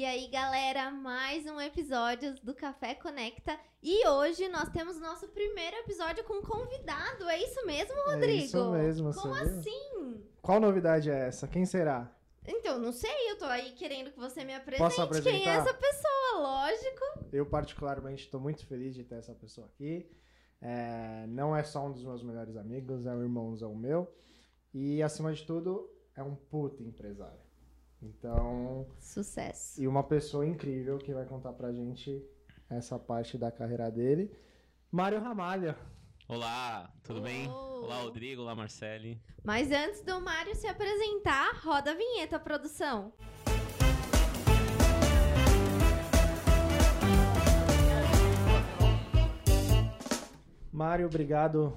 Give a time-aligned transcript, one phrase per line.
[0.00, 3.60] E aí, galera, mais um episódio do Café Conecta.
[3.82, 7.28] E hoje nós temos nosso primeiro episódio com um convidado.
[7.28, 8.32] É isso mesmo, Rodrigo?
[8.32, 9.44] É isso mesmo, Como viu?
[9.44, 10.24] assim?
[10.40, 11.46] Qual novidade é essa?
[11.46, 12.10] Quem será?
[12.48, 16.38] Então, não sei, eu tô aí querendo que você me apresente quem é essa pessoa,
[16.38, 17.26] lógico.
[17.30, 20.10] Eu, particularmente, estou muito feliz de ter essa pessoa aqui.
[20.62, 24.10] É, não é só um dos meus melhores amigos, é um irmãozão meu.
[24.72, 27.49] E, acima de tudo, é um puta empresário.
[28.02, 29.80] Então, Sucesso.
[29.80, 32.24] e uma pessoa incrível que vai contar pra gente
[32.68, 34.34] essa parte da carreira dele.
[34.90, 35.74] Mário Ramalho.
[36.26, 37.48] Olá, tudo bem?
[37.48, 37.82] Oh.
[37.84, 38.42] Olá, Rodrigo.
[38.42, 39.20] Olá, Marcele.
[39.44, 43.12] Mas antes do Mário se apresentar, roda a vinheta, produção.
[50.72, 51.76] Mário, obrigado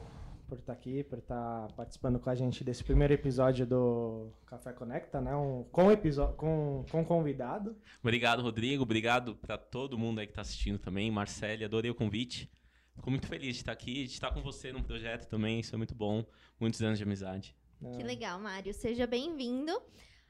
[0.54, 5.20] por estar aqui, por estar participando com a gente desse primeiro episódio do Café Conecta,
[5.20, 5.36] né?
[5.36, 7.76] Um, com, episódio, com, com convidado.
[8.02, 8.84] Obrigado, Rodrigo.
[8.84, 11.10] Obrigado para todo mundo aí que tá assistindo também.
[11.10, 12.52] Marcele, adorei o convite.
[12.96, 15.60] Fico muito feliz de estar aqui, de estar com você num projeto também.
[15.60, 16.24] Isso é muito bom.
[16.60, 17.56] Muitos anos de amizade.
[17.98, 18.74] Que legal, Mário.
[18.74, 19.74] Seja bem-vindo.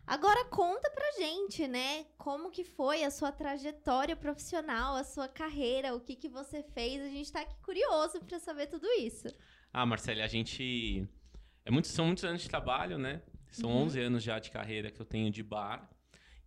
[0.06, 2.06] Agora conta pra gente, né?
[2.18, 7.02] Como que foi a sua trajetória profissional, a sua carreira, o que que você fez?
[7.02, 9.28] A gente tá aqui curioso pra saber tudo isso.
[9.74, 11.08] Ah, Marcele, a gente.
[11.66, 13.22] É muito, são muitos anos de trabalho, né?
[13.52, 13.84] São Uhum.
[13.84, 15.90] 11 anos já de carreira que eu tenho de bar.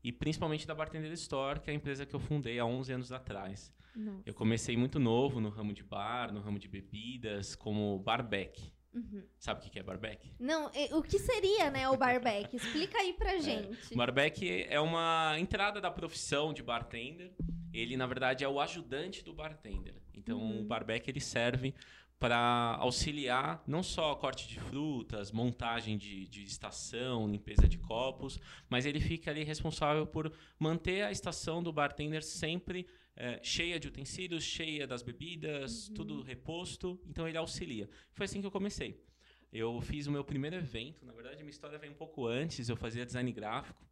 [0.02, 3.10] E principalmente da Bartender Store, que é a empresa que eu fundei há 11 anos
[3.12, 3.74] atrás.
[3.94, 4.22] Não.
[4.24, 8.72] Eu comecei muito novo no ramo de bar, no ramo de bebidas, como barback.
[8.94, 9.22] Uhum.
[9.38, 10.32] Sabe o que é barback?
[10.38, 12.54] Não, o que seria, né, o barback?
[12.54, 13.94] Explica aí pra gente.
[13.94, 17.34] Barback é uma entrada da profissão de bartender.
[17.72, 20.00] Ele, na verdade, é o ajudante do bartender.
[20.14, 20.60] Então, Uhum.
[20.60, 21.74] o barback ele serve
[22.18, 28.86] para auxiliar não só corte de frutas, montagem de, de estação, limpeza de copos, mas
[28.86, 32.86] ele fica ali responsável por manter a estação do bartender sempre
[33.16, 37.00] eh, cheia de utensílios, cheia das bebidas, tudo reposto.
[37.06, 37.88] Então, ele auxilia.
[38.12, 39.02] Foi assim que eu comecei.
[39.52, 41.04] Eu fiz o meu primeiro evento.
[41.04, 42.68] Na verdade, minha história veio um pouco antes.
[42.68, 43.86] Eu fazia design gráfico.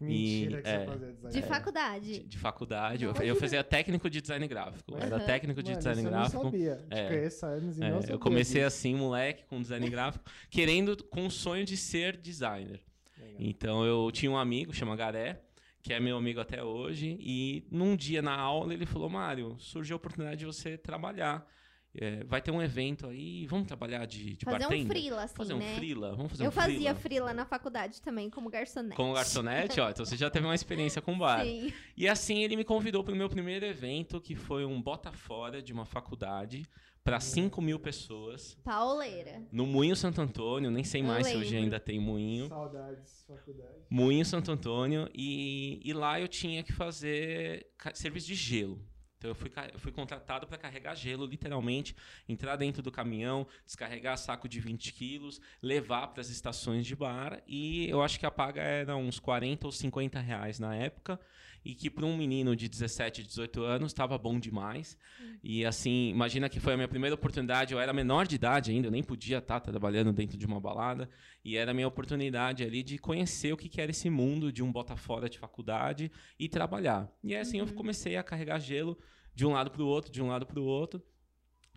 [0.00, 1.34] Mentira E, que é, você fazia design.
[1.34, 2.18] De de, faculdade.
[2.24, 3.04] de faculdade.
[3.04, 4.92] Eu, Não, eu fazia técnico de design gráfico.
[4.92, 6.36] Mas- Era técnico de Mano, design gráfico.
[6.38, 6.86] Eu não sabia.
[6.90, 7.08] É.
[7.08, 11.30] conheço e É, não sabia eu comecei assim, moleque, com design gráfico, querendo, com o
[11.30, 12.80] sonho de ser designer.
[13.18, 13.36] Legal.
[13.38, 15.40] Então eu tinha um amigo, chama Garé,
[15.80, 19.94] que é meu amigo até hoje, e num dia na aula ele falou: Mário, surgiu
[19.94, 21.46] a oportunidade de você trabalhar.
[21.94, 24.86] É, vai ter um evento aí, vamos trabalhar de, de Fazer um bartender?
[24.86, 25.74] frila, assim, Fazer um né?
[25.76, 26.94] frila, vamos fazer Eu um fazia frila.
[26.94, 28.96] frila na faculdade também, como garçonete.
[28.96, 31.44] Como garçonete, ó, então você já teve uma experiência com bar.
[31.44, 31.70] Sim.
[31.94, 35.60] E assim ele me convidou para o meu primeiro evento, que foi um bota fora
[35.60, 36.66] de uma faculdade
[37.04, 38.56] para 5 mil pessoas.
[38.64, 39.42] Pauleira.
[39.52, 42.48] No Moinho Santo Antônio, nem sei Eu mais se hoje ainda tem Moinho.
[42.48, 43.74] Saudades, faculdade.
[43.90, 45.10] Moinho Santo Antônio.
[45.12, 48.80] E, e lá eu tinha que fazer serviço de gelo.
[49.22, 51.94] Então eu fui, eu fui contratado para carregar gelo, literalmente,
[52.28, 57.40] entrar dentro do caminhão, descarregar saco de 20 quilos, levar para as estações de bar.
[57.46, 61.20] E eu acho que a paga era uns 40 ou 50 reais na época.
[61.64, 64.98] E que para um menino de 17, 18 anos estava bom demais.
[65.42, 67.72] E assim, imagina que foi a minha primeira oportunidade.
[67.72, 71.08] Eu era menor de idade ainda, eu nem podia estar trabalhando dentro de uma balada.
[71.44, 74.62] E era a minha oportunidade ali de conhecer o que que era esse mundo de
[74.62, 77.08] um bota fora de faculdade e trabalhar.
[77.22, 78.98] E aí, assim eu comecei a carregar gelo
[79.34, 81.02] de um lado para o outro, de um lado para o outro.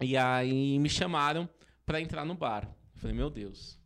[0.02, 1.47] E aí me chamaram
[1.85, 2.66] para entrar no bar.
[2.96, 3.84] Eu falei, meu Deus.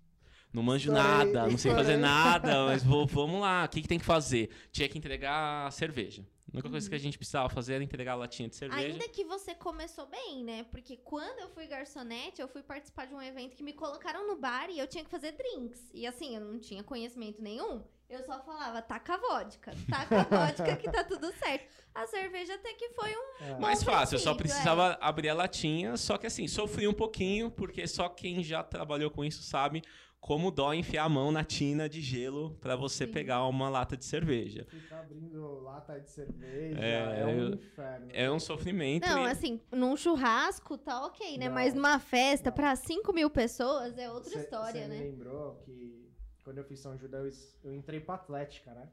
[0.51, 3.99] Não manjo nada, não sei fazer nada, mas vou, vamos lá, o que, que tem
[3.99, 4.49] que fazer?
[4.71, 6.25] Tinha que entregar cerveja.
[6.49, 8.87] A única coisa que a gente precisava fazer era entregar a latinha de cerveja.
[8.87, 10.63] Ainda que você começou bem, né?
[10.71, 14.35] Porque quando eu fui garçonete, eu fui participar de um evento que me colocaram no
[14.35, 15.91] bar e eu tinha que fazer drinks.
[15.93, 17.83] E assim, eu não tinha conhecimento nenhum.
[18.09, 21.67] Eu só falava, taca a vodka, taca a vodka que tá tudo certo.
[21.93, 23.43] A cerveja até que foi um...
[23.43, 23.59] É.
[23.59, 27.51] Mais fácil, eu só princípio, precisava abrir a latinha, só que assim, sofri um pouquinho,
[27.51, 29.83] porque só quem já trabalhou com isso sabe
[30.19, 33.13] como dói enfiar a mão na tina de gelo pra você Sim.
[33.13, 34.65] pegar uma lata de cerveja.
[34.69, 38.07] Ficar abrindo lata de cerveja É, é, um eu- inferno.
[38.13, 39.07] É um sofrimento.
[39.07, 41.47] Não, e- assim, num churrasco tá ok, né?
[41.47, 41.55] Não.
[41.55, 44.97] Mas numa festa pra 5 mil pessoas é outra Cê- história, cê né?
[44.99, 46.11] me lembrou que
[46.43, 47.31] quando eu fiz São Judão, eu,
[47.63, 48.89] eu entrei pra Atlética, né?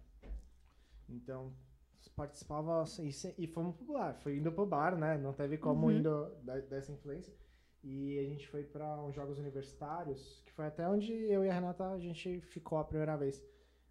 [1.09, 1.53] Então,
[2.15, 3.09] participava assim,
[3.39, 4.15] e, e fomos pro bar.
[4.23, 5.19] Foi indo pro bar, né?
[5.19, 5.93] Não teve como Uhum.
[5.93, 7.33] indo da- dessa influência.
[7.88, 11.55] E a gente foi pra uns jogos universitários, que foi até onde eu e a
[11.55, 13.41] Renata a gente ficou a primeira vez.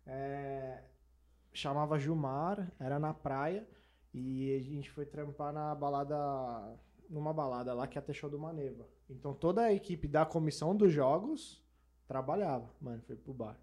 [0.06, 0.84] É,
[1.54, 3.66] chamava Gilmar, era na praia,
[4.14, 6.18] e a gente foi trampar na balada,
[7.10, 8.86] numa balada lá que é a Show do Maneva.
[9.10, 11.64] Então toda a equipe da comissão dos jogos
[12.06, 12.70] trabalhava.
[12.82, 13.58] Mano, foi pro bar.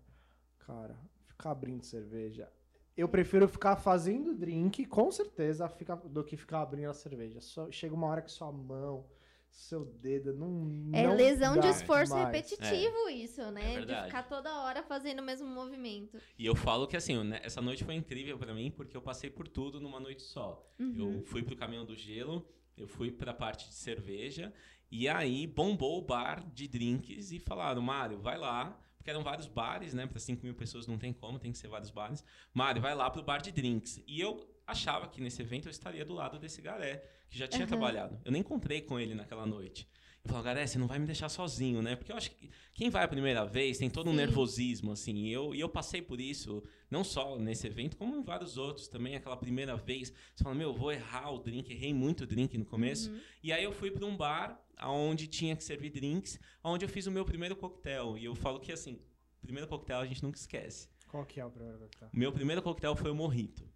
[0.61, 0.97] Cara,
[1.27, 2.51] ficar abrindo cerveja
[2.97, 7.41] eu prefiro ficar fazendo drink, com certeza, fica- do que ficar abrindo a cerveja.
[7.41, 9.07] Só- chega uma hora que sua mão,
[9.53, 10.91] seu dedo, não.
[10.93, 12.27] É não lesão de esforço mais.
[12.27, 13.69] repetitivo isso, né?
[13.69, 14.07] de verdade.
[14.07, 16.19] ficar toda hora fazendo o mesmo movimento.
[16.39, 19.31] E eu falo que assim, né, essa noite foi incrível pra mim porque eu passei
[19.31, 20.67] por tudo numa noite só.
[20.79, 20.95] Uhum.
[20.97, 24.53] Eu fui pro caminhão do gelo, eu fui pra parte de cerveja
[24.91, 28.79] e aí bombou o bar de drinks e falaram, Mário, vai lá.
[28.97, 30.07] Porque eram vários bares, né?
[30.07, 32.25] Para 5 mil pessoas não tem como, tem que ser vários bares.
[32.55, 34.01] Mário, vai lá pro bar de drinks.
[34.07, 37.63] E eu achava que nesse evento eu estaria do lado desse garé, que já tinha
[37.63, 37.69] Aham.
[37.69, 38.21] trabalhado.
[38.25, 39.89] Eu nem encontrei com ele naquela noite.
[40.25, 41.97] Eu falava, Garé, você não vai me deixar sozinho, né?
[41.97, 44.19] Porque eu acho que quem vai a primeira vez tem todo um Sim.
[44.19, 45.17] nervosismo, assim.
[45.17, 48.87] E eu, e eu passei por isso, não só nesse evento, como em vários outros
[48.87, 49.17] também.
[49.17, 51.73] Aquela primeira vez, você fala, meu, eu vou errar o drink.
[51.73, 53.11] Errei muito drink no começo.
[53.11, 53.21] Uhum.
[53.43, 57.07] E aí eu fui para um bar onde tinha que servir drinks, onde eu fiz
[57.07, 58.17] o meu primeiro coquetel.
[58.17, 59.01] E eu falo que, assim,
[59.41, 60.89] primeiro coquetel a gente nunca esquece.
[61.09, 62.09] Qual que é o primeiro coquetel?
[62.13, 63.69] O meu primeiro coquetel foi o Morrito.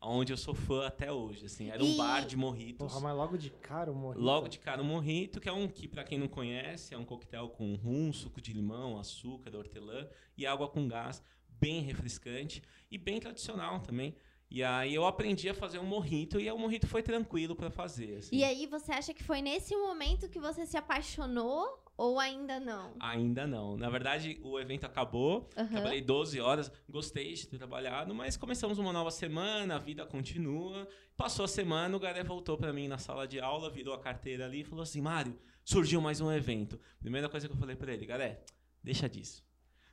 [0.00, 1.70] Onde eu sou fã até hoje, assim.
[1.70, 2.86] Era um E- bar de morritos.
[2.92, 4.22] Porra, mas logo de cara o morrito.
[4.24, 7.04] Logo de cara, o morrito, que é um que, pra quem não conhece, é um
[7.04, 12.96] coquetel com rum, suco de limão, açúcar, hortelã e água com gás, bem refrescante e
[12.96, 14.14] bem tradicional também.
[14.50, 18.16] E aí eu aprendi a fazer um morrito e o morrito foi tranquilo pra fazer.
[18.18, 18.36] assim.
[18.36, 21.66] E aí, você acha que foi nesse momento que você se apaixonou
[21.98, 22.94] ou ainda não?
[23.00, 23.76] Ainda não.
[23.76, 25.50] Na verdade, o evento acabou.
[25.56, 25.68] Aham.
[25.68, 30.88] Trabalhei 12 horas, gostei de ter trabalhado, mas começamos uma nova semana, a vida continua.
[31.16, 34.44] Passou a semana, o Garé voltou pra mim na sala de aula, virou a carteira
[34.44, 36.78] ali e falou assim: Mário, surgiu mais um evento.
[37.00, 38.44] Primeira coisa que eu falei pra ele: Garé,
[38.80, 39.44] deixa disso.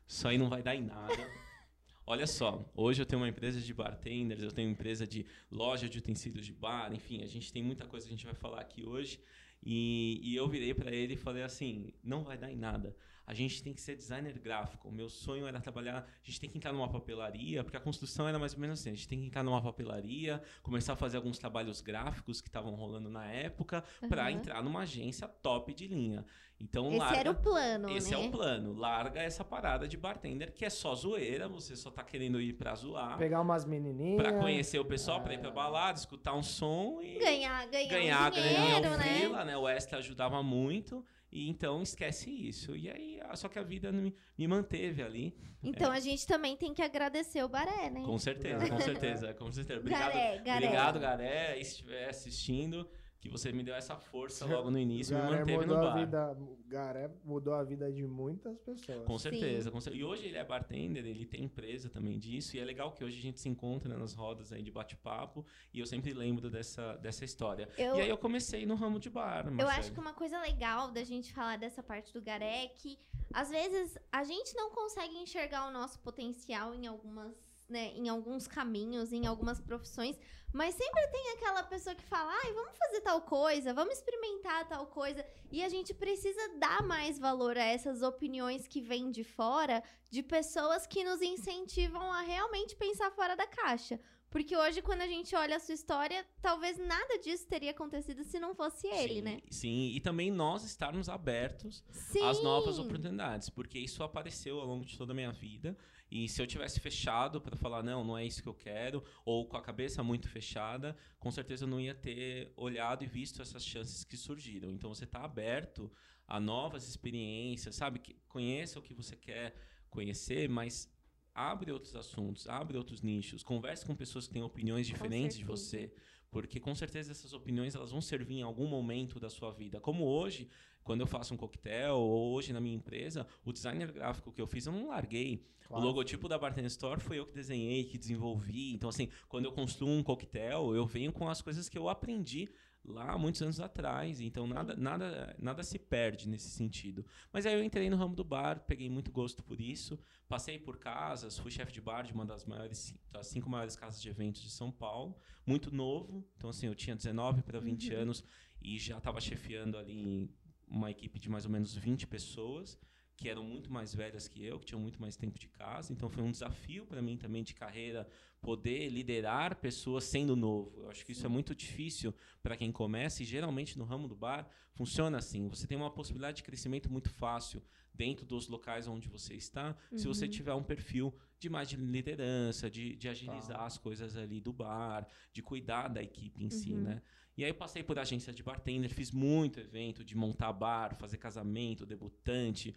[0.08, 1.18] Isso aí não vai dar em nada.
[2.06, 5.90] Olha só, hoje eu tenho uma empresa de bartenders, eu tenho uma empresa de loja
[5.90, 8.62] de utensílios de bar, enfim, a gente tem muita coisa que a gente vai falar
[8.62, 9.20] aqui hoje.
[9.66, 12.96] E, e eu virei pra ele e falei assim: não vai dar em nada.
[13.28, 14.88] A gente tem que ser designer gráfico.
[14.88, 15.98] O meu sonho era trabalhar.
[16.00, 18.92] A gente tem que entrar numa papelaria, porque a construção era mais ou menos assim:
[18.92, 22.76] a gente tem que entrar numa papelaria, começar a fazer alguns trabalhos gráficos que estavam
[22.76, 24.32] rolando na época, pra Aham.
[24.32, 26.24] entrar numa agência top de linha.
[26.60, 27.18] Então, Esse larga.
[27.20, 28.16] era o plano, Esse né?
[28.16, 28.74] é o plano.
[28.74, 32.74] Larga essa parada de bartender que é só zoeira, você só tá querendo ir pra
[32.76, 34.22] zoar, Pegar umas menininhas.
[34.22, 38.28] pra conhecer o pessoal, pra ir pra balada, escutar um som e Ganhar, ganhar, ganhar,
[38.28, 39.46] um dinheiro, ganhar um né?
[39.46, 39.58] né?
[39.58, 41.04] O extra ajudava muito.
[41.36, 42.78] E então esquece isso.
[42.78, 45.36] E aí, só que a vida me, me manteve ali.
[45.62, 48.04] Então a gente também tem que agradecer o Baré, né?
[48.06, 49.80] Com certeza, com certeza, com certeza.
[49.82, 50.66] Obrigado, Garé, Garé.
[50.66, 51.56] obrigado, Garé.
[51.56, 52.90] Se estiver assistindo,
[53.26, 55.92] que você me deu essa força logo no início e me manteve no mudou a
[55.94, 56.00] bar.
[56.00, 56.38] vida.
[56.68, 59.06] Garé mudou a vida de muitas pessoas.
[59.06, 60.02] Com certeza, com certeza.
[60.02, 62.56] E hoje ele é bartender, ele tem empresa também disso.
[62.56, 65.46] E é legal que hoje a gente se encontra né, nas rodas aí de bate-papo.
[65.74, 67.70] E eu sempre lembro dessa, dessa história.
[67.78, 69.46] Eu- E aí eu comecei no ramo de bar.
[69.48, 69.80] Eu Marcele.
[69.80, 72.98] acho que uma coisa legal da gente falar dessa parte do Garé é que,
[73.34, 77.34] às vezes, a gente não consegue enxergar o nosso potencial em algumas.
[77.68, 80.16] Né, em alguns caminhos, em algumas profissões,
[80.56, 84.88] mas sempre tem aquela pessoa que fala: ai, vamos fazer tal coisa, vamos experimentar tal
[84.88, 89.84] coisa, e a gente precisa dar mais valor a essas opiniões que vêm de fora,
[90.10, 94.00] de pessoas que nos incentivam a realmente pensar fora da caixa.
[94.30, 98.40] Porque hoje, quando a gente olha a sua história, talvez nada disso teria acontecido se
[98.40, 99.42] não fosse ele, sim, né?
[99.50, 102.24] Sim, e também nós estarmos abertos Sim.
[102.24, 105.78] às novas oportunidades, porque isso apareceu ao longo de toda a minha vida.
[106.10, 109.48] E se eu tivesse fechado para falar, não, não é isso que eu quero, ou
[109.48, 113.66] com a cabeça muito fechada, com certeza eu não ia ter olhado e visto essas
[113.66, 114.72] chances que surgiram.
[114.72, 115.92] Então você está aberto
[116.28, 118.00] a novas experiências, sabe?
[118.00, 119.56] Que conheça o que você quer
[119.90, 120.92] conhecer, mas
[121.34, 125.92] abre outros assuntos, abre outros nichos, converse com pessoas que têm opiniões diferentes de você,
[126.32, 129.80] porque com certeza essas opiniões elas vão servir em algum momento da sua vida.
[129.80, 130.50] Como hoje,
[130.86, 134.48] quando eu faço um coquetel ou hoje na minha empresa, o designer gráfico que eu
[134.48, 135.44] fiz eu não larguei.
[135.68, 135.84] Claro.
[135.84, 138.72] O logotipo da Bartender Store foi eu que desenhei, que desenvolvi.
[138.74, 142.48] Então assim, quando eu construo um coquetel, eu venho com as coisas que eu aprendi
[142.88, 144.22] lá muitos anos atrás.
[144.22, 147.04] Então nada, nada, nada se perde nesse sentido.
[147.34, 149.98] Mas aí eu entrei no ramo do bar, peguei muito gosto por isso.
[150.30, 154.00] Passei por casas, fui chefe de bar de uma das maiores, das cinco maiores casas
[154.00, 155.18] de eventos de São Paulo.
[155.48, 156.24] Muito novo.
[156.38, 158.02] Então assim, eu tinha 19 para 20 Uhum.
[158.02, 158.24] anos
[158.62, 160.30] e já estava chefiando ali
[160.68, 162.78] uma equipe de mais ou menos 20 pessoas
[163.18, 165.94] que eram muito mais velhas que eu, que tinham muito mais tempo de casa.
[165.94, 168.06] Então foi um desafio para mim também de carreira
[168.42, 170.82] poder liderar pessoas sendo novo.
[170.82, 174.16] Eu acho que isso é muito difícil para quem começa e geralmente no ramo do
[174.18, 175.48] bar funciona assim.
[175.48, 180.06] Você tem uma possibilidade de crescimento muito fácil dentro dos locais onde você está, se
[180.06, 180.32] você Uhum.
[180.32, 185.08] tiver um perfil de mais de liderança, de, de agilizar as coisas ali do bar,
[185.32, 186.82] de cuidar da equipe em si, Uhum.
[186.84, 187.02] né?
[187.38, 191.86] E aí passei por agência de bartender, fiz muito evento de montar bar, fazer casamento,
[191.86, 192.74] debutante.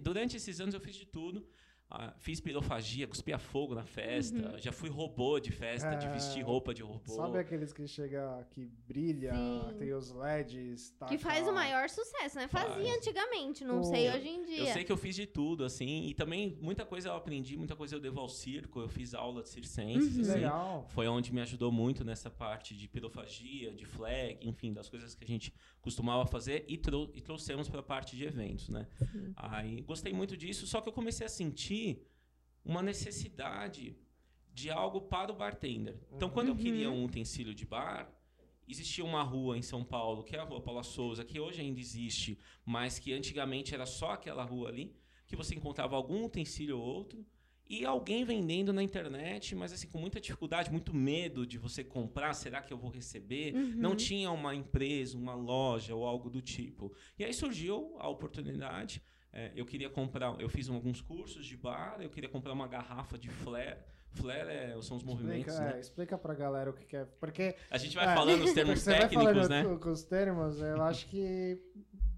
[0.00, 1.44] Durante esses anos eu fiz de tudo.
[1.94, 4.58] Ah, fiz pirofagia, cuspia fogo na festa, Uhum.
[4.58, 7.12] já fui robô de festa, de É, vestir roupa de robô.
[7.14, 9.76] Sabe aqueles que chega, que brilha, Sim.
[9.78, 12.48] tem os LEDs, tá Que faz o aquela- maior sucesso, né?
[12.48, 12.96] Fazia Faz.
[12.96, 14.58] antigamente, não O- sei hoje em dia.
[14.60, 17.76] Eu sei que eu fiz de tudo, assim, e também muita coisa eu aprendi, muita
[17.76, 20.22] coisa eu devo ao circo, eu fiz aula de circenses, Uhum.
[20.22, 20.86] assim, Legal.
[20.88, 25.24] foi onde me ajudou muito nessa parte de pirofagia, de flag, enfim, das coisas que
[25.24, 28.86] a gente costumava fazer e, trou e trouxemos para a parte de eventos, né?
[28.98, 29.32] Sim.
[29.36, 31.81] Aí gostei muito disso, só que eu comecei a sentir
[32.64, 33.96] uma necessidade
[34.54, 35.96] de algo para o bartender.
[36.14, 37.02] Então, quando eu queria Uhum.
[37.02, 38.10] um utensílio de bar,
[38.68, 41.80] existia uma rua em São Paulo, que é a Rua Paula Souza, que hoje ainda
[41.80, 44.94] existe, mas que antigamente era só aquela rua ali,
[45.26, 47.24] que você encontrava algum utensílio ou outro,
[47.66, 52.34] e alguém vendendo na internet, mas assim, com muita dificuldade, muito medo de você comprar,
[52.34, 53.54] será que eu vou receber?
[53.54, 53.74] Uhum.
[53.76, 56.92] Não tinha uma empresa, uma loja ou algo do tipo.
[57.18, 59.02] E aí surgiu a oportunidade.
[59.32, 63.16] É, eu queria comprar, eu fiz alguns cursos de bar, eu queria comprar uma garrafa
[63.18, 63.78] de flare.
[64.14, 65.76] Flare é- são os movimentos, explica, né?
[65.76, 67.04] é, explica pra galera o que, que é.
[67.18, 69.64] Porque A gente vai É, falando os termos você técnicos, né?
[69.64, 71.58] com- os termos, eu acho que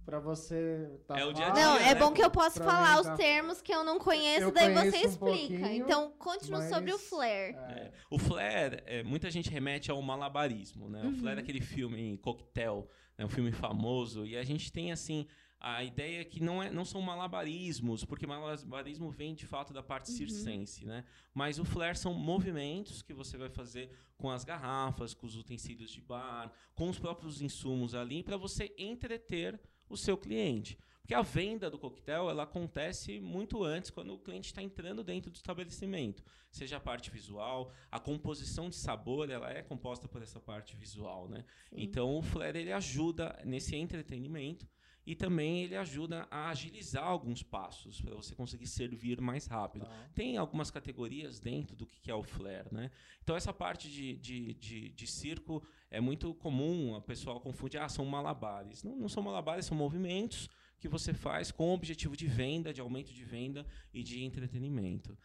[0.04, 1.64] pra você tá É o dia a fácil.
[1.64, 2.00] Não, dia, é né?
[2.00, 4.74] bom que eu posso Pra falar os tá- termos que eu não conheço, Eu daí
[4.74, 5.72] você conheço um explica.
[5.72, 7.30] então, conte-nos sobre o mas- flare.
[7.54, 7.54] É,
[7.84, 11.00] É, O flare, é, muita gente remete ao malabarismo, né?
[11.02, 11.16] O Uhum.
[11.16, 13.24] flare é aquele filme Coquetel, né?
[13.24, 15.26] um filme famoso, e a gente tem assim
[15.66, 20.10] a ideia que não, é, não são malabarismos, porque malabarismo vem de fato da parte
[20.10, 20.16] Uhum.
[20.18, 21.06] circense, né?
[21.32, 25.90] Mas o flare são movimentos que você vai fazer com as garrafas, com os utensílios
[25.90, 30.78] de bar, com os próprios insumos ali, para você entreter o seu cliente.
[31.00, 35.30] Porque a venda do coquetel ela acontece muito antes, quando o cliente está entrando dentro
[35.30, 36.22] do estabelecimento.
[36.50, 41.26] Seja a parte visual, a composição de sabor ela é composta por essa parte visual,
[41.26, 41.42] né?
[41.70, 41.76] Sim.
[41.78, 44.66] Então o flare ele ajuda nesse entretenimento
[45.06, 49.84] e também ele ajuda a agilizar alguns passos para você conseguir servir mais rápido.
[49.84, 50.08] tá.
[50.14, 52.90] Tem algumas categorias dentro do que que é o flare, né?
[53.22, 57.88] Então essa parte de, de, de, de circo é muito comum, a pessoa confunde, ah,
[57.88, 58.82] são malabares.
[58.82, 62.80] Não, não são malabares, são movimentos que você faz com o objetivo de venda, de
[62.80, 65.16] aumento de venda e de entretenimento.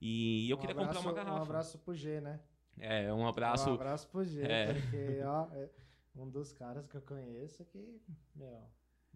[0.00, 1.38] E eu Um queria abraço- comprar uma garrafa.
[1.38, 2.40] Um abraço pro G, né?
[2.78, 3.70] É, um abraço.
[3.70, 4.74] Um abraço pro G, É.
[4.74, 5.70] porque, ó, é
[6.14, 7.98] um dos caras que eu conheço que,
[8.34, 8.62] meu,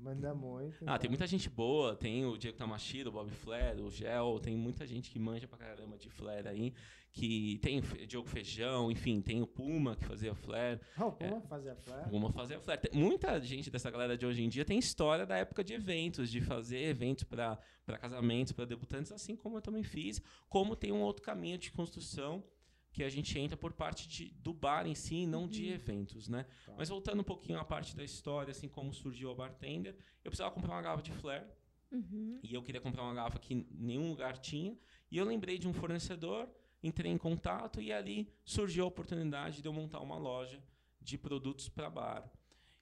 [0.00, 0.76] manda muito.
[0.86, 4.38] Ah, tem então- muita gente boa, tem o Diego Tamashiro, o Bob Flare, o Gel,
[4.40, 6.72] tem muita gente que manja pra caramba de Flare aí,
[7.12, 11.40] que tem o Diogo Feijão, enfim, tem o Puma que fazia Flare, Ah, o Puma
[11.42, 12.08] fazia flare?
[12.08, 12.80] Puma fazia Flare.
[12.80, 16.30] Tem- muita gente dessa galera de hoje em dia tem história da época de eventos,
[16.30, 20.92] de fazer eventos pra pra casamentos, pra debutantes, assim como eu também fiz, como tem
[20.92, 22.44] um outro caminho de construção
[22.92, 25.74] que a gente entra por parte de, do bar em si, não de Uhum.
[25.74, 26.44] eventos, né?
[26.66, 26.74] Tá.
[26.76, 29.94] Mas voltando um pouquinho à parte da história, assim como surgiu a bartender,
[30.24, 31.46] eu precisava comprar uma garrafa de flare,
[31.92, 32.38] Uhum.
[32.42, 34.76] e eu queria comprar uma garrafa que nenhum lugar tinha.
[35.10, 36.48] E eu lembrei de um fornecedor,
[36.82, 40.62] entrei em contato e ali surgiu a oportunidade de eu montar uma loja
[41.00, 42.30] de produtos para bar.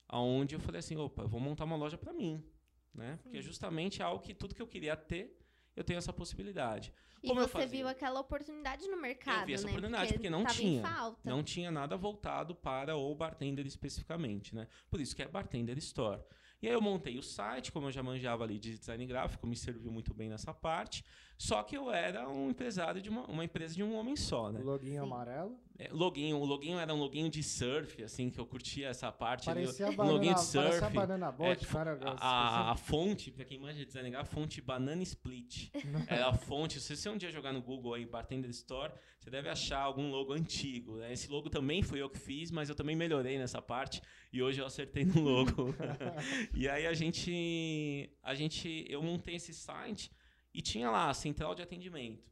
[0.08, 2.42] Aonde eu falei assim, opa, eu vou montar uma loja para mim,
[2.94, 3.18] né?
[3.22, 5.36] Porque justamente é algo que tudo que eu queria ter,
[5.78, 6.92] eu tenho essa possibilidade.
[7.22, 7.68] E Como eu você fazia?
[7.68, 9.70] viu aquela oportunidade no mercado, eu vi essa né?
[9.70, 10.82] oportunidade porque não tava tinha.
[11.24, 14.66] Não tinha nada voltado para o bartender especificamente, né?
[14.90, 16.20] Por isso que é Bartender Store.
[16.60, 19.54] E aí eu montei o site, como eu já manjava ali de design gráfico, me
[19.54, 21.04] serviu muito bem nessa parte.
[21.36, 24.60] Só que eu era um empresário de uma, uma empresa de um homem só, né?
[24.60, 25.06] Loginho Sim.
[25.06, 25.56] amarelo.
[25.80, 29.48] É, loginho, o loginho era um loginho de surf, assim, que eu curtia essa parte.
[29.48, 29.60] ali.
[29.62, 30.94] Parecia a um banana, loginho de parecia a surf.
[30.96, 31.98] banana boat, É, cara.
[32.04, 35.70] A, a- a fonte, pra quem manja de gráfico, fonte Banana Split.
[36.08, 36.80] Era a fonte.
[36.80, 40.32] Se você um dia jogar no Google aí, Bartender Store, você deve achar algum logo
[40.32, 40.96] antigo.
[40.96, 41.12] né?
[41.12, 44.60] Esse logo também foi eu que fiz, mas eu também melhorei nessa parte e hoje
[44.60, 45.72] eu acertei no logo.
[46.54, 50.10] e aí a gente, a gente, eu montei esse site
[50.52, 52.28] e tinha lá a central de atendimento.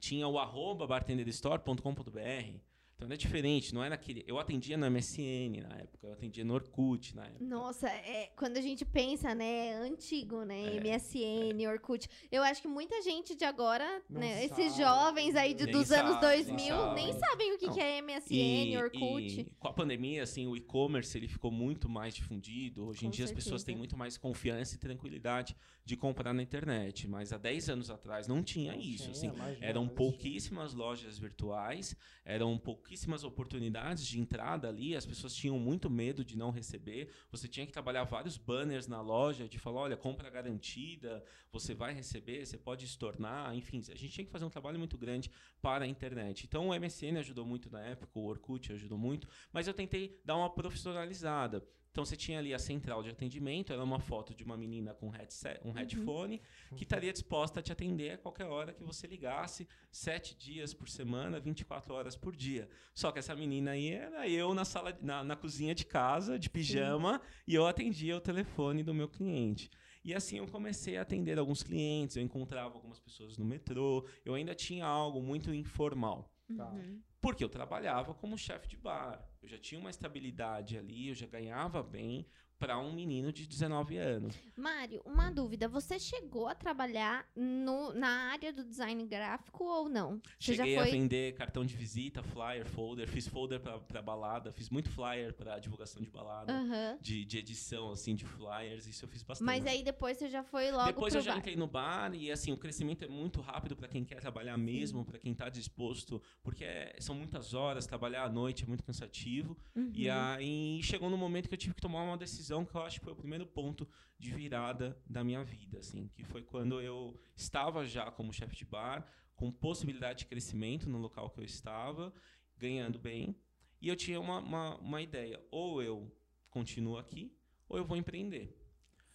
[0.00, 2.69] Tinha o arroba bartenderstore.com.br.
[3.00, 4.22] Então era diferente, não era aquele.
[4.26, 7.42] Eu atendia no MSN na época, eu atendia no Orkut na época.
[7.42, 12.06] Nossa, é, quando a gente pensa, né, é antigo, né, É, MSN, Orkut.
[12.30, 14.82] Eu acho que muita gente de agora, Não né, esses sabe.
[14.84, 17.20] jovens aí de- Nem dos sabe, anos nem 2000 nem, sabe.
[17.30, 19.40] sabem o que, que é MSN, Orkut.
[19.40, 22.84] e com a pandemia, assim, o e-commerce ele ficou muito mais difundido.
[22.84, 23.66] Hoje em Com dia as pessoas certeza.
[23.66, 27.08] têm muito mais confiança e tranquilidade de comprar na internet.
[27.08, 29.04] Mas há 10 anos atrás não tinha Não isso.
[29.04, 29.26] tinha, assim.
[29.28, 32.89] imagina, Eram pouquíssimas lojas virtuais, eram pouquíssimas
[33.24, 37.10] oportunidades de entrada ali, as pessoas tinham muito medo de não receber.
[37.30, 41.92] Você tinha que trabalhar vários banners na loja de falar, olha, compra garantida, você vai
[41.94, 45.30] receber, você pode estornar, enfim, a gente tinha que fazer um trabalho muito grande
[45.62, 46.46] para a internet.
[46.46, 50.36] Então o MSN ajudou muito na época, o Orkut ajudou muito, mas eu tentei dar
[50.36, 51.66] uma profissionalizada.
[51.90, 55.08] Então você tinha ali a central de atendimento, era uma foto de uma menina com
[55.08, 56.40] headset, um headphone,
[56.76, 60.88] que estaria disposta a te atender a qualquer hora que você ligasse, sete dias por
[60.88, 62.68] semana, 24 horas por dia.
[62.94, 66.48] Só que essa menina aí era eu na sala, na, na cozinha de casa, de
[66.48, 69.68] pijama, e eu atendia o telefone do meu cliente.
[70.04, 74.34] E assim eu comecei a atender alguns clientes, eu encontrava algumas pessoas no metrô, eu
[74.34, 76.32] ainda tinha algo muito informal.
[76.56, 76.70] Tá.
[76.70, 77.00] Uhum.
[77.20, 79.29] Porque eu trabalhava como chefe de bar.
[79.42, 82.26] Eu já tinha uma estabilidade ali, eu já ganhava bem
[82.58, 84.38] para um menino de 19 anos.
[84.54, 85.66] Mário, uma dúvida.
[85.66, 90.20] Você chegou a trabalhar no, na área do design gráfico ou não?
[90.38, 90.90] Você Cheguei já a foi.
[90.90, 96.02] vender cartão de visita, flyer, folder, fiz folder para balada, fiz muito flyer para divulgação
[96.02, 96.98] de balada, Aham.
[97.00, 99.46] de, de edição assim de flyers, isso eu fiz bastante.
[99.46, 101.38] Mas aí depois você já foi logo Depois eu já bar.
[101.38, 105.02] entrei no bar e assim, o crescimento é muito rápido para quem quer trabalhar mesmo,
[105.02, 109.29] para quem está disposto, porque é- são muitas horas, trabalhar à noite é muito cansativo.
[109.74, 109.92] Uhum.
[109.94, 112.98] E aí chegou no momento que eu tive que tomar uma decisão que eu acho
[112.98, 117.20] que foi o primeiro ponto de virada da minha vida, assim, que foi quando eu
[117.36, 122.12] estava já como chefe de bar, com possibilidade de crescimento no local que eu estava,
[122.58, 123.34] ganhando bem,
[123.80, 126.14] e eu tinha uma, uma, uma ideia, ou eu
[126.50, 127.32] continuo aqui,
[127.68, 128.56] ou eu vou empreender.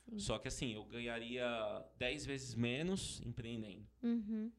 [0.09, 0.19] Sim.
[0.19, 1.45] Só que assim, eu ganharia
[1.97, 3.87] 10 vezes menos empreendendo.
[4.01, 4.51] Uhum.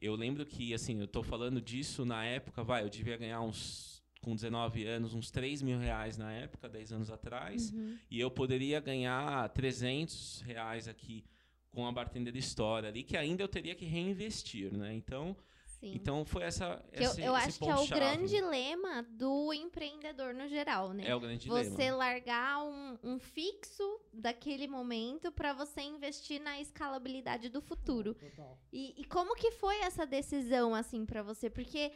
[0.00, 3.91] Eu lembro que, assim, eu tô falando disso na época, vai, eu devia ganhar uns,
[4.22, 7.98] com 19 anos, uns 3 mil reais na época, 10 anos atrás, Uhum.
[8.10, 11.24] e eu poderia ganhar 300 reais aqui
[11.70, 14.92] com a Bartender História ali, que ainda eu teria que reinvestir, né?
[14.94, 15.34] Então,
[15.80, 15.92] Sim.
[15.94, 19.52] então foi essa, Que eu, esse, eu esse acho que é o grande lema do
[19.52, 21.04] empreendedor no geral, né?
[21.06, 21.96] É o grande você dilema.
[21.96, 28.14] largar um, um fixo daquele momento para você investir na escalabilidade do futuro.
[28.14, 28.58] Total.
[28.72, 31.48] E, e como que foi essa decisão, assim, pra você?
[31.50, 31.90] Porque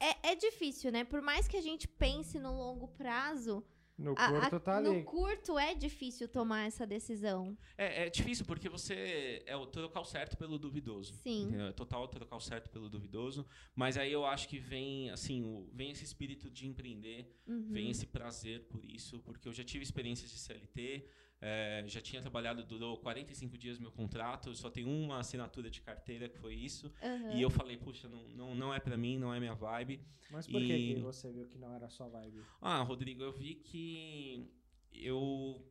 [0.00, 1.04] é, é difícil, né?
[1.04, 3.62] Por mais que a gente pense no longo prazo,
[3.98, 5.02] No a- a- curto tá no ali.
[5.04, 7.56] curto é difícil tomar essa decisão.
[7.76, 11.12] É, é difícil porque você é o trocar o certo pelo duvidoso.
[11.14, 11.42] Sim.
[11.48, 11.66] entendeu?
[11.66, 13.44] É total trocar o certo pelo duvidoso.
[13.74, 17.68] Mas aí eu acho que vem, assim, o- vem esse espírito de empreender, Uhum.
[17.70, 21.06] vem esse prazer por isso, porque eu já tive experiências de CLT,
[21.40, 26.28] é, já tinha trabalhado, durou 45 dias meu contrato, só tem uma assinatura de carteira
[26.28, 26.92] que foi isso.
[27.02, 27.34] Aham.
[27.34, 30.00] E eu falei, puxa, não, não, não é pra mim, não é minha vibe.
[30.30, 32.42] Mas por que E- que você viu que não era sua vibe?
[32.60, 34.50] Ah, Rodrigo, eu vi que
[34.92, 35.66] eu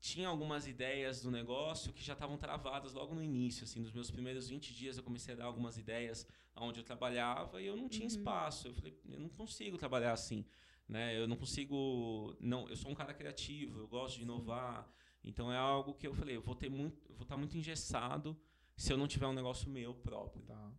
[0.00, 4.10] tinha algumas ideias do negócio que já estavam travadas logo no início, assim, nos meus
[4.10, 7.88] primeiros 20 dias eu comecei a dar algumas ideias onde eu trabalhava e eu não
[7.88, 8.08] tinha Uhum.
[8.08, 8.68] espaço.
[8.68, 10.44] Eu falei, eu não consigo trabalhar assim,
[10.88, 11.18] né?
[11.18, 14.88] Eu não consigo, não, eu sou um cara criativo, eu gosto de inovar.
[15.22, 18.38] Então é algo que eu falei, eu vou ter muito, vou estar muito engessado
[18.76, 20.42] se eu não tiver um negócio meu próprio.
[20.42, 20.72] Tá.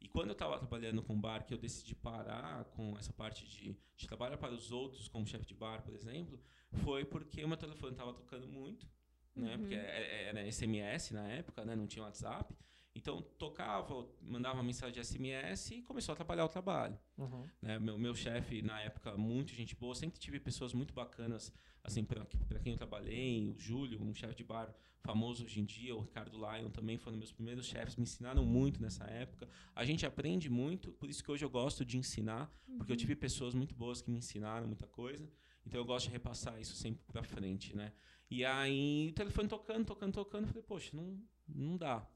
[0.00, 3.76] E quando eu estava trabalhando com bar, que eu decidi parar com essa parte de,
[3.96, 6.40] de trabalhar para os outros, como chefe de bar, por exemplo,
[6.82, 8.86] foi porque o meu telefone estava tocando muito,
[9.34, 9.54] né?
[9.54, 9.60] Uhum.
[9.60, 11.74] Porque é- era SMS na época, né?
[11.76, 12.54] Não tinha WhatsApp.
[12.94, 16.96] Então tocava, mandava mensagem de SMS e começou a atrapalhar o trabalho.
[17.18, 17.44] Uhum.
[17.60, 17.78] Né?
[17.78, 21.52] Meu, meu chefe, na época, muito gente boa, sempre tive pessoas muito bacanas,
[21.82, 22.24] assim, para
[22.62, 26.38] quem eu trabalhei, o Júlio, um chefe de bar famoso hoje em dia, o Ricardo
[26.38, 29.46] Lyon também foram meus primeiros chefes, me ensinaram muito nessa época.
[29.74, 33.00] A gente aprende muito, por isso que hoje eu gosto de ensinar, porque eu Uhum.
[33.00, 35.28] tive pessoas muito boas que me ensinaram muita coisa,
[35.66, 37.92] então eu gosto de repassar isso sempre para frente, né?
[38.30, 42.08] E aí, o telefone tocando, tocando, tocando, eu falei, poxa, não, não dá.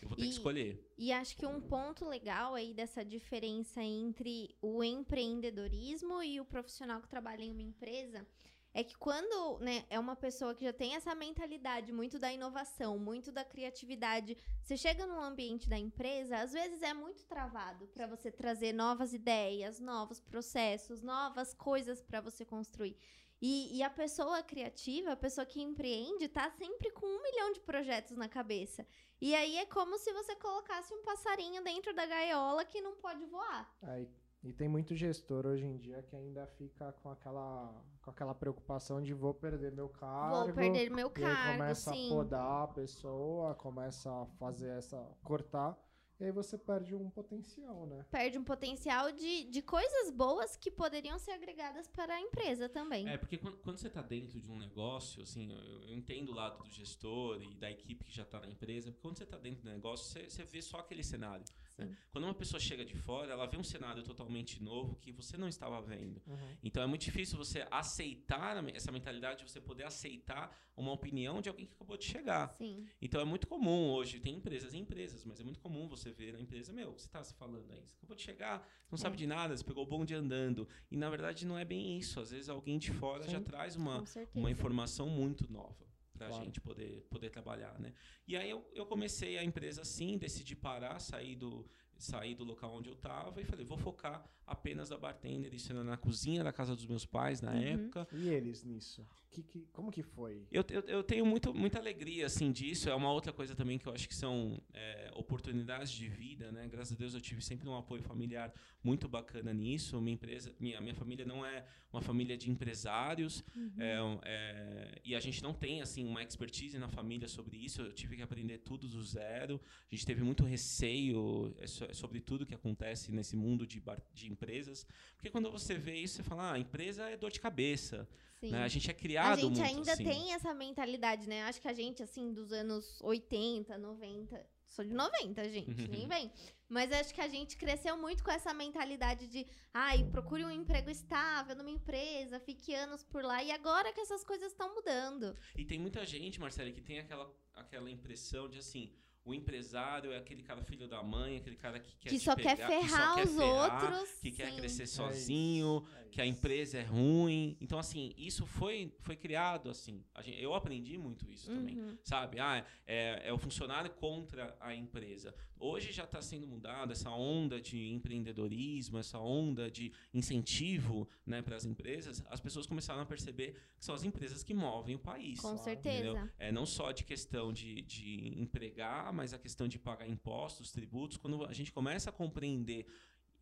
[0.00, 0.92] Eu vou ter E- que escolher.
[0.96, 7.00] E acho que um ponto legal aí dessa diferença entre o empreendedorismo e o profissional
[7.00, 8.26] que trabalha em uma empresa
[8.74, 12.98] é que quando né, é uma pessoa que já tem essa mentalidade muito da inovação,
[12.98, 18.06] muito da criatividade, você chega num ambiente da empresa, às vezes é muito travado para
[18.06, 22.96] você trazer novas ideias, novos processos, novas coisas para você construir.
[23.42, 27.58] E, e a pessoa criativa, a pessoa que empreende, tá sempre com um milhão de
[27.58, 28.86] projetos na cabeça.
[29.20, 33.24] E aí é como se você colocasse um passarinho dentro da gaiola que não pode
[33.26, 33.68] voar.
[33.82, 34.08] Aí,
[34.44, 39.02] e tem muito gestor hoje em dia que ainda fica com aquela, com aquela preocupação
[39.02, 40.46] de vou perder meu cargo.
[40.46, 42.06] Vou perder meu E aí cargo, começa sim.
[42.06, 44.96] a podar a pessoa, começa a fazer essa.
[45.24, 45.76] cortar.
[46.22, 48.06] E aí você perde um potencial, né?
[48.08, 53.08] Perde um potencial de, de coisas boas que poderiam ser agregadas para a empresa também.
[53.08, 56.34] É, porque quando, quando você está dentro de um negócio, assim, eu, eu entendo o
[56.34, 59.36] lado do gestor e da equipe que já está na empresa, porque quando você está
[59.36, 61.44] dentro do negócio, você, você vê só aquele cenário.
[61.78, 61.96] Né?
[62.10, 65.48] Quando uma pessoa chega de fora, ela vê um cenário totalmente novo que você não
[65.48, 66.22] estava vendo.
[66.26, 66.56] Uhum.
[66.62, 71.66] Então é muito difícil você aceitar essa mentalidade, você poder aceitar uma opinião de alguém
[71.66, 72.48] que acabou de chegar.
[72.54, 72.86] Sim.
[73.00, 76.32] Então é muito comum hoje, tem empresas e empresas, mas é muito comum você ver
[76.32, 77.82] na empresa, meu, você está se falando aí?
[77.86, 79.18] Você acabou de chegar, não sabe É.
[79.18, 80.66] de nada, você pegou o bonde andando.
[80.90, 82.20] E na verdade não é bem isso.
[82.20, 83.44] Às vezes alguém de fora já Sim.
[83.44, 84.02] traz uma,
[84.34, 85.91] uma informação muito nova
[86.22, 86.44] para a Claro.
[86.44, 87.92] gente poder, poder trabalhar, né?
[88.26, 92.72] E aí eu, eu comecei a empresa assim, decidi parar, sair do, sair do local
[92.74, 96.52] onde eu estava e falei, vou focar apenas da bartender, isso era na cozinha da
[96.52, 97.62] casa dos meus pais na Uhum.
[97.62, 98.08] época.
[98.12, 99.06] E eles nisso?
[99.32, 100.46] Que, que, como que foi?
[100.52, 102.90] Eu, eu, eu tenho muito, muita alegria assim disso.
[102.90, 106.68] É uma outra coisa também que eu acho que são é, oportunidades de vida, né?
[106.68, 108.52] Graças a Deus eu tive sempre um apoio familiar
[108.84, 109.98] muito bacana nisso.
[110.02, 113.72] Minha empresa, minha, minha família não é uma família de empresários Uhum.
[113.78, 117.80] é, é, e a gente não tem assim uma expertise na família sobre isso.
[117.80, 119.58] Eu tive que aprender tudo do zero.
[119.90, 124.02] A gente teve muito receio é, so- sobre tudo que acontece nesse mundo de, bar-
[124.12, 127.40] de empresas, porque quando você vê isso você fala, ah, a empresa é dor de
[127.40, 128.06] cabeça.
[128.42, 128.50] Sim.
[128.50, 128.64] Né?
[128.64, 130.02] A gente é A criado gente muito ainda assim.
[130.04, 131.44] tem essa mentalidade, né?
[131.44, 134.44] Acho que a gente, assim, dos anos 80, 90.
[134.66, 136.32] Sou de 90, gente, nem vem.
[136.68, 140.90] Mas acho que a gente cresceu muito com essa mentalidade de, ai, procure um emprego
[140.90, 143.44] estável numa empresa, fique anos por lá.
[143.44, 145.36] E agora que essas coisas estão mudando.
[145.54, 148.90] E tem muita gente, Marcelo, que tem aquela, aquela impressão de assim,
[149.24, 152.34] o empresário é aquele cara filho da mãe, aquele cara que quer que te só
[152.34, 154.10] quer pegar, que só ferrar quer os ferrar, outros.
[154.20, 154.56] que quer sim.
[154.56, 157.56] crescer É sozinho, é que a empresa é ruim.
[157.60, 160.04] Então, assim, isso foi, foi criado assim.
[160.22, 161.78] Gente- eu aprendi muito isso também.
[161.78, 161.96] Uhum.
[162.04, 162.38] Sabe?
[162.38, 165.34] Ah, é, é o funcionário contra a empresa.
[165.58, 171.56] Hoje já está sendo mudado essa onda de empreendedorismo, essa onda de incentivo né, para
[171.56, 172.22] as empresas.
[172.28, 175.40] As pessoas começaram a perceber que são as empresas que movem o país.
[175.40, 175.64] Com Claro.
[175.64, 175.98] certeza.
[176.10, 176.28] Entendeu?
[176.38, 181.16] É não só de questão de, de empregar, mas a questão de pagar impostos, tributos.
[181.16, 182.86] Quando a gente começa a compreender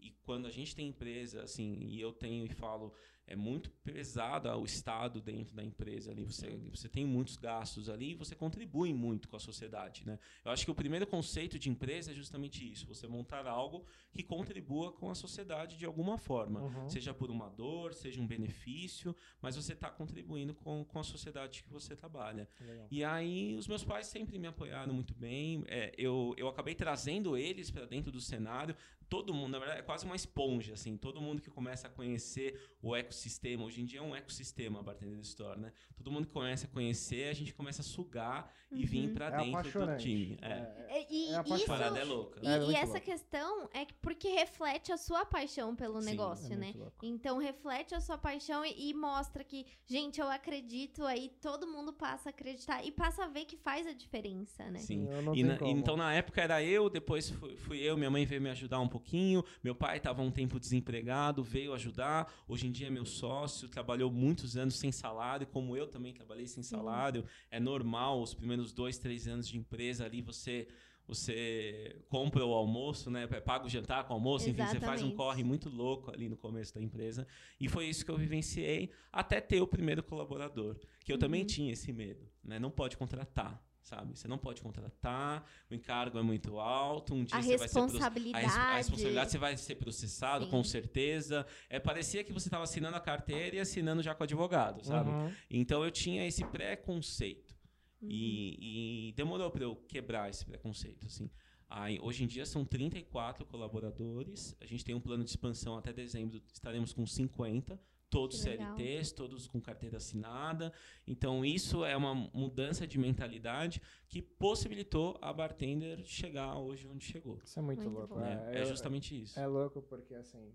[0.02, 2.92] e quando a gente tem empresa, assim, e eu tenho e falo,
[3.30, 6.24] é muito pesado o Estado dentro da empresa ali.
[6.24, 10.18] Você, você tem muitos gastos ali e você contribui muito com a sociedade, né?
[10.44, 14.24] Eu acho que o primeiro conceito de empresa é justamente isso: você montar algo que
[14.24, 16.60] contribua com a sociedade de alguma forma.
[16.60, 16.88] Uhum.
[16.88, 21.62] Seja por uma dor, seja um benefício, mas você está contribuindo com, com a sociedade
[21.62, 22.48] que você trabalha.
[22.60, 22.88] Legal.
[22.90, 25.62] E aí, os meus pais sempre me apoiaram muito bem.
[25.68, 28.74] É, eu, eu acabei trazendo eles para dentro do cenário.
[29.10, 30.96] Todo mundo, na verdade, é quase uma esponja, assim.
[30.96, 33.64] Todo mundo que começa a conhecer o ecossistema.
[33.64, 35.72] Hoje em dia é um ecossistema a Bartender Store, né?
[35.96, 39.14] Todo mundo que começa a conhecer, a gente começa a sugar e vir Uhum.
[39.14, 40.38] para É dentro do time.
[40.40, 40.48] É.
[40.48, 41.58] É, E, É e apaixonante.
[41.58, 42.40] isso, Parada é louca.
[42.40, 43.00] E, É e essa louco.
[43.04, 46.72] questão é que porque reflete a sua paixão pelo Sim, negócio, é né?
[46.76, 47.04] louco.
[47.04, 51.92] Então reflete a sua paixão e, e mostra que, gente, eu acredito, aí todo mundo
[51.92, 54.78] passa a acreditar e passa a ver que faz a diferença, né?
[54.78, 55.08] Sim.
[55.10, 58.10] Eu não E tenho na- então, na época era eu, depois fui, fui eu, minha
[58.10, 62.66] mãe veio me ajudar um pouquinho, meu pai estava um tempo desempregado, veio ajudar, hoje
[62.66, 66.62] em dia é meu sócio, trabalhou muitos anos sem salário, como eu também trabalhei sem
[66.62, 70.68] salário, é normal, os primeiros dois, três anos de empresa ali, você...
[71.08, 73.26] Você compra o almoço, né?
[73.26, 75.16] Paga o jantar com o almoço, enfim, você faz um Exatamente.
[75.16, 77.26] corre muito louco ali no começo da empresa.
[77.58, 80.76] E foi isso que eu vivenciei até ter o primeiro colaborador.
[81.04, 81.46] Que eu também Uhum.
[81.48, 82.60] tinha esse medo, né?
[82.60, 84.16] Não pode contratar, sabe?
[84.16, 87.80] Você não pode contratar, o encargo é muito alto, um dia A você vai ser
[87.80, 88.44] responsabilidade.
[88.44, 90.50] a, res- a responsabilidade você vai ser processado, Sim.
[90.50, 91.46] com certeza.
[91.68, 95.10] É, parecia que você estava assinando a carteira e assinando já com o advogado, sabe?
[95.10, 95.32] Uhum.
[95.50, 97.54] Então eu tinha esse preconceito.
[98.02, 98.08] Uhum.
[98.10, 101.30] E, e demorou para eu quebrar esse preconceito, assim.
[101.68, 104.56] Aí, hoje em dia são 34 colaboradores.
[104.60, 108.40] A gente tem um plano de expansão até dezembro, estaremos com 50, todos.
[108.40, 110.72] CLTs, todos com carteira assinada.
[111.06, 117.40] Então isso é uma mudança de mentalidade que possibilitou a bartender chegar hoje onde chegou.
[117.44, 118.14] Isso é muito, Muito louco.
[118.14, 118.20] bom.
[118.20, 118.50] né?
[118.52, 119.38] É, É, justamente isso.
[119.38, 120.52] É louco porque, assim,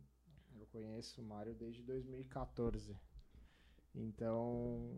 [0.60, 2.96] eu conheço o Mário desde 2014.
[3.94, 4.92] Então,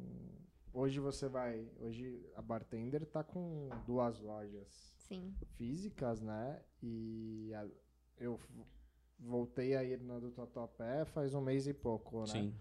[0.73, 1.69] hoje você vai...
[1.79, 5.35] Hoje a Bartender tá com duas lojas Sim.
[5.55, 6.61] físicas, né?
[6.81, 7.67] E a-
[8.17, 8.39] eu
[9.19, 12.27] voltei a ir na do Tatuapé faz um mês e pouco, né?
[12.27, 12.53] Sim.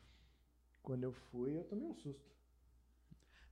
[0.83, 2.35] Quando eu fui, eu tomei um susto.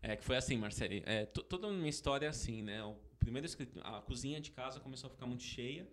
[0.03, 0.93] É que foi assim, Marcelo.
[1.07, 2.83] É, to- toda a minha história é assim, né?
[2.85, 3.47] O primeiro
[3.83, 5.89] a cozinha de casa começou a ficar muito cheia.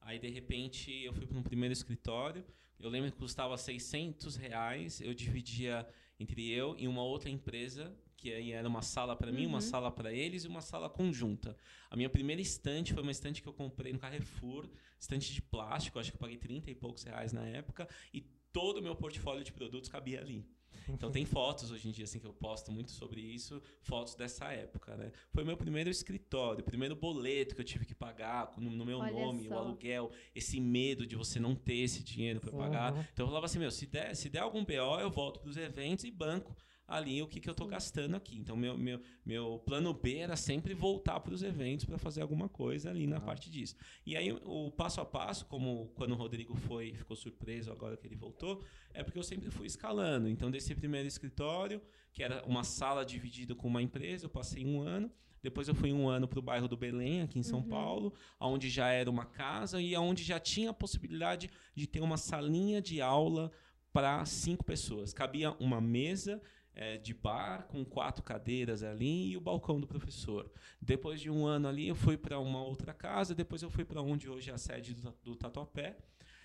[0.00, 2.44] Aí, de repente, eu fui para um primeiro escritório.
[2.78, 5.00] Eu lembro que custava 600 reais.
[5.00, 5.88] Eu dividia
[6.20, 9.60] entre eu e uma outra empresa, que aí era uma sala para mim, uma Uhum.
[9.60, 11.54] sala para eles e uma sala conjunta.
[11.90, 14.66] A minha primeira estante foi uma estante que eu comprei no Carrefour,
[14.98, 18.78] estante de plástico, acho que eu paguei 30 e poucos reais na época, e todo
[18.78, 20.42] o meu portfólio de produtos cabia ali.
[20.88, 24.46] Então tem fotos hoje em dia assim que eu posto muito sobre isso, fotos dessa
[24.52, 25.12] época, né?
[25.30, 29.12] Foi meu primeiro escritório, primeiro boleto que eu tive que pagar no, no meu Olha
[29.12, 29.54] nome, só.
[29.54, 32.90] o aluguel, esse medo de você não ter esse dinheiro para pagar.
[33.12, 35.56] Então eu falava assim, meu, se der, se der algum BO, eu volto para os
[35.58, 37.66] eventos e banco ali o que, que eu Sim.
[37.68, 38.36] gastando aqui.
[38.36, 42.48] Então meu, meu, meu plano B era sempre voltar para os eventos para fazer alguma
[42.48, 43.20] coisa ali na Ah.
[43.20, 43.74] parte disso.
[44.04, 48.06] E aí o passo a passo, como quando o Rodrigo foi, ficou surpreso agora que
[48.06, 50.28] ele voltou, é porque eu sempre fui escalando.
[50.28, 51.80] Então desse primeiro escritório,
[52.12, 55.10] que era uma sala dividida com uma empresa, eu passei um ano.
[55.42, 57.68] Depois eu fui um ano para o bairro do Belém, aqui em São Uhum.
[57.68, 62.16] Paulo, onde já era uma casa e onde já tinha a possibilidade de ter uma
[62.16, 63.52] salinha de aula
[63.92, 65.12] para cinco pessoas.
[65.12, 66.40] Cabia uma mesa
[66.74, 70.50] eh, de bar com quatro cadeiras ali e o balcão do professor.
[70.80, 73.34] Depois de um ano ali, eu fui para uma outra casa.
[73.34, 75.96] Depois eu fui para onde hoje é a sede do, do Tatuapé.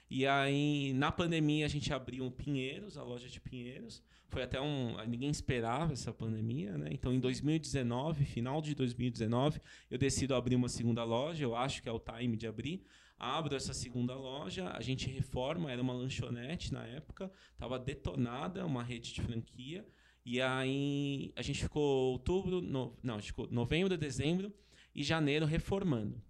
[0.10, 4.04] E aí, na pandemia, a gente abriu o Pinheiros, a loja de Pinheiros.
[4.28, 4.98] Foi até um.
[5.08, 6.90] Ninguém esperava essa pandemia, né?
[6.92, 11.44] Então, em 2019, final de 2019, eu decido abrir uma segunda loja.
[11.44, 12.84] Eu acho que é o time de abrir.
[13.20, 18.82] Abro essa segunda loja, a gente reforma, era uma lanchonete na época, estava detonada, uma
[18.82, 19.86] rede de franquia.
[20.26, 24.54] E aí a gente ficou outubro, no- não, a gente ficou novembro, dezembro
[24.94, 26.22] e janeiro reformando.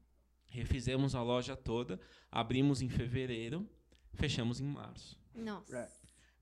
[0.47, 1.99] Refizemos a loja toda,
[2.31, 3.69] abrimos em fevereiro,
[4.13, 5.19] fechamos em março.
[5.35, 5.77] Nossa.
[5.77, 5.89] É.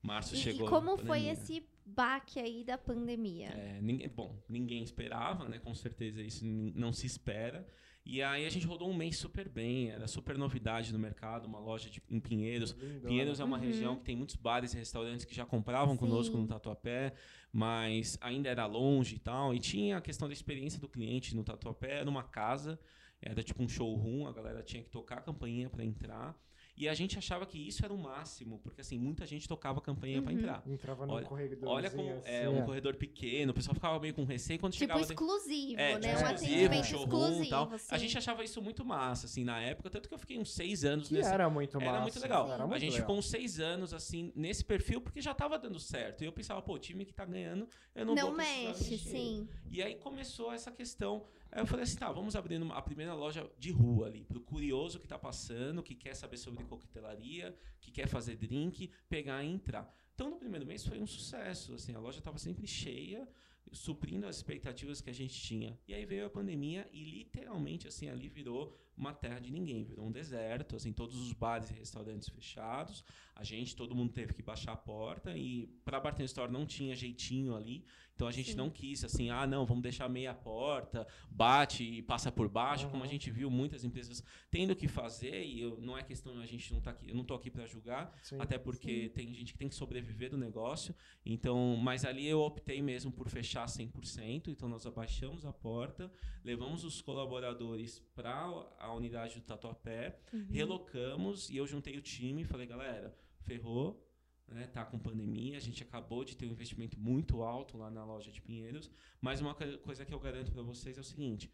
[0.02, 0.66] Março E, chegou.
[0.66, 3.48] e como foi esse baque aí da pandemia?
[3.48, 5.58] É, ninguém, bom, ninguém esperava, né?
[5.58, 7.66] Com certeza isso não se espera.
[8.10, 11.58] E aí a gente rodou um mês super bem, era super novidade no mercado, uma
[11.58, 12.70] loja de, em Pinheiros.
[12.72, 13.06] Lindona.
[13.06, 13.62] Pinheiros é uma Uhum.
[13.62, 16.40] região que tem muitos bares e restaurantes que já compravam conosco Sim.
[16.40, 17.12] no Tatuapé,
[17.52, 19.54] mas ainda era longe e tal.
[19.54, 22.80] E tinha a questão da experiência do cliente no Tatuapé, era uma casa,
[23.20, 26.34] era tipo um showroom, a galera tinha que tocar a campainha para entrar.
[26.80, 29.82] E a gente achava que isso era o máximo, porque assim, muita gente tocava a
[29.82, 30.38] campainha para Uhum.
[30.38, 30.62] entrar.
[30.64, 31.68] Entrava no Olha- corredor.
[31.68, 35.00] Olha como é um corredor pequeno, o pessoal ficava meio com receio quando Tipo chegava
[35.00, 36.00] dentro- exclusivo, é, né?
[36.00, 37.68] tipo, um exclusivo, atendimento showroom e tal.
[37.68, 37.98] A assim.
[37.98, 41.08] gente achava isso muito massa, assim, na época, tanto que eu fiquei uns seis anos
[41.08, 41.90] Que nesse, era muito massa.
[41.90, 42.52] era muito legal.
[42.52, 43.06] Era a muito gente legal.
[43.06, 46.22] ficou uns seis anos, assim, nesse perfil, porque já tava dando certo.
[46.22, 48.98] E eu pensava, pô, o time que tá ganhando, eu não, Não, vou mexe, mexer.
[49.10, 49.48] sim.
[49.68, 51.24] E aí começou essa questão.
[51.50, 54.40] Aí eu falei assim, tá, vamos abrir uma- a primeira loja de rua ali, pro
[54.40, 59.48] curioso que tá passando, que quer saber sobre coquetelaria, que quer fazer drink, pegar e
[59.48, 59.92] entrar.
[60.14, 63.26] Então, no primeiro mês foi um sucesso, assim, a loja estava sempre cheia,
[63.72, 65.78] suprindo as expectativas que a gente tinha.
[65.86, 70.06] E aí veio a pandemia e literalmente, assim, ali virou uma terra de ninguém, virou
[70.06, 74.42] um deserto, assim, todos os bares e restaurantes fechados, a gente, todo mundo teve que
[74.42, 77.84] baixar a porta e para Bartender Store não tinha jeitinho ali,
[78.16, 78.56] então a gente Sim.
[78.56, 83.02] não quis assim, ah, não, vamos deixar meia porta, bate e passa por baixo, como
[83.04, 83.12] a Uhum.
[83.12, 86.80] gente viu muitas empresas tendo que fazer e eu, não é questão a gente não
[86.80, 88.36] tá aqui, eu não tô aqui para julgar, Sim.
[88.40, 89.08] até porque Sim.
[89.10, 90.92] tem gente que tem que sobreviver do negócio.
[91.24, 94.48] Então, mas ali eu optei mesmo por fechar 100%.
[94.48, 96.10] Então nós abaixamos a porta,
[96.42, 98.48] levamos os colaboradores para
[98.88, 100.46] a unidade do Tatuapé, Uhum.
[100.50, 104.04] relocamos e eu juntei o time e falei, galera, ferrou,
[104.48, 108.04] né, tá com pandemia, a gente acabou de ter um investimento muito alto lá na
[108.04, 111.52] loja de Pinheiros, mas uma co- coisa que eu garanto para vocês é o seguinte,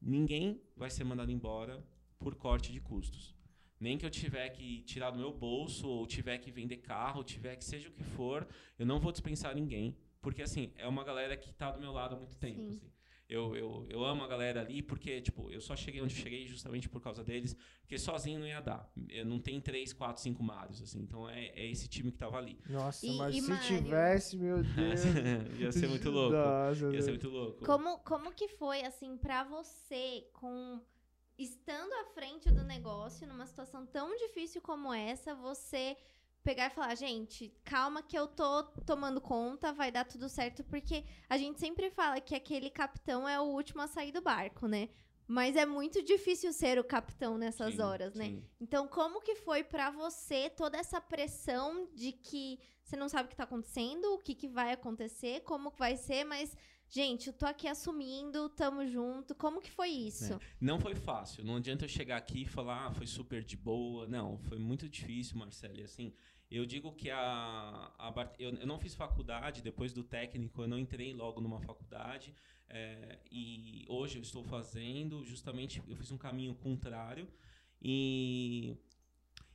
[0.00, 1.84] ninguém vai ser mandado embora
[2.18, 3.34] por corte de custos.
[3.78, 7.24] Nem que eu tiver que tirar do meu bolso, ou tiver que vender carro, ou
[7.24, 8.46] tiver que seja o que for,
[8.78, 9.96] eu não vou dispensar ninguém.
[10.20, 12.60] Porque, assim, é uma galera que tá do meu lado há muito tempo.
[12.60, 12.68] Sim.
[12.68, 12.91] assim.
[13.32, 16.46] Eu, eu, eu amo a galera ali, porque, tipo, eu só cheguei onde eu cheguei
[16.46, 18.90] justamente por causa deles, porque sozinho não ia dar.
[19.08, 21.00] Eu não tem três, quatro, cinco Marios, assim.
[21.00, 22.58] Então é, é esse time que tava ali.
[22.68, 23.66] Nossa, E- mas e se Mário?
[23.82, 25.00] tivesse, meu Deus.
[25.58, 26.36] ia ser muito louco.
[26.36, 27.64] Nossa, Ia ser muito louco.
[27.64, 30.80] Como, como que foi, assim, pra você, com
[31.38, 35.96] estando à frente do negócio, numa situação tão difícil como essa, você
[36.42, 41.04] pegar e falar, gente, calma que eu tô tomando conta, vai dar tudo certo, porque
[41.28, 44.88] a gente sempre fala que aquele capitão é o último a sair do barco, né?
[45.26, 48.26] Mas é muito difícil ser o capitão nessas Sim, horas, né?
[48.26, 48.44] sim.
[48.60, 53.30] Então, como que foi pra você toda essa pressão de que você não sabe o
[53.30, 56.54] que tá acontecendo, o que, que vai acontecer, como que vai ser, mas,
[56.88, 59.34] gente, eu tô aqui assumindo, tamo junto.
[59.34, 60.38] Como que foi isso?
[60.60, 61.44] Não foi fácil.
[61.44, 64.06] Não adianta eu chegar aqui e falar, ah, foi super de boa.
[64.08, 65.78] Não, foi muito difícil, Marcelo.
[65.78, 66.12] E assim,
[66.56, 67.18] eu digo que a,
[67.98, 72.34] a eu, eu não fiz faculdade, depois do técnico, eu não entrei logo numa faculdade.
[72.68, 77.28] é, e hoje eu estou fazendo, justamente, eu fiz um caminho contrário.
[77.80, 78.76] E.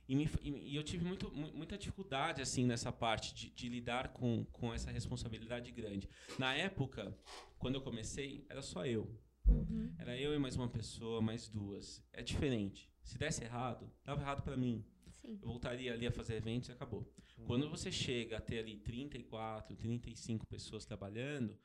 [0.08, 4.08] E, me- e- eu tive muito, mu- muita dificuldade assim nessa parte de, de lidar
[4.08, 6.08] com, com essa responsabilidade grande.
[6.38, 7.14] Na época,
[7.58, 9.14] quando eu comecei, era só eu.
[9.46, 9.94] Uhum.
[9.98, 12.02] Era eu e mais uma pessoa, mais duas.
[12.12, 12.90] É diferente.
[13.02, 14.82] Se desse errado, dava errado pra mim.
[15.28, 15.38] Sim.
[15.42, 17.06] Eu voltaria ali a fazer eventos e acabou.
[17.46, 21.58] Quando você chega a ter ali 34, 35 pessoas trabalhando,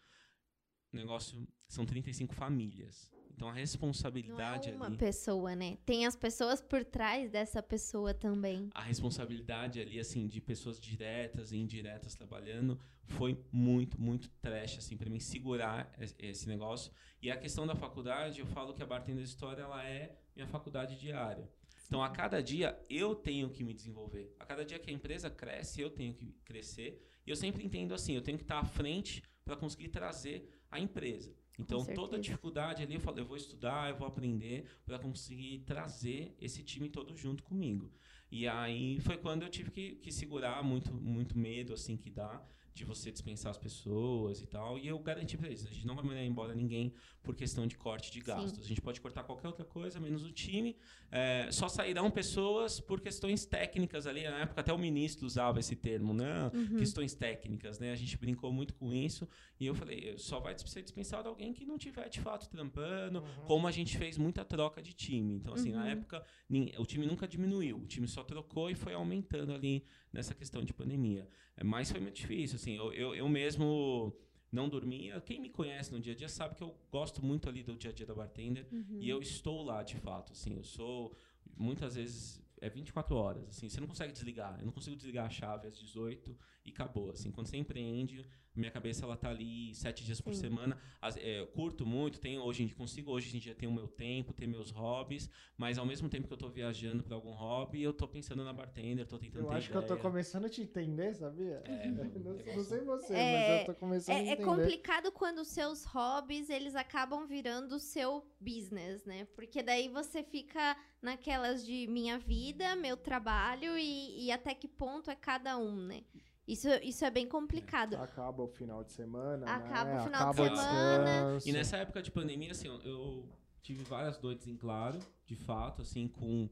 [0.92, 3.12] o negócio são 35 famílias.
[3.36, 4.98] Então a Não é responsabilidade uma ali.
[4.98, 5.78] pessoa, né?
[5.86, 8.70] Tem as pessoas por trás dessa pessoa também.
[8.76, 14.96] a responsabilidade ali, assim, de pessoas diretas e indiretas trabalhando foi muito, muito trash, assim,
[14.96, 16.92] para mim segurar es- esse negócio.
[17.24, 21.00] E a questão da faculdade, eu falo que a Bartender História, ela é minha faculdade
[21.00, 21.50] diária.
[21.94, 24.36] Então, a cada dia, eu tenho que me desenvolver.
[24.40, 27.08] A cada dia que a empresa cresce, eu tenho que crescer.
[27.24, 30.80] E eu sempre entendo assim, eu tenho que estar à frente para conseguir trazer a
[30.80, 31.32] empresa.
[31.60, 36.36] Então, toda dificuldade ali, eu falo, eu vou estudar, eu vou aprender para conseguir trazer
[36.42, 37.94] esse time todo junto comigo.
[38.32, 42.44] E aí foi quando eu tive que, que segurar muito, muito medo, assim, que dá
[42.74, 44.78] de você dispensar as pessoas e tal.
[44.80, 47.78] E eu garanti para eles, a gente não vai mandar embora ninguém por questão de
[47.78, 48.60] corte de gastos.
[48.66, 50.76] A gente pode cortar qualquer outra coisa, menos o time.
[51.12, 54.24] É, só sairão pessoas por questões técnicas ali.
[54.24, 56.50] Na época até o ministro usava esse termo, né?
[56.54, 56.78] Uhum.
[56.78, 57.92] Questões técnicas, né?
[57.92, 59.28] A gente brincou muito com isso.
[59.60, 63.46] E eu falei, só vai ser dispensado alguém que não tiver de fato trampando, Uhum.
[63.46, 65.36] como a gente fez muita troca de time.
[65.36, 65.88] Então, assim, na Uhum.
[65.90, 70.34] época, nin- o time nunca diminuiu, o time só trocou e foi aumentando ali nessa
[70.34, 71.28] questão de pandemia.
[71.56, 74.16] É, Mas foi muito difícil, assim, eu, eu, eu mesmo
[74.52, 75.20] não dormia.
[75.22, 77.90] Quem me conhece no dia a dia sabe que eu gosto muito ali do dia
[77.92, 79.00] a dia da bartender Uhum.
[79.00, 81.16] e eu estou lá de fato, assim, eu sou
[81.58, 84.58] muitas vezes é 24 horas, assim, você não consegue desligar.
[84.60, 87.30] Eu não consigo desligar a chave às 18 e acabou, assim.
[87.30, 90.42] Quando você empreende, minha cabeça ela tá ali sete dias por Sim.
[90.42, 90.78] semana.
[91.02, 93.72] As- é, eu curto muito, tenho hoje em dia consigo hoje em dia ter o
[93.72, 97.32] meu tempo, ter meus hobbies, mas ao mesmo tempo que eu tô viajando para algum
[97.32, 100.02] hobby, eu tô pensando na bartender, tô tentando Eu ter acho que eu tô ideia.
[100.02, 101.62] começando a te entender, sabia?
[101.66, 101.88] É,
[102.20, 104.46] não, não sei você, É, mas eu tô começando a É, é entender.
[104.46, 109.26] complicado quando os seus hobbies eles acabam virando o seu business, né?
[109.36, 115.10] Porque daí você fica naquelas de minha vida, meu trabalho e, e até que ponto
[115.10, 116.04] é cada um, né?
[116.48, 117.96] Isso, isso é bem complicado.
[117.96, 119.96] Acaba o final de semana, Acaba né?
[119.96, 121.04] o final de Acaba semana.
[121.06, 121.50] descanso.
[121.50, 123.28] E nessa época de pandemia, assim, eu-
[123.62, 126.50] tive várias noites em claro, de fato, assim, com.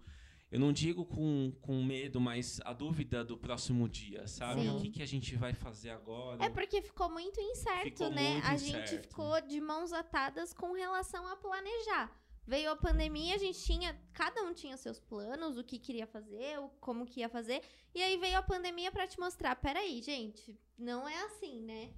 [0.49, 4.61] Eu não digo com, com medo, mas a dúvida do próximo dia, sabe?
[4.61, 4.69] Sim.
[4.77, 6.43] O que, que a gente vai fazer agora?
[6.43, 8.33] É porque ficou muito incerto, Ficou né?
[8.33, 9.07] muito a gente incerto.
[9.09, 12.11] ficou de mãos atadas com relação a planejar.
[12.45, 13.95] Veio a pandemia, a gente tinha.
[14.13, 17.61] Cada um tinha seus planos, o que queria fazer, o, como que ia fazer.
[17.93, 21.93] E aí veio a pandemia pra te mostrar: peraí, gente, não é assim, né?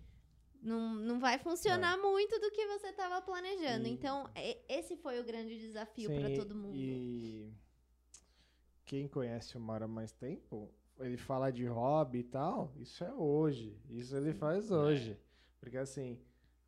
[0.62, 3.86] Não, não vai funcionar muito do que você tava planejando.
[3.86, 3.90] É.
[3.90, 4.30] E- Então,
[4.70, 6.76] esse foi o grande desafio pra todo mundo.
[6.76, 7.52] E
[8.86, 13.14] quem conhece o Mara há mais tempo, ele fala de hobby e tal, isso é
[13.14, 13.78] hoje.
[13.90, 14.76] Isso ele faz É.
[14.76, 15.20] hoje.
[15.60, 16.20] Porque assim,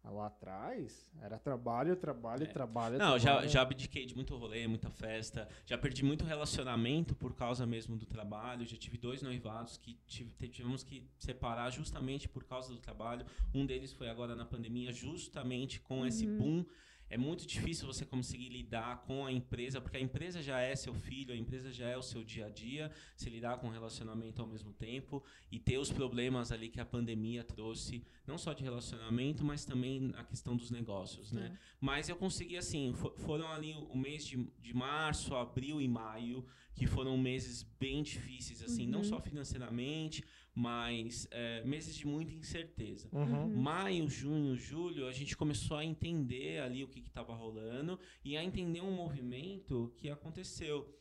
[0.09, 2.45] lá atrás era trabalho, trabalho, É.
[2.47, 2.97] trabalho.
[2.97, 3.49] Não, já, trabalho.
[3.49, 5.47] já abdiquei de muito rolê, muita festa.
[5.65, 8.65] Já perdi muito relacionamento por causa mesmo do trabalho.
[8.65, 13.25] Já tive dois noivados que tive- tivemos que separar justamente por causa do trabalho.
[13.53, 16.37] Um deles foi agora na pandemia, justamente com esse Uhum.
[16.37, 16.65] boom.
[17.09, 20.93] É muito difícil você conseguir lidar com a empresa, porque a empresa já é seu
[20.93, 24.41] filho, a empresa já é o seu dia a dia, se lidar com o relacionamento
[24.41, 28.63] ao mesmo tempo e ter os problemas ali que a pandemia trouxe, não só de
[28.63, 31.57] relacionamento, mas também a questão dos negócios, né?
[31.79, 36.43] Mas eu consegui, assim, fo- foram ali o mês de, de março, abril e maio,
[36.73, 39.05] que foram meses bem difíceis, assim, não Uhum.
[39.05, 43.09] só financeiramente, mas é, meses de muita incerteza.
[43.11, 43.43] Uhum.
[43.43, 43.55] Uhum.
[43.61, 48.43] Maio, junho, julho, a gente começou a entender ali o que estava rolando e a
[48.43, 50.97] entender um movimento que aconteceu.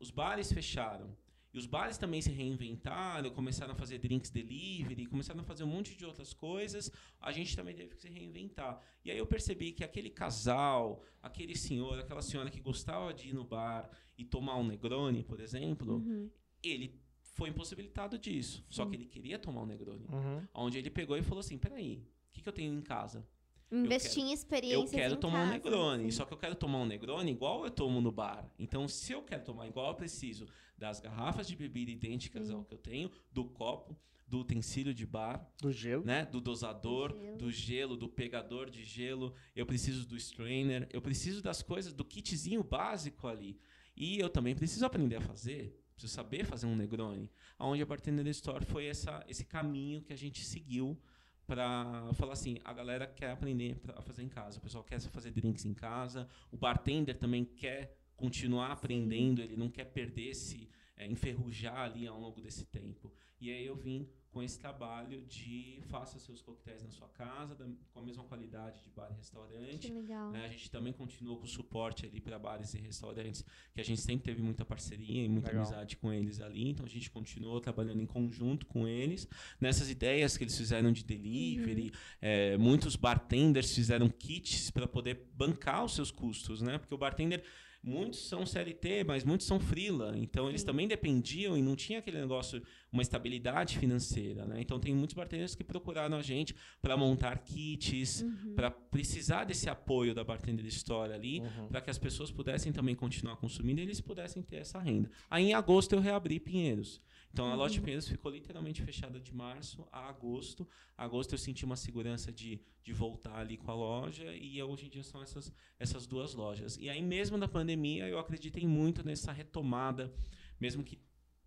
[0.00, 1.14] Os bares fecharam.
[1.52, 5.68] E os bares também se reinventaram, começaram a fazer drinks delivery, começaram a fazer um
[5.68, 6.90] monte de outras coisas.
[7.20, 8.80] A gente também teve que se reinventar.
[9.04, 13.34] E aí eu percebi que aquele casal, aquele senhor, aquela senhora que gostava de ir
[13.34, 13.88] no bar
[14.18, 16.28] e tomar um Negroni, por exemplo, Uhum.
[16.60, 17.00] ele
[17.34, 18.64] foi impossibilitado disso.
[18.70, 20.06] Só que ele queria tomar um Negroni.
[20.10, 20.42] Uhum.
[20.54, 21.98] Onde ele pegou e falou assim: peraí,
[22.30, 23.26] o que, que eu tenho em casa?
[23.70, 26.10] Investir em Eu experiências quero em tomar um casa, Negroni, assim.
[26.12, 28.48] só que eu quero tomar um Negroni igual eu tomo no bar.
[28.58, 30.46] Então, se eu quero tomar igual, eu preciso
[30.78, 32.54] das garrafas de bebida idênticas Sim.
[32.54, 33.96] ao que eu tenho, do copo,
[34.28, 36.04] do utensílio de bar, Do gelo.
[36.04, 36.24] né?
[36.26, 37.36] Do dosador, Do gelo.
[37.38, 39.34] do gelo, do pegador de gelo.
[39.56, 43.58] Eu preciso do strainer, eu preciso das coisas, do kitzinho básico ali.
[43.96, 45.80] E eu também preciso aprender a fazer.
[45.94, 47.30] Preciso saber fazer um Negroni.
[47.58, 51.00] Aonde a Bartender Store foi essa, esse caminho que a gente seguiu
[51.46, 54.58] para falar assim, a galera quer aprender a fazer em casa.
[54.58, 56.28] O pessoal quer fazer drinks em casa.
[56.50, 59.42] O bartender também quer continuar aprendendo.
[59.42, 63.12] Ele não quer perder esse, é, enferrujar ali ao longo desse tempo.
[63.40, 67.64] E aí eu vim com esse trabalho de faça seus coquetéis na sua casa, da,
[67.92, 69.86] com a mesma qualidade de bar e restaurante.
[69.86, 70.32] Que legal.
[70.32, 70.44] Né?
[70.44, 74.00] A gente também continuou com o suporte ali para bares e restaurantes, que a gente
[74.00, 75.64] sempre teve muita parceria e muita Legal.
[75.64, 76.68] amizade com eles ali.
[76.68, 79.28] Então a gente continuou trabalhando em conjunto com eles.
[79.60, 85.84] Nessas ideias que eles fizeram de delivery, eh, muitos bartenders fizeram kits para poder bancar
[85.84, 86.76] os seus custos, né?
[86.76, 87.44] Porque o bartender.
[87.86, 90.16] Muitos são CLT, mas muitos são freela.
[90.16, 90.66] Então, eles Sim.
[90.68, 94.60] também dependiam e não tinha aquele negócio, uma estabilidade financeira, né?
[94.60, 98.54] Então, tem muitos bartenders que procuraram a gente para montar kits, Uhum.
[98.54, 101.68] para precisar desse apoio da Bartender Store ali, Uhum.
[101.68, 105.10] para que as pessoas pudessem também continuar consumindo e eles pudessem ter essa renda.
[105.28, 107.02] Aí em agosto eu reabri Pinheiros.
[107.34, 107.86] Então a loja de Uhum.
[107.86, 110.68] Pinheiros ficou literalmente fechada de março a agosto.
[110.96, 114.88] Agosto eu senti uma segurança de, de voltar ali com a loja e hoje em
[114.88, 116.76] dia são essas, essas duas lojas.
[116.76, 120.14] E aí mesmo na pandemia eu acreditei muito nessa retomada,
[120.60, 120.96] mesmo que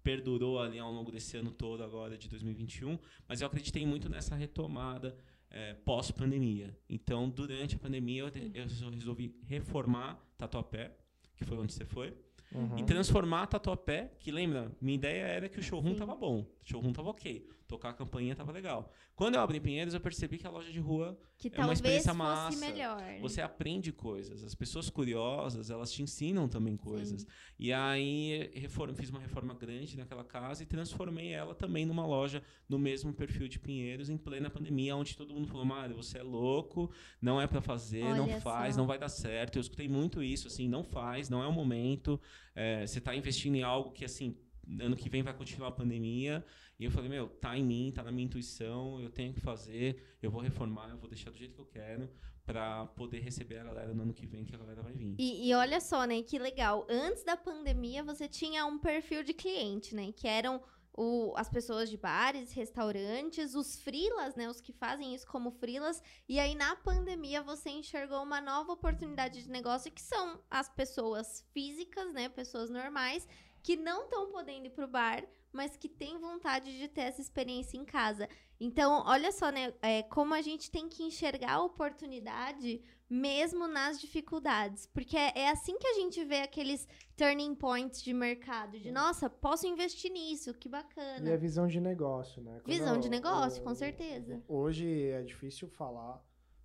[0.03, 4.35] perdurou ali ao longo desse ano todo agora de 2021, mas eu acreditei muito nessa
[4.35, 5.17] retomada
[5.49, 6.77] é, pós-pandemia.
[6.89, 10.97] Então, durante a pandemia, eu, eu resolvi reformar Tatuapé,
[11.33, 12.13] que foi onde você foi,
[12.53, 12.77] Uhum.
[12.77, 15.99] e transformar Tatuapé, que lembra, minha ideia era que o showroom Sim.
[15.99, 18.91] tava bom, o showroom tava ok, tocar a campainha tava legal.
[19.15, 22.13] Quando eu abri Pinheiros, eu percebi que a loja de rua Que É uma experiência
[22.13, 22.57] massa.
[22.59, 23.01] melhor.
[23.19, 24.43] você aprende coisas.
[24.43, 27.25] As pessoas curiosas, elas te ensinam também coisas.
[27.59, 32.41] E aí reform, fiz uma reforma grande naquela casa e transformei ela também numa loja
[32.69, 36.23] no mesmo perfil de Pinheiros em plena pandemia, onde todo mundo falou: "Mário, você é
[36.23, 36.89] louco,
[37.21, 38.81] não é pra fazer, não Olha faz, só.
[38.81, 39.57] não vai dar certo".
[39.57, 42.19] Eu escutei muito isso, assim, não faz, não é o momento.
[42.55, 44.35] é, você tá investindo em algo que assim
[44.79, 46.45] ano que vem vai continuar a pandemia.
[46.79, 50.17] E eu falei, meu, tá em mim, tá na minha intuição, eu tenho que fazer,
[50.21, 52.09] eu vou reformar, eu vou deixar do jeito que eu quero
[52.45, 55.15] pra poder receber a galera no ano que vem, que a galera vai vir.
[55.19, 56.85] E, e olha só, né, que legal.
[56.89, 60.13] Antes da pandemia, você tinha um perfil de cliente, né?
[60.13, 60.61] Que eram
[60.99, 64.49] o- as pessoas de bares, restaurantes, os frilas, né?
[64.49, 66.01] Os que fazem isso como frilas.
[66.27, 71.45] E aí, na pandemia, você enxergou uma nova oportunidade de negócio, que são as pessoas
[71.53, 72.29] físicas, né?
[72.29, 73.27] Pessoas normais,
[73.63, 77.77] que não estão podendo ir pro bar, mas que têm vontade de ter essa experiência
[77.77, 78.27] em casa.
[78.59, 79.73] Então, olha só, né?
[79.81, 84.85] é, como a gente tem que enxergar a oportunidade mesmo nas dificuldades.
[84.87, 88.77] Porque é, é assim que a gente vê aqueles turning points de mercado.
[88.79, 91.33] De, nossa, posso investir nisso, que E bacana.
[91.33, 92.59] a visão de negócio, né?
[92.63, 94.43] Quando Visão de eu- negócio, eu- com certeza.
[94.47, 96.21] Hoje é difícil falar,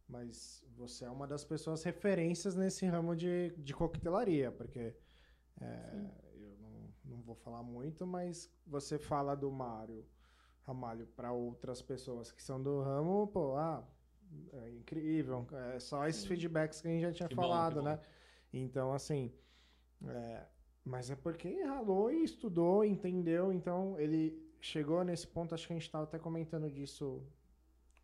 [0.09, 4.95] mas você é uma das pessoas referências nesse ramo de, de coquetelaria, porque
[5.61, 6.11] é, Sim.
[6.41, 10.05] eu não, não vou falar muito, mas você fala do Mário
[10.63, 13.83] Ramalho para outras pessoas que são do ramo, pô, ah,
[14.53, 15.47] é incrível.
[15.75, 16.29] É só esses Sim.
[16.29, 17.85] feedbacks que a gente já tinha Que bom, falado, que bom.
[17.87, 18.01] né?
[18.53, 19.33] Então, assim,
[20.07, 20.47] é,
[20.85, 25.77] mas é porque ralou e estudou, entendeu, então ele chegou nesse ponto, acho que a
[25.77, 27.27] gente estava até comentando disso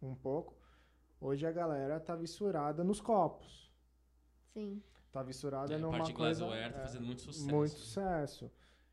[0.02, 0.56] um pouco.
[1.20, 3.72] Hoje a galera tá vissurada nos copos.
[4.52, 4.82] Sim.
[5.12, 6.44] Tá vissurada É, numa parte coisa...
[6.44, 7.46] glassware tá é, fazendo muito sucesso.
[7.54, 8.50] muito sucesso.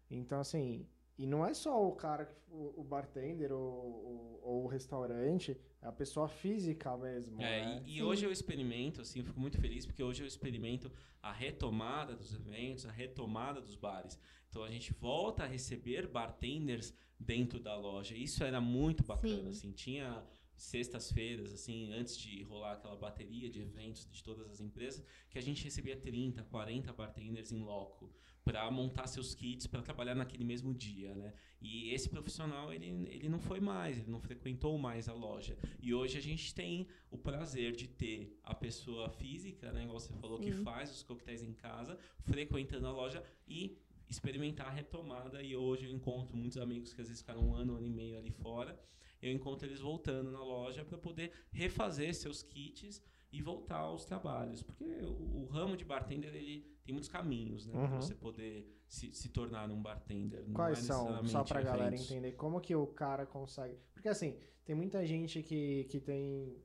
[0.09, 0.87] Então, assim,
[1.17, 5.87] e não é só o cara, o, o bartender ou, ou- ou o restaurante, é
[5.87, 7.41] a pessoa física mesmo.
[7.41, 7.83] É, né?
[7.85, 10.91] e, e hoje eu experimento, assim, eu fico muito feliz porque hoje eu experimento
[11.21, 14.19] a retomada dos eventos, a retomada dos bares.
[14.49, 18.15] Então a gente volta a receber bartenders dentro da loja.
[18.15, 19.49] Isso era muito bacana, Sim.
[19.49, 20.23] assim, tinha
[20.55, 25.41] sextas-feiras, assim, antes de rolar aquela bateria de eventos de todas as empresas, que a
[25.41, 28.13] gente recebia 30, 40 bartenders em loco
[28.45, 31.33] para montar seus kits para trabalhar naquele mesmo dia, né?
[31.59, 35.57] E esse profissional ele, ele não foi mais, ele não frequentou mais a loja.
[35.81, 40.13] E hoje a gente tem o prazer de ter a pessoa física, né, igual você
[40.13, 45.41] falou, que faz os coquetéis em casa, frequentando a loja e experimentar a retomada.
[45.41, 47.89] E hoje eu encontro muitos amigos que às vezes ficaram um ano, um ano e
[47.89, 48.79] meio ali fora.
[49.19, 54.61] Eu encontro eles voltando na loja para poder refazer seus kits e voltar aos trabalhos.
[54.61, 57.73] Porque o, o ramo de bartender ele tem muitos caminhos, né?
[57.73, 58.01] Pra Uhum.
[58.01, 60.43] você poder se, se tornar um bartender.
[60.47, 61.25] Não Quais é são?
[61.25, 62.09] Só pra galera eventos.
[62.11, 63.77] entender como que o cara consegue.
[63.93, 66.55] Porque assim, tem muita gente que, que tem.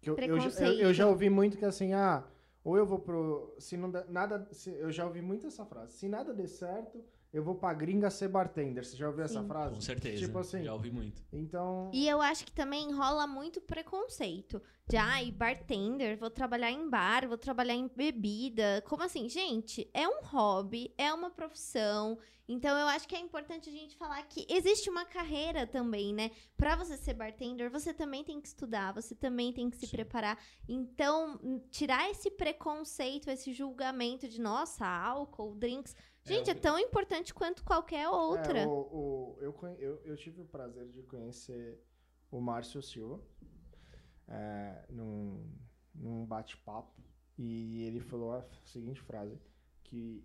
[0.00, 2.26] Que eu, eu, já- eu, eu já ouvi muito que assim, ah,
[2.62, 3.54] ou eu vou pro.
[3.58, 4.46] Se não der nada.
[4.52, 5.92] se- eu já ouvi muito essa frase.
[5.96, 7.02] Se nada der certo,
[7.34, 8.84] eu vou pra gringa ser bartender.
[8.84, 9.48] Você já ouviu essa Sim.
[9.48, 9.74] frase?
[9.74, 10.24] Com certeza.
[10.24, 10.62] Tipo assim.
[10.62, 11.20] Já ouvi muito.
[11.32, 11.90] Então.
[11.92, 14.62] E eu acho que também rola muito preconceito.
[14.86, 18.84] De, ai, bartender, vou trabalhar em bar, vou trabalhar em bebida.
[18.86, 19.28] Como assim?
[19.28, 22.16] Gente, é um hobby, é uma profissão.
[22.46, 26.30] Então eu acho que é importante a gente falar que existe uma carreira também, né?
[26.56, 29.96] Pra você ser bartender, você também tem que estudar, você também tem que se Sim.
[29.96, 30.38] preparar.
[30.68, 35.96] Então, tirar esse preconceito, esse julgamento de, nossa, álcool, drinks.
[36.24, 38.60] Gente, é, tão importante quanto qualquer outra.
[38.60, 41.78] É, o, o- eu, eu, eu tive o prazer de conhecer
[42.30, 43.20] o Márcio Silva
[44.28, 45.46] é, num,
[45.94, 46.92] num bate-papo
[47.36, 49.38] e ele falou a seguinte frase,
[49.82, 50.24] que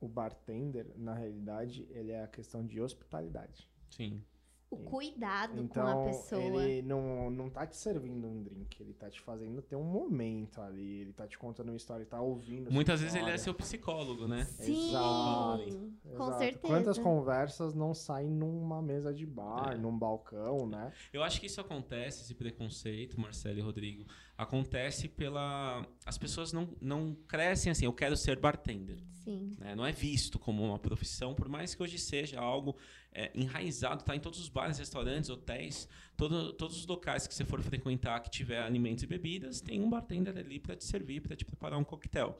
[0.00, 3.68] o bartender, na realidade, ele é a questão de hospitalidade.
[3.90, 4.22] Sim.
[4.68, 6.40] O cuidado Então, com a pessoa.
[6.64, 10.60] ele não, não tá te servindo um drink, ele tá te fazendo ter um momento
[10.60, 12.70] ali, ele tá te contando uma história, ele tá ouvindo.
[12.70, 14.44] Muitas vezes ele é seu psicólogo, né?
[14.44, 15.90] Sim, Exato.
[16.02, 16.38] com Exato.
[16.38, 16.66] certeza.
[16.74, 19.76] Quantas conversas não saem numa mesa de bar, É.
[19.78, 20.92] num balcão, né?
[21.12, 24.04] Eu acho que isso acontece, esse preconceito, Marcelo e Rodrigo,
[24.36, 25.86] acontece pela.
[26.04, 28.98] As pessoas não, não crescem assim, eu quero ser bartender.
[29.24, 29.56] Sim.
[29.58, 29.74] né?
[29.74, 32.76] Não é visto como uma profissão, por mais que hoje seja algo
[33.12, 37.44] é, enraizado, tá em todos os bares, restaurantes, hotéis, todo, todos os locais que você
[37.44, 41.34] for frequentar que tiver alimentos e bebidas, tem um bartender ali para te servir, para
[41.34, 42.38] te preparar um coquetel.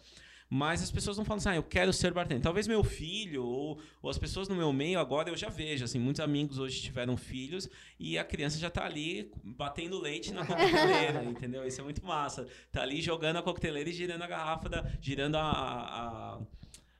[0.48, 2.42] Mas as pessoas não falam assim, ah, eu quero ser bartender.
[2.42, 5.98] Talvez meu filho ou, ou as pessoas no meu meio agora eu já vejo, assim,
[5.98, 7.68] muitos amigos hoje tiveram filhos
[7.98, 11.66] e a criança já tá ali batendo leite na coqueteleira, entendeu?
[11.66, 12.46] Isso é muito massa.
[12.70, 16.40] Tá ali jogando a coqueteleira e girando a garrafa, da, girando a, a,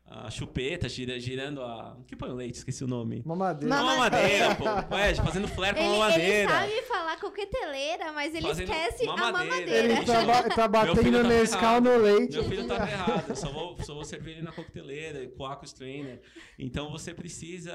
[0.09, 1.96] a chupeta, gira, girando a...
[2.07, 2.59] que põe o leite?
[2.59, 3.22] Esqueci o nome.
[3.24, 3.74] Mamadeira.
[3.74, 4.94] Mama- Mamadeira, pô.
[4.96, 6.50] É, fazendo flare com a Ele, ele mamadeira.
[6.50, 9.54] sabe falar coqueteleira, mas ele Fazendo esquece a mamadeira.
[9.57, 9.92] mamadeira.
[9.94, 12.34] Ele tá, ba- tá batendo tá Nescau no leite.
[12.34, 15.26] Meu filho tá errado, eu só vou, só vou servir ele na coqueteleira,
[15.57, 16.20] com os trainer.
[16.59, 17.72] Então você precisa.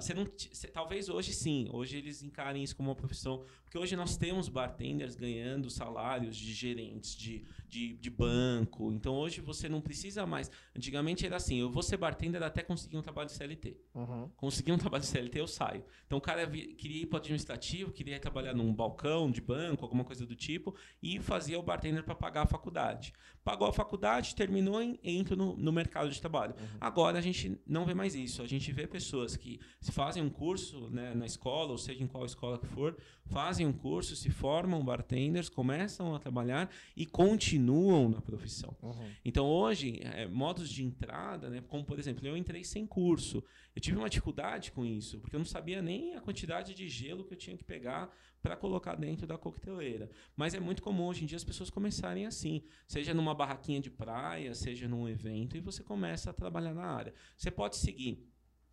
[0.00, 3.44] Você não, você- talvez hoje sim, hoje eles encarem isso como uma profissão.
[3.64, 8.92] Porque hoje nós temos bartenders ganhando salários de gerentes de, de, de banco.
[8.92, 10.50] Então hoje você não precisa mais.
[10.76, 13.78] Antigamente era assim: eu vou ser bartender até conseguir um trabalho de CLT.
[13.94, 14.28] Uhum.
[14.36, 15.82] Consegui um trabalho de CLT, eu saio.
[16.06, 20.26] Então o cara queria ir para administrativo, queria trabalhar num balcão de banco, alguma coisa
[20.26, 23.14] do tipo, e fazia o bartender para pagar a faculdade.
[23.44, 26.54] Pagou a faculdade, terminou e entra no, no mercado de trabalho.
[26.80, 28.40] Agora a gente não vê mais isso.
[28.42, 32.06] A gente vê pessoas que se fazem um curso né, na escola, ou seja, em
[32.06, 38.08] qual escola que for, fazem um curso, se formam bartenders, começam a trabalhar e continuam
[38.08, 38.76] na profissão.
[38.80, 39.10] Uhum.
[39.24, 43.42] Então hoje, é, modos de entrada, né, como por exemplo, eu entrei sem curso.
[43.74, 47.24] Eu tive uma dificuldade com isso, porque eu não sabia nem a quantidade de gelo
[47.24, 50.10] que eu tinha que pegar para colocar dentro da coqueteleira.
[50.36, 53.90] Mas é muito comum hoje em dia as pessoas começarem assim, seja numa barraquinha de
[53.90, 57.14] praia, seja num evento, e você começa a trabalhar na área.
[57.36, 58.28] Você pode seguir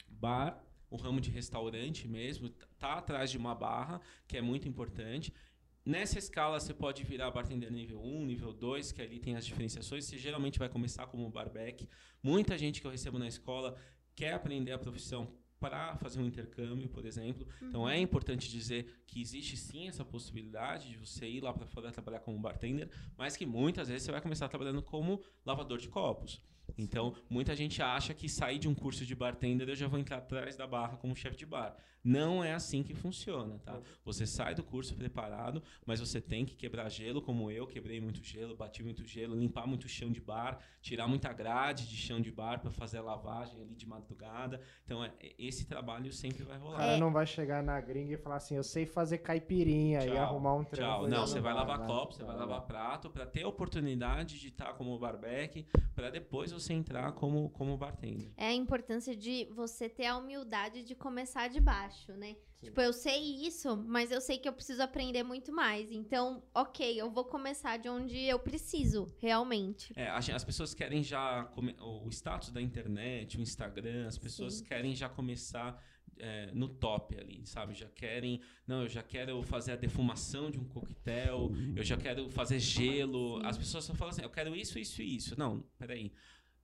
[0.07, 5.31] bar, o ramo de restaurante mesmo, tá atrás de uma barra, que é muito importante.
[5.85, 10.05] Nessa escala, você pode virar bartender nível 1, nível 2, que ali tem as diferenciações.
[10.05, 11.87] Você geralmente vai começar como barback.
[12.21, 13.77] Muita gente que eu recebo na escola
[14.19, 17.47] quer aprender a profissão para fazer um intercâmbio, por exemplo.
[17.61, 21.89] Então é importante dizer que existe sim essa possibilidade de você ir lá para fora
[21.89, 26.41] trabalhar como bartender, mas que muitas vezes você vai começar trabalhando como lavador de copos.
[26.77, 30.17] Então, muita gente acha que sair de um curso de bartender eu já vou entrar
[30.17, 31.75] atrás da barra como chefe de bar.
[32.03, 33.79] Não é assim que funciona, tá?
[34.05, 38.23] Você sai do curso preparado, mas você tem que quebrar gelo, como eu quebrei muito
[38.23, 42.31] gelo, bati muito gelo, limpar muito chão de bar, tirar muita grade de chão de
[42.31, 44.61] bar para fazer a lavagem ali de madrugada.
[44.85, 46.77] Então, é, esse trabalho sempre vai O rolar.
[46.77, 50.17] cara não vai chegar na gringa e falar assim, eu sei fazer caipirinha e Tchau,
[50.17, 51.01] arrumar um trampo.
[51.03, 51.07] Tchau.
[51.09, 51.85] Não, você vai bar, lavar né?
[51.87, 56.51] copo, você vai lavar prato para ter a oportunidade de estar como barback, para depois
[56.51, 58.31] você entrar como, como bartender.
[58.37, 62.35] É a importância de você ter a humildade de começar de baixo, né?
[62.59, 62.65] Sim.
[62.67, 65.89] Tipo, eu sei isso, mas eu sei que eu preciso aprender muito mais.
[65.91, 69.93] Então, ok, eu vou começar de onde eu preciso, realmente.
[69.95, 71.45] É, as pessoas querem já.
[71.53, 74.65] come- O status da internet, o Instagram, as pessoas Sim.
[74.65, 75.81] querem já começar
[76.21, 77.73] é, no top ali, sabe?
[77.73, 78.41] Já querem.
[78.67, 83.39] Não, eu já quero fazer a defumação de um coquetel, eu já quero fazer gelo.
[83.39, 83.45] Sim.
[83.45, 85.39] As pessoas só falam assim, eu quero isso, isso e isso.
[85.39, 86.11] Não, peraí.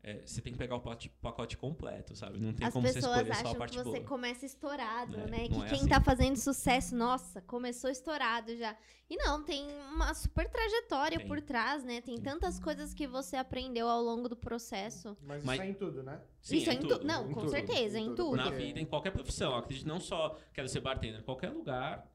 [0.08, 2.39] É, você tem que pegar o pacote, pacote completo, sabe?
[2.39, 4.03] Não tem As como você pessoas escolher só a acham que parte você boa.
[4.03, 5.47] começa estourado, É, né?
[5.47, 5.88] Que é quem assim.
[5.88, 8.78] tá fazendo sucesso, nossa, começou estourado já.
[9.10, 11.28] E não, tem uma super trajetória Tem.
[11.28, 12.01] por trás, né?
[12.01, 15.18] Tem tantas coisas que você aprendeu ao longo do processo.
[15.24, 16.22] Mas, Mas- isso é em tudo, né?
[16.39, 16.97] Sim, Isso é em tudo.
[16.99, 17.08] tudo.
[17.08, 18.16] Não, Em com tudo, certeza, em em tudo.
[18.18, 18.36] tudo.
[18.38, 19.53] Na vida, em qualquer profissão.
[19.53, 22.08] Eu acredito não só quero ser bartender, qualquer lugar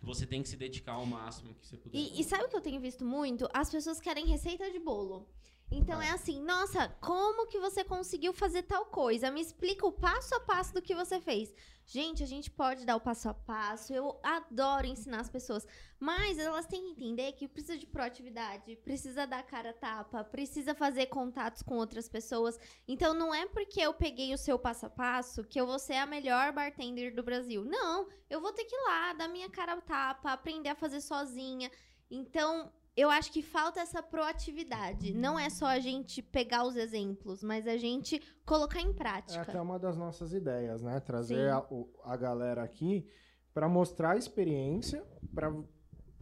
[0.00, 1.98] você tem que se dedicar ao máximo que você puder.
[1.98, 3.48] E, e sabe o que eu tenho visto muito?
[3.52, 5.28] As pessoas querem receita de bolo.
[5.70, 9.30] Então é assim, nossa, como que você conseguiu fazer tal coisa?
[9.30, 11.52] Me explica o passo a passo do que você fez.
[11.84, 13.92] Gente, a gente pode dar o passo a passo.
[13.92, 15.66] Eu adoro ensinar as pessoas.
[15.98, 20.74] Mas elas têm que entender que precisa de proatividade, precisa dar cara a tapa, precisa
[20.74, 22.58] fazer contatos com outras pessoas.
[22.86, 25.94] Então não é porque eu peguei o seu passo a passo que eu vou ser
[25.94, 27.64] a melhor bartender do Brasil.
[27.64, 31.00] Não, eu vou ter que ir lá, dar minha cara a tapa, aprender a fazer
[31.00, 31.70] sozinha.
[32.10, 35.12] Então, eu acho que falta essa proatividade.
[35.12, 39.42] Não é só a gente pegar os exemplos, mas a gente colocar em É prática.
[39.42, 40.98] até uma das nossas ideias, né?
[41.00, 41.62] Trazer a,
[42.04, 43.06] a galera aqui
[43.52, 45.50] para mostrar a experiência, para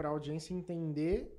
[0.09, 1.33] a audiência entender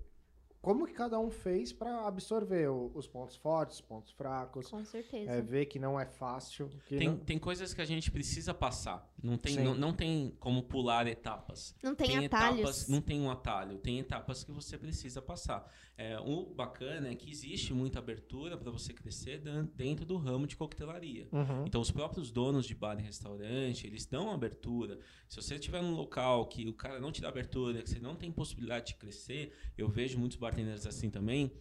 [0.66, 4.84] como que cada um fez para absorver o- os pontos fortes, os pontos fracos, Com
[4.84, 5.30] certeza.
[5.32, 6.70] é, ver que não é fácil.
[6.88, 9.08] Que Tem, não- tem coisas que a gente precisa passar.
[9.22, 11.76] Não tem, não, não tem como pular etapas.
[11.84, 12.88] Não tem, etapas, atalhos.
[12.88, 15.72] não tem um atalho, tem etapas que você precisa passar.
[15.98, 19.42] É, o bacana é que existe muita abertura para você crescer
[19.76, 21.28] dentro do ramo de coquetelaria.
[21.32, 21.66] Uhum.
[21.66, 25.00] Então, os próprios donos de bar e restaurante, eles dão abertura.
[25.30, 28.16] Se você estiver num local que o cara não te dá abertura, que você não
[28.16, 31.52] tem possibilidade de crescer, eu vejo muitos bartenders assim também,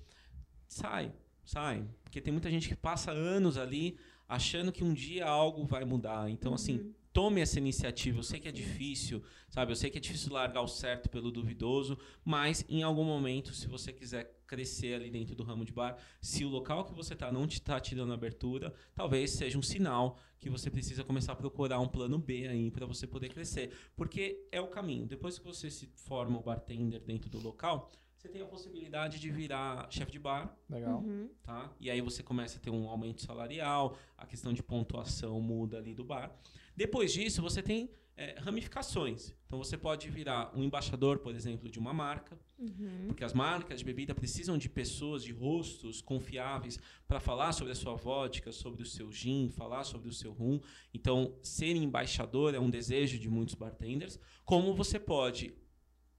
[0.68, 1.12] sai,
[1.44, 1.84] sai.
[2.04, 6.30] Porque tem muita gente que passa anos ali achando que um dia algo vai mudar.
[6.30, 6.94] Então, assim, Uhum.
[7.12, 8.18] tome essa iniciativa.
[8.18, 9.72] Eu sei que é difícil, sabe?
[9.72, 13.66] Eu sei que é difícil largar o certo pelo duvidoso, mas em algum momento, se
[13.66, 17.30] você quiser crescer ali dentro do ramo de bar, se o local que você está
[17.32, 21.36] não te está te dando abertura, talvez seja um sinal que você precisa começar a
[21.36, 25.06] procurar um plano B aí para você poder crescer, porque é o caminho.
[25.06, 27.90] Depois que você se forma o bartender dentro do local,
[28.24, 31.00] você tem a possibilidade de virar chefe de bar, Legal.
[31.00, 31.28] Uhum.
[31.42, 31.70] tá?
[31.78, 35.94] E aí você começa a ter um aumento salarial, a questão de pontuação muda ali
[35.94, 36.34] do bar.
[36.74, 39.34] Depois disso, você tem é, ramificações.
[39.46, 43.08] Então você pode virar um embaixador, por exemplo, de uma marca, Uhum.
[43.08, 47.74] porque as marcas de bebida precisam de pessoas, de rostos confiáveis para falar sobre a
[47.74, 50.60] sua vodka, sobre o seu gin, falar sobre o seu rum.
[50.94, 54.18] Então, ser embaixador é um desejo de muitos bartenders.
[54.46, 55.52] Como você pode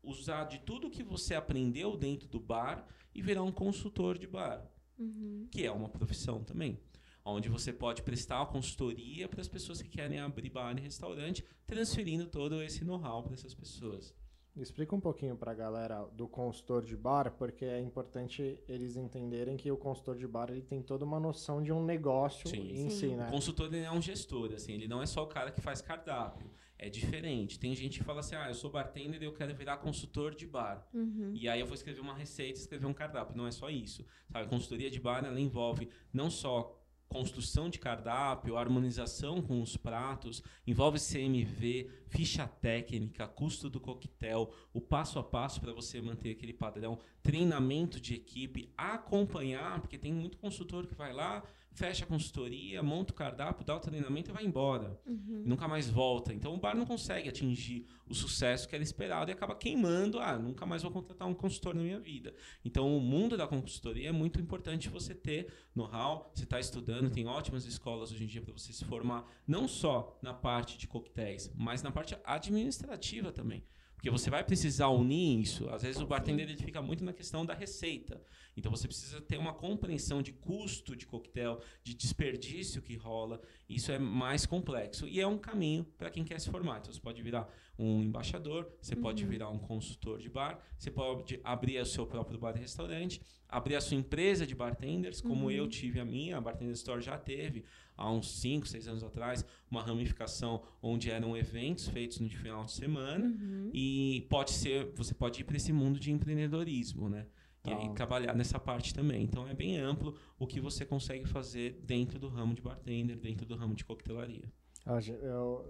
[0.06, 4.66] usar de tudo que você aprendeu dentro do bar e virar um consultor de bar
[4.98, 5.48] Uhum.
[5.52, 6.80] que é uma profissão também.
[7.26, 11.44] Onde você pode prestar uma consultoria para as pessoas que querem abrir bar e restaurante,
[11.66, 14.14] transferindo todo esse know-how para essas pessoas.
[14.56, 19.70] Explica um pouquinho pra galera do consultor de bar, porque é importante eles entenderem que
[19.70, 22.72] o consultor de bar ele tem toda uma noção de um negócio Sim.
[22.72, 22.98] em Sim.
[23.00, 23.28] si, O né?
[23.30, 26.50] consultor ele é um gestor, assim, ele não é só o cara que faz cardápio.
[26.78, 27.60] É diferente.
[27.60, 30.46] Tem gente que fala assim: ah, eu sou bartender e eu quero virar consultor de
[30.46, 30.88] bar.
[30.94, 31.32] Uhum.
[31.34, 33.36] E aí eu vou escrever uma receita, escrever um cardápio.
[33.36, 34.06] Não é só isso.
[34.32, 34.46] Sabe?
[34.46, 40.44] A consultoria de bar ela envolve não só construção de cardápio, harmonização com os pratos,
[40.66, 46.54] envolve CMV, ficha técnica, custo do coquetel, o passo a passo para você manter aquele
[46.54, 51.44] padrão, treinamento de equipe, acompanhar, porque tem muito consultor que vai lá,
[51.76, 55.44] fecha a consultoria, monta o cardápio, dá o treinamento e vai embora Uhum.
[55.46, 56.34] e nunca mais volta.
[56.34, 60.20] Então o bar não consegue atingir o sucesso que era esperado e acaba queimando.
[60.20, 62.34] Ah, nunca mais vou contratar um consultor na minha vida.
[62.64, 66.32] Então o mundo da consultoria é muito importante você ter know-how.
[66.34, 70.18] Você está estudando, tem ótimas escolas hoje em dia para você se formar, não só
[70.22, 73.64] na parte de coquetéis, mas na parte administrativa também.
[74.06, 75.68] Porque você vai precisar unir isso.
[75.72, 78.22] Às vezes o bartender ele fica muito na questão da receita.
[78.56, 83.42] Então você precisa ter uma compreensão de custo de coquetel, de desperdício que rola.
[83.68, 86.78] Isso é mais complexo e é um caminho para quem quer se formar.
[86.82, 89.30] Então você pode virar um embaixador, você pode Uhum.
[89.32, 93.76] virar um consultor de bar, você pode abrir o seu próprio bar e restaurante, abrir
[93.76, 95.52] a sua empresa de bartenders, como Uhum.
[95.52, 97.66] eu tive a minha, a Bartender Store já teve
[97.98, 102.72] há uns 5, 6 anos atrás, uma ramificação onde eram eventos feitos no final de
[102.72, 103.70] semana Uhum.
[103.74, 107.26] e pode ser, você pode ir para esse mundo de empreendedorismo, né?
[107.68, 109.24] E aí trabalhar nessa parte também.
[109.24, 113.44] Então é bem amplo o que você consegue fazer dentro do ramo de bartender, dentro
[113.44, 114.52] do ramo de coquetelaria.
[114.86, 115.68] Ah, Eu,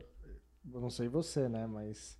[0.73, 1.65] eu não sei você, né?
[1.65, 2.19] Mas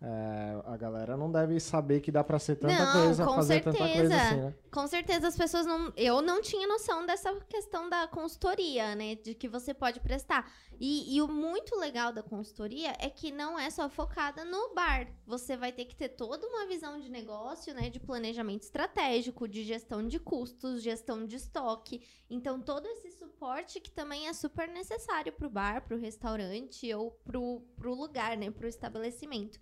[0.00, 3.62] é, a galera não deve saber que dá pra ser tanta Não, coisa, com fazer
[3.62, 4.16] tanta coisa certeza.
[4.16, 4.54] assim, né?
[4.70, 5.92] Com certeza as pessoas não.
[5.96, 9.14] Eu não tinha noção dessa questão da consultoria, né?
[9.14, 10.52] De que você pode prestar.
[10.78, 15.08] E, e o muito legal da consultoria é que não é só focada no bar.
[15.26, 17.88] Você vai ter que ter toda uma visão de negócio, né?
[17.88, 22.02] De planejamento estratégico, de gestão de custos, gestão de estoque.
[22.28, 27.62] Então, todo esse suporte que também é super necessário pro bar, pro restaurante ou pro,
[27.76, 28.50] pro lugar, né?
[28.50, 29.58] Pro estabelecimento.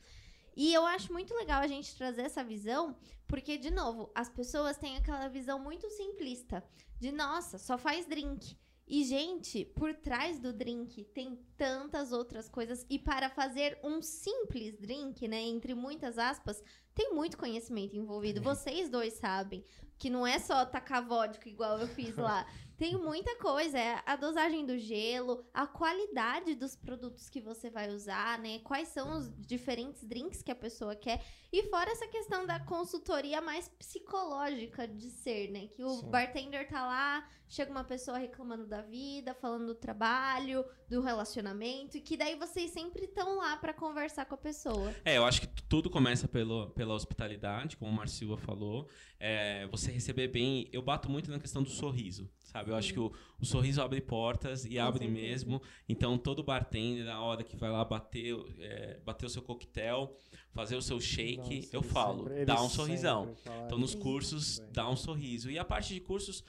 [0.56, 2.96] E eu acho muito legal a gente trazer essa visão,
[3.26, 6.62] porque, de novo, as pessoas têm aquela visão muito simplista
[7.00, 8.56] de nossa, só faz drink.
[8.86, 12.84] E, gente, por trás do drink tem tantas outras coisas.
[12.90, 16.62] E para fazer um simples drink, né, entre muitas aspas,
[16.94, 18.42] tem muito conhecimento envolvido.
[18.42, 19.64] Vocês dois sabem
[19.98, 22.46] que não é só tacar vodka igual eu fiz lá.
[22.82, 27.88] Tem muita coisa, é a dosagem do gelo, a qualidade dos produtos que você vai
[27.88, 28.58] usar, né?
[28.58, 31.24] Quais são os diferentes drinks que a pessoa quer.
[31.52, 35.68] E fora essa questão da consultoria mais psicológica de ser, né?
[35.68, 36.10] Que o Sim.
[36.10, 42.00] bartender tá lá, chega uma pessoa reclamando da vida, falando do trabalho, do relacionamento, e
[42.00, 44.92] que daí vocês sempre estão lá pra conversar com a pessoa.
[45.04, 48.88] É, eu acho que tudo começa pelo, pela pela hospitalidade, como o Marcilva falou.
[49.20, 50.68] É, você receber bem.
[50.72, 52.70] Eu bato muito na questão do sorriso, sabe?
[52.70, 55.62] Eu acho que o, o sorriso abre portas e abre mesmo.
[55.88, 60.14] Então, todo bartender, na hora que vai lá bater, é, bater o seu coquetel,
[60.52, 63.34] fazer o seu shake, Nossa, eu falo, sempre- dá um sorrisão.
[63.66, 63.98] Então, nos isso.
[63.98, 65.50] cursos, dá um sorriso.
[65.50, 66.44] E a parte de cursos,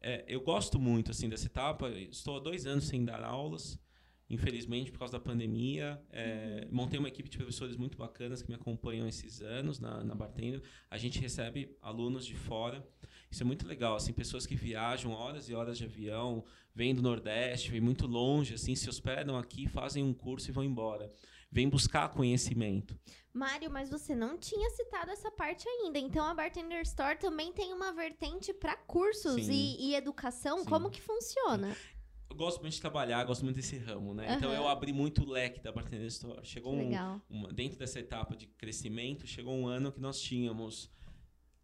[0.00, 1.88] é, eu gosto muito assim dessa etapa.
[1.90, 3.78] Estou há dois anos sem dar aulas,
[4.28, 6.00] infelizmente, por causa da pandemia.
[6.10, 10.14] É, Montei uma equipe de professores muito bacanas que me acompanham esses anos na, na
[10.14, 10.62] Bartender.
[10.90, 12.86] A gente recebe alunos de fora.
[13.30, 17.02] Isso é muito legal, assim, pessoas que viajam horas e horas de avião, vêm do
[17.02, 21.10] Nordeste, vêm muito longe, assim, se hospedam aqui, fazem um curso e vão embora.
[21.50, 22.98] Vêm buscar conhecimento.
[23.32, 25.98] Mário, mas você não tinha citado essa parte ainda.
[25.98, 29.52] Então a Bartender Store também tem uma vertente para cursos Sim.
[29.52, 30.58] e, e educação.
[30.60, 30.64] Sim.
[30.64, 31.76] Como que funciona?
[32.28, 34.34] Eu gosto muito de trabalhar, gosto muito desse ramo, né?
[34.36, 34.58] Então Aham.
[34.60, 36.40] eu abri muito o leque da Bartender Store.
[36.44, 37.20] Chegou um, legal.
[37.30, 40.90] uma- dentro dessa etapa de crescimento, chegou um ano que nós tínhamos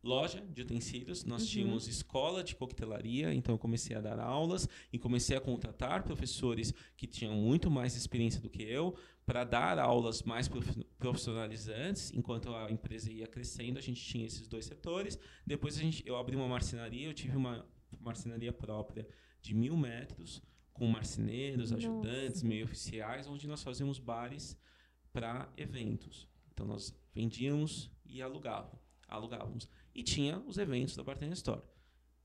[0.02, 1.48] loja de utensílios, nós Uhum.
[1.48, 6.74] tínhamos escola de coquetelaria, então eu comecei a dar aulas e comecei a contratar professores
[6.96, 12.54] que tinham muito mais experiência do que eu para dar aulas mais profi- profissionalizantes, enquanto
[12.54, 15.18] a empresa ia crescendo, a gente tinha esses dois setores.
[15.46, 17.64] Depois a gente, eu abri uma marcenaria, eu tive uma
[18.00, 19.06] marcenaria própria
[19.40, 20.42] de mil metros,
[20.72, 21.76] com marceneiros, Nossa.
[21.86, 24.58] ajudantes, meio oficiais, onde nós fazíamos bares
[25.12, 26.26] para eventos.
[26.50, 28.72] Então nós vendíamos e alugava,
[29.06, 29.68] alugávamos.
[29.94, 31.62] E tinha os eventos da Bartender Store.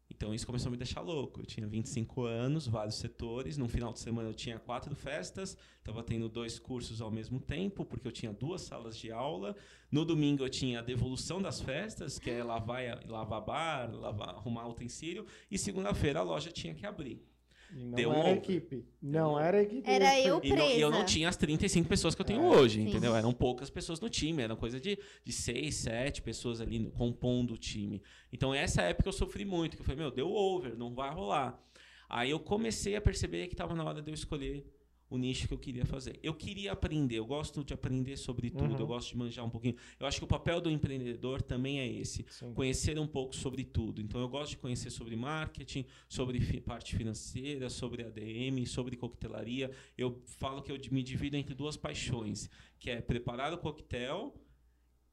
[0.09, 1.41] Então isso começou a me deixar louco.
[1.41, 3.57] Eu tinha 25 anos, vários setores.
[3.57, 7.85] No final de semana eu tinha quatro festas, estava tendo dois cursos ao mesmo tempo,
[7.85, 9.55] porque eu tinha duas salas de aula.
[9.91, 14.67] No domingo eu tinha a devolução das festas, que é lavar, lavar bar, lavar, arrumar
[14.67, 15.25] utensílio.
[15.51, 17.21] E segunda-feira a loja tinha que abrir.
[17.75, 18.37] E não Deu era over.
[18.37, 18.85] equipe.
[19.01, 19.89] Não era equipe.
[19.89, 21.13] Era eu E, não- e eu não Presa.
[21.13, 22.57] tinha as 35 pessoas que eu tenho É.
[22.57, 22.89] hoje, Sim.
[22.89, 23.15] entendeu?
[23.15, 27.53] Eram poucas pessoas no time, era coisa de, de 6, 7 pessoas ali no- compondo
[27.53, 28.01] o time.
[28.31, 31.61] Então, essa época eu sofri muito, que eu falei, meu, deu over, não vai rolar.
[32.09, 34.65] Aí eu comecei a perceber que estava na hora de eu escolher
[35.09, 36.19] o nicho que eu queria fazer.
[36.21, 38.79] Eu queria aprender, eu gosto de aprender sobre tudo, Uhum.
[38.79, 39.75] eu gosto de manjar um pouquinho.
[39.99, 42.53] Eu acho que o papel do empreendedor também é esse Sim.
[42.53, 44.01] conhecer um pouco sobre tudo.
[44.01, 49.71] Então eu gosto de conhecer sobre marketing, sobre fi- parte financeira, sobre ADM, sobre coquetelaria.
[49.97, 52.49] Eu falo que eu me divido entre duas paixões,
[52.79, 54.33] que é preparar o coquetel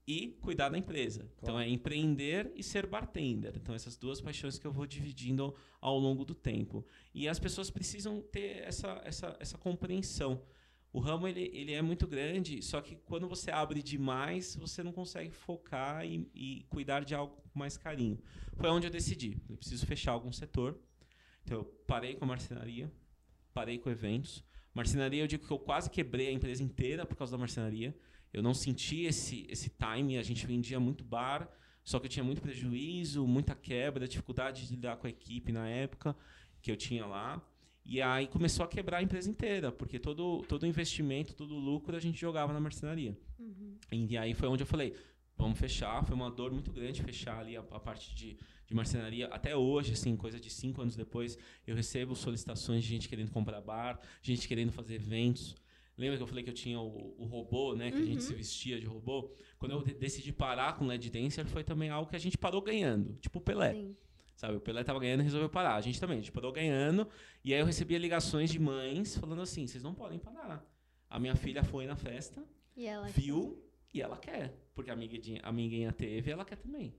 [0.07, 1.23] e cuidar da empresa.
[1.39, 1.67] Então Claro.
[1.67, 3.55] é empreender e ser bartender.
[3.57, 6.85] Então essas duas paixões que eu vou dividindo ao longo do tempo.
[7.15, 10.43] E as pessoas precisam ter essa, essa, essa compreensão.
[10.93, 14.93] O ramo ele, ele é muito grande, só que quando você abre demais, você não
[14.93, 18.19] consegue focar e, e cuidar de algo com mais carinho.
[18.57, 19.37] Foi onde eu decidi.
[19.49, 20.79] Eu preciso fechar algum setor.
[21.43, 22.93] Então eu parei com a marcenaria,
[23.53, 24.45] parei com eventos.
[24.73, 27.97] Marcenaria, eu digo que eu quase quebrei a empresa inteira por causa da marcenaria.
[28.35, 31.49] Eu não senti esse, esse time, a gente vendia muito bar,
[31.85, 35.69] só que eu tinha muito prejuízo, muita quebra, dificuldade de lidar com a equipe na
[35.69, 36.17] época
[36.61, 37.41] que eu tinha lá.
[37.85, 42.01] E aí começou a quebrar a empresa inteira, porque todo, todo investimento, todo lucro a
[42.01, 43.17] gente jogava na marcenaria.
[43.39, 43.77] Uhum.
[43.93, 44.95] E aí foi onde eu falei,
[45.37, 46.03] vamos fechar.
[46.05, 49.27] Foi uma dor muito grande fechar ali a, a parte de, de marcenaria.
[49.29, 53.61] Até hoje, assim, coisa de cinco anos depois, eu recebo solicitações de gente querendo comprar
[53.61, 55.55] bar, gente querendo fazer eventos.
[55.97, 57.91] Lembra que eu falei que eu tinha o, o robô, né?
[57.91, 58.07] Que a Uhum.
[58.07, 59.31] gente se vestia de robô?
[59.59, 62.37] Quando eu de- decidi parar com o LED Dancer, foi também algo que a gente
[62.37, 63.15] parou ganhando.
[63.21, 63.73] Tipo o Pelé.
[63.75, 63.97] Sim.
[64.37, 65.77] Sabe, o Pelé tava ganhando e resolveu parar.
[65.77, 67.07] A gente também, a gente parou ganhando.
[67.45, 70.67] E aí eu recebia ligações de mães falando assim: vocês não podem parar.
[71.09, 72.43] A minha filha foi na festa,
[72.77, 74.53] E viu e ela quer.
[74.75, 76.93] Porque a amiguinha, a amiguinha teve e ela quer também.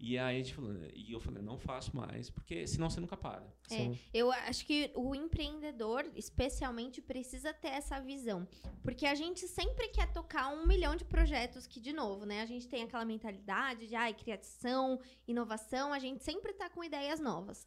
[0.00, 3.16] E aí a gente falou, e eu falei, não faço mais, porque senão você nunca
[3.16, 3.44] para.
[3.68, 8.46] É, eu acho que o empreendedor, especialmente, precisa ter essa visão.
[8.82, 12.42] Porque a gente sempre quer tocar um milhão de projetos que, de novo, né?
[12.42, 17.18] A gente tem aquela mentalidade de ai, criação, inovação, a gente sempre tá com ideias
[17.18, 17.66] novas.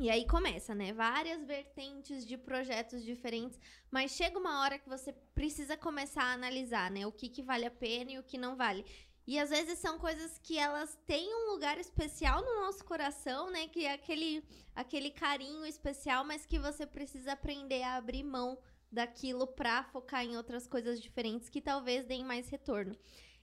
[0.00, 0.92] E aí começa, né?
[0.92, 3.60] Várias vertentes de projetos diferentes,
[3.92, 7.06] mas chega uma hora que você precisa começar a analisar, né?
[7.06, 8.84] O que, que vale a pena e o que não vale.
[9.26, 13.68] E às vezes são coisas que elas têm um lugar especial no nosso coração, né?
[13.68, 14.44] Que é aquele,
[14.74, 18.58] aquele carinho especial, mas que você precisa aprender a abrir mão
[18.92, 22.96] daquilo pra focar em outras coisas diferentes que talvez deem mais retorno.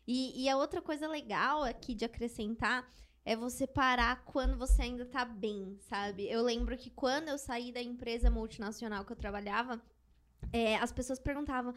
[0.08, 2.88] E, e a outra coisa legal aqui de acrescentar
[3.24, 6.28] é você parar quando você ainda tá bem, sabe?
[6.30, 9.82] Eu lembro que quando eu saí da empresa multinacional que eu trabalhava,
[10.52, 11.74] é, as pessoas perguntavam,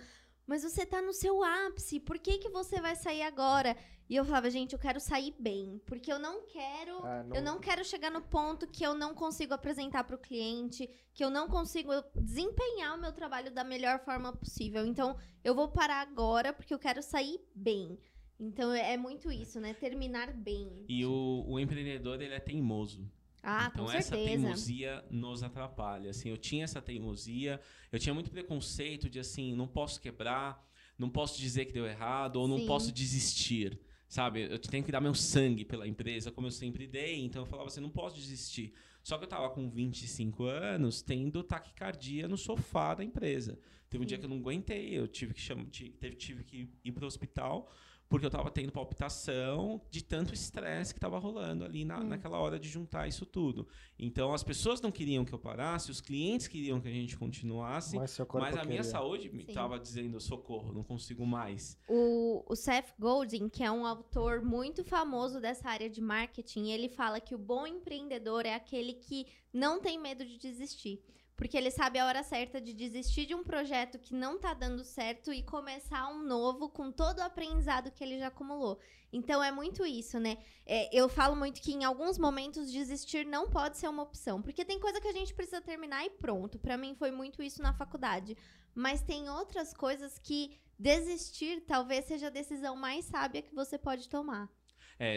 [0.47, 3.77] mas você tá no seu ápice, por que, que você vai sair agora?
[4.09, 7.59] E eu falava, gente, eu quero sair bem, porque eu não quero Ah, eu não
[7.59, 11.49] quero chegar no ponto que eu não consigo apresentar para o cliente, que eu não
[11.49, 14.85] consigo desempenhar o meu trabalho da melhor forma possível.
[14.85, 17.99] Então, eu vou parar agora porque eu quero sair bem.
[18.39, 19.73] Então é muito isso, né?
[19.73, 20.85] Terminar bem.
[20.89, 23.11] E o, o empreendedor, ele é teimoso.
[23.45, 24.31] Ah, então com essa certeza.
[24.31, 26.11] teimosia nos atrapalha.
[26.11, 27.61] Assim, eu tinha essa teimosia,
[27.93, 30.67] eu tinha muito preconceito de assim, não posso quebrar,
[30.99, 32.67] não posso dizer que deu errado ou não Sim.
[32.67, 33.79] posso desistir.
[34.09, 37.47] Sabe, eu tenho que dar meu sangue pela empresa, como eu sempre dei, então eu
[37.47, 38.73] falava assim, não posso desistir.
[39.03, 43.59] Só que eu tava com 25 anos, tendo taquicardia no sofá da empresa.
[43.91, 44.21] Teve um dia Sim.
[44.21, 47.71] que eu não aguentei, eu tive que chamar, tive, tive que ir pro hospital,
[48.09, 52.05] porque eu tava tendo palpitação de tanto estresse que tava rolando ali na, Hum.
[52.09, 53.67] naquela hora de juntar isso tudo.
[53.99, 57.97] Então as pessoas não queriam que eu parasse, os clientes queriam que a gente continuasse,
[57.97, 58.85] Mas seu corpo mas a minha queria.
[58.85, 59.53] saúde me Sim.
[59.53, 61.79] tava dizendo socorro, não consigo mais.
[61.89, 66.89] O, o Seth Godin, que é um autor muito famoso dessa área de marketing, ele
[66.89, 71.03] fala que o bom empreendedor é aquele que não tem medo de desistir.
[71.37, 74.85] Porque ele sabe a hora certa de desistir de um projeto que não tá dando
[74.85, 78.79] certo e começar um novo com todo o aprendizado que ele já acumulou.
[79.13, 80.39] Então é muito isso, né?
[80.65, 84.43] É, eu falo muito que em alguns momentos desistir não pode ser uma opção.
[84.43, 86.59] Porque tem coisa que a gente precisa terminar e pronto.
[86.59, 88.37] Pra mim foi muito isso na faculdade.
[88.75, 94.09] Mas tem outras coisas que desistir talvez seja a decisão mais sábia que você pode
[94.09, 94.49] tomar.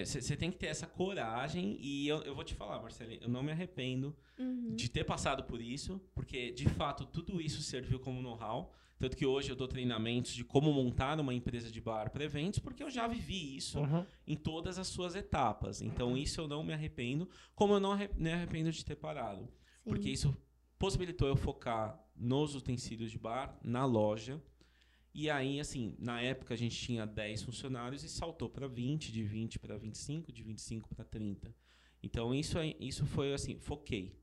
[0.05, 3.43] Você tem que ter essa coragem e eu, eu vou te falar, Marcelinho, eu não
[3.43, 4.75] me arrependo Uhum.
[4.75, 8.71] de ter passado por isso, porque de fato tudo isso serviu como know-how.
[8.99, 12.59] Tanto que hoje eu dou treinamentos de como montar uma empresa de bar para eventos,
[12.59, 14.05] porque eu já vivi isso Uhum.
[14.25, 15.81] em todas as suas etapas.
[15.81, 19.43] Então isso eu não me arrependo, como eu não me arrependo de ter parado.
[19.45, 19.49] Sim.
[19.89, 20.35] Porque isso
[20.79, 24.41] possibilitou eu focar nos utensílios de bar, na loja.
[25.19, 29.23] E aí, assim, na época a gente tinha 10 funcionários e saltou para 20, de
[29.23, 31.55] 20 para 25, de 25 para 30.
[32.03, 34.15] Então isso, isso foi assim, foquei.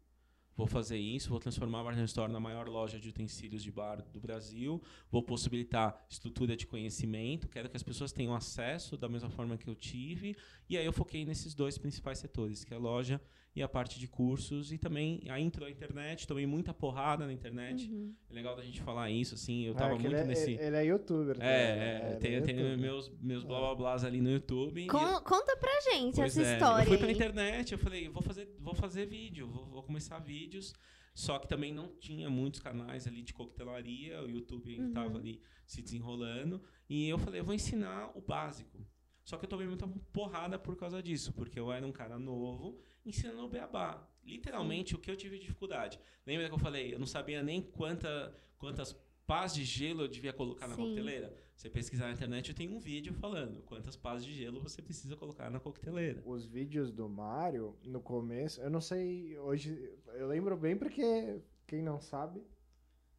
[0.57, 4.05] Vou fazer isso, vou transformar a Bartender Store na maior loja de utensílios de bar
[4.13, 4.81] do Brasil,
[5.11, 9.67] vou possibilitar estrutura de conhecimento, quero que as pessoas tenham acesso da mesma forma que
[9.67, 10.37] eu tive,
[10.69, 13.21] e aí eu foquei nesses dois principais setores, que é a loja
[13.57, 17.33] e a parte de cursos, e também aí entrou a internet, tomei muita porrada na
[17.33, 18.13] internet, Uhum.
[18.29, 20.51] é legal da gente falar isso, assim, eu É, tava que muito ele, é, nesse...
[20.55, 21.39] ele- ele é youtuber.
[21.39, 21.47] né?
[21.47, 22.79] É, é, ele tem, tem youtuber.
[22.79, 24.81] meus, meus blá blá blás ali no YouTube.
[24.81, 26.83] e eu- Con- conta pra gente Pois essa é, história.
[26.85, 30.73] Eu fui pra internet, eu falei, vou fazer, vou fazer vídeo, vou, vou começar vídeos.
[31.15, 34.89] Só que também não tinha muitos canais ali de coquetelaria, o YouTube ainda Uhum.
[34.89, 36.61] estava ali se desenrolando.
[36.91, 38.85] E eu falei, eu vou ensinar o básico.
[39.23, 42.83] Só que eu tomei muita porrada por causa disso, porque eu era um cara novo
[43.05, 44.09] ensinando o beabá.
[44.25, 45.99] Literalmente o que eu tive dificuldade.
[46.27, 48.97] Lembra que eu falei, eu não sabia nem quanta, quantas
[49.27, 50.83] pás de gelo eu devia colocar na Sim.
[50.83, 51.35] coqueteleira?
[51.55, 55.17] Você pesquisar na internet, eu tenho um vídeo falando quantas pás de gelo você precisa
[55.17, 56.23] colocar na coqueteleira.
[56.25, 61.81] Os vídeos do Mario, no começo, eu não sei, hoje, eu lembro bem porque, quem
[61.81, 62.43] não sabe,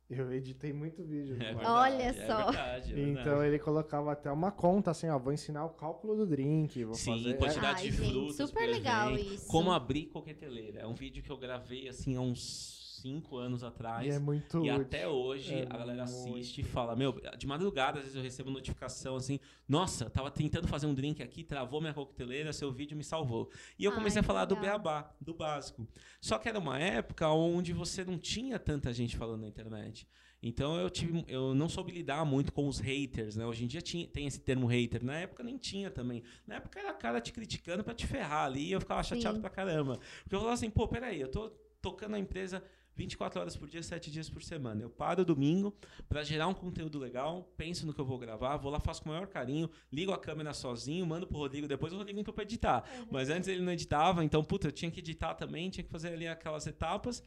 [0.10, 1.36] eu editei muito vídeo.
[1.36, 2.46] É verdade, Olha é só.
[2.52, 3.20] verdade, é verdade.
[3.22, 6.94] Então ele colocava até uma conta assim, ó, vou ensinar o cálculo do drink, vou
[6.94, 7.38] Sim, fazer...
[7.38, 9.48] quantidade Ai, de gente, frutas super por legal evento, isso.
[9.48, 10.82] Como abrir coqueteleira.
[10.82, 14.08] É um vídeo que eu gravei assim há uns 5 anos atrás.
[14.08, 14.82] E é muito E útil.
[14.82, 16.30] até hoje É a galera muito.
[16.30, 19.40] assiste e fala: Meu, de madrugada às vezes eu recebo notificação assim:
[19.70, 23.52] Nossa, tava tentando fazer um drink aqui, travou minha coqueteleira, seu vídeo me salvou.
[23.78, 24.80] E eu Ai, comecei a que falar do legal.
[24.80, 25.88] beabá, do básico.
[26.20, 30.08] Só que era uma época onde você não tinha tanta gente falando na internet.
[30.42, 33.46] Então eu tive, eu não soube lidar muito com os haters, né?
[33.46, 36.24] Hoje em dia tinha, tem esse termo hater, na época nem tinha também.
[36.46, 39.36] Na época era a cara te criticando pra te ferrar ali e eu ficava chateado
[39.38, 39.42] Sim.
[39.42, 40.00] pra caramba.
[40.24, 41.50] Porque eu falava assim, pô, peraí, eu tô
[41.82, 42.64] tocando a empresa
[42.96, 44.82] 24 horas por dia, 7 dias por semana.
[44.82, 45.76] Eu paro domingo
[46.08, 49.10] pra gerar um conteúdo legal, penso no que eu vou gravar, vou lá, faço com
[49.10, 52.44] o maior carinho, ligo a câmera sozinho, mando pro Rodrigo, depois o Rodrigo entrou pra
[52.44, 52.84] editar.
[53.12, 56.10] Mas antes ele não editava, então, puta, eu tinha que editar também, tinha que fazer
[56.14, 57.22] ali aquelas etapas.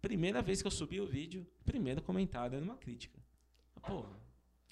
[0.00, 3.18] Primeira vez que eu subi o vídeo, primeiro comentário era uma crítica.
[3.82, 4.10] Porra,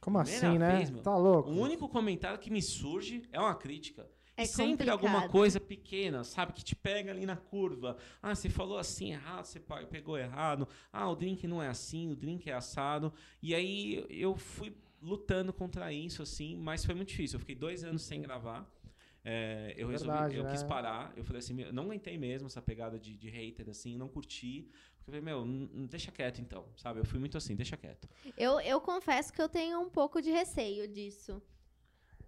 [0.00, 0.76] Como assim, né?
[0.76, 1.02] vez, meu.
[1.02, 1.50] Tá louco?
[1.50, 4.08] o único comentário que me surge é uma crítica.
[4.36, 4.92] É e sempre complicado.
[4.92, 6.52] alguma coisa pequena, sabe?
[6.52, 7.96] Que te pega ali na curva.
[8.22, 9.60] Ah, você falou assim errado, você
[9.90, 10.68] pegou errado.
[10.92, 13.12] Ah, o drink não é assim, o drink é assado.
[13.42, 17.36] E aí eu fui lutando contra isso, assim, mas foi muito difícil.
[17.36, 18.70] Eu fiquei dois anos sem gravar.
[19.24, 20.52] É, eu resolvi, Verdade, eu né?
[20.52, 21.12] quis parar.
[21.16, 24.70] Eu falei assim, eu não aguentei mesmo essa pegada de, de hater, assim, não curti.
[24.98, 25.44] Porque eu falei, meu,
[25.88, 27.00] deixa quieto então, sabe?
[27.00, 28.08] Eu fui muito assim, deixa quieto.
[28.36, 31.42] Eu, eu confesso que eu tenho um pouco de receio disso.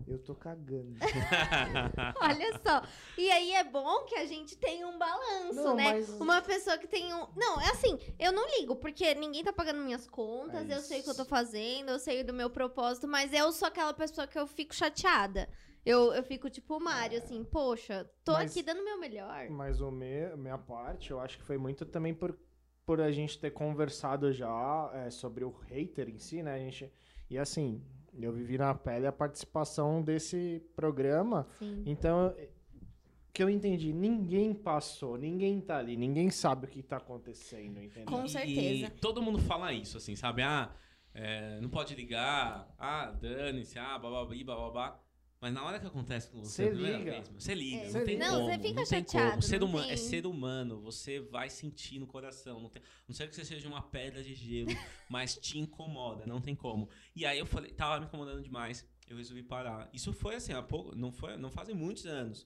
[0.06, 0.94] Eu tô cagando.
[2.20, 2.82] Olha só.
[3.16, 5.92] E aí é bom que a gente tem um balanço, Não, né?
[5.92, 7.26] mas- Uma pessoa que tem um.
[7.36, 11.00] Não, é assim, eu não ligo, porque ninguém tá pagando minhas contas, É eu sei
[11.00, 14.26] o que eu tô fazendo, eu sei do meu propósito, mas eu sou aquela pessoa
[14.26, 15.48] que eu fico chateada.
[15.84, 19.48] Eu, eu fico tipo o Mário, assim, poxa, tô Mas- aqui dando o meu melhor.
[19.50, 22.38] Mas o meu, minha parte, eu acho que foi muito também por,
[22.84, 26.54] por a gente ter conversado já é, sobre o hater em si, né?
[26.54, 26.92] A gente,
[27.30, 27.82] e assim,
[28.24, 31.46] Eu vivi na pele a participação desse programa.
[31.58, 31.82] Sim.
[31.86, 36.96] Então, o que eu entendi, ninguém passou, ninguém tá ali, ninguém sabe o que tá
[36.96, 38.06] acontecendo, entendeu?
[38.06, 38.86] Com certeza.
[38.86, 40.42] E todo mundo fala isso, assim, sabe?
[40.42, 40.70] Ah,
[41.14, 45.00] é, não pode ligar, ah, dane-se, ah, bababi, bababá.
[45.40, 47.22] Mas na hora que acontece com você, liga.
[47.38, 47.84] você liga, É.
[47.84, 48.18] não Você tem.
[48.18, 48.46] Não, como.
[48.50, 49.42] você fica não chateado, como.
[49.42, 52.60] Ser não humano, tem- É ser humano, você vai sentir no coração.
[52.60, 54.66] Não, tem, não sei que você seja uma pedra de gelo,
[55.08, 56.88] mas te incomoda, não tem como.
[57.14, 59.88] E aí eu falei, tava me incomodando demais, eu resolvi parar.
[59.92, 62.44] Isso foi assim, há pouco, não, foi, não fazem muitos anos.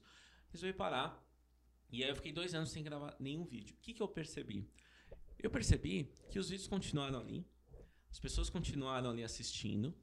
[0.51, 1.19] Resolvi parar.
[1.91, 3.75] E aí eu fiquei dois anos sem gravar nenhum vídeo.
[3.75, 4.67] O que, que eu percebi?
[5.39, 7.43] Eu percebi que os vídeos continuaram ali,
[8.11, 9.93] as pessoas continuaram ali assistindo,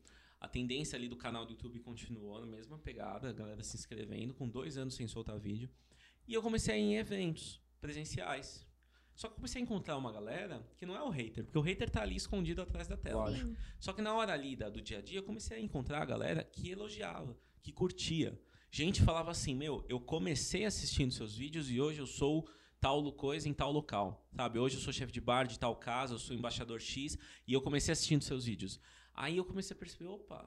[0.40, 4.32] a tendência ali do canal do YouTube continuou na mesma pegada, a galera se inscrevendo,
[4.34, 5.68] com dois anos sem soltar vídeo.
[6.26, 8.66] E eu comecei a ir em eventos presenciais.
[9.14, 11.62] Só que eu comecei a encontrar uma galera que não é o hater, porque o
[11.62, 13.36] hater tá ali escondido atrás da tela.
[13.36, 13.54] Sim.
[13.78, 16.04] Só que na hora ali da- do dia a dia, eu comecei a encontrar a
[16.06, 18.40] galera que elogiava, que curtia.
[18.70, 22.48] Gente falava assim, meu, eu comecei assistindo seus vídeos e hoje eu sou
[22.80, 24.58] tal coisa em tal local, sabe?
[24.58, 27.60] Hoje eu sou chefe de bar de tal casa, eu sou embaixador X e eu
[27.60, 28.80] comecei assistindo seus vídeos.
[29.14, 30.46] Aí eu comecei a perceber, opa,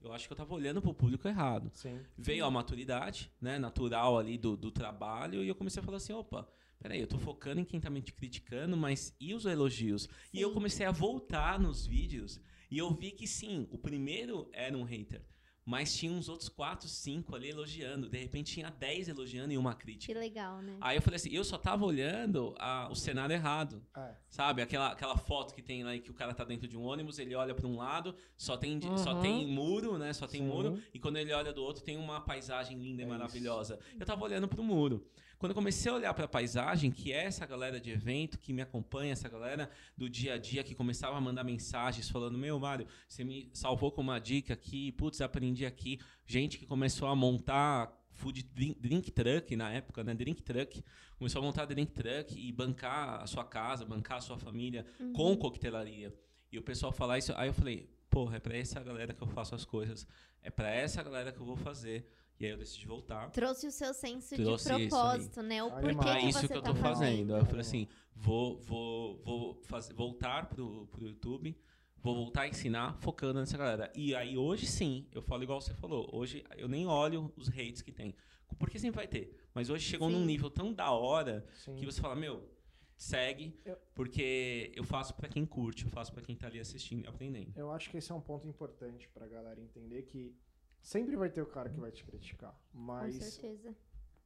[0.00, 1.70] eu acho que eu tava olhando pro público errado.
[1.74, 2.00] Sim.
[2.16, 6.12] Veio a maturidade, né, natural ali do, do trabalho, e eu comecei a falar assim,
[6.12, 6.48] opa,
[6.78, 10.08] peraí, eu tô focando em quem tá me criticando, mas e os elogios?
[10.32, 10.54] E eu Sim.
[10.54, 12.40] comecei a voltar nos vídeos,
[12.70, 15.24] e eu vi que sim, o primeiro era um hater,
[15.64, 19.74] mas tinha uns outros quatro, cinco ali elogiando, de repente tinha 10 elogiando e uma
[19.74, 20.18] Que crítica.
[20.18, 20.76] legal, né?
[20.80, 23.80] Aí eu falei assim, eu só tava olhando a- o cenário errado.
[23.96, 24.14] É.
[24.28, 26.82] Sabe, aquela, aquela foto que tem lá em que o cara tá dentro de um
[26.82, 29.22] ônibus, ele olha pra um lado, só tem, de- só Uhum.
[29.22, 30.12] tem muro, né?
[30.12, 30.46] Só tem Sim.
[30.48, 33.16] muro, e quando ele olha do outro tem uma paisagem linda É e isso.
[33.18, 33.78] maravilhosa.
[33.98, 35.06] Eu tava olhando pro muro.
[35.42, 38.62] Quando eu comecei a olhar pra paisagem, que é essa galera de evento que me
[38.62, 39.68] acompanha, essa galera
[39.98, 43.90] do dia a dia que começava a mandar mensagens falando: Meu, Mário, você me salvou
[43.90, 45.98] com uma dica aqui, putz, aprendi aqui.
[46.24, 50.14] Gente que começou a montar food drink, drink truck na época, né?
[50.14, 50.80] Drink truck.
[51.18, 55.12] Começou a montar drink truck e bancar a sua casa, bancar a sua família Uhum.
[55.12, 56.14] com coquetelaria.
[56.52, 59.26] E o pessoal falar isso, aí eu falei, porra, é pra essa galera que eu
[59.26, 60.06] faço as coisas.
[60.40, 62.08] É pra essa galera que eu vou fazer.
[62.40, 63.30] E aí eu decidi voltar.
[63.30, 65.62] Trouxe o seu senso Trouxe de propósito, né?
[65.62, 65.94] O Animal.
[65.94, 66.98] porquê É que isso você que eu tá tô fazendo.
[67.06, 67.34] fazendo.
[67.34, 71.56] Aí eu falei assim, vou, vou, vou fazer, voltar pro, pro YouTube,
[71.98, 73.92] vou voltar a ensinar focando nessa galera.
[73.94, 77.80] E aí hoje sim, eu falo igual você falou, hoje eu nem olho os hates
[77.82, 78.14] que tem.
[78.58, 79.36] Porque sempre vai ter.
[79.54, 80.16] Mas hoje chegou Sim.
[80.16, 81.76] num nível tão da hora Sim.
[81.76, 82.48] que você fala, meu,
[82.96, 87.04] segue, Eu- porque eu faço pra quem curte, eu faço pra quem tá ali assistindo
[87.04, 87.52] e aprendendo.
[87.56, 90.36] Eu acho que esse é um ponto importante pra galera entender que
[90.82, 92.52] sempre vai ter o cara que vai te criticar.
[92.72, 93.74] Com Mas, certeza.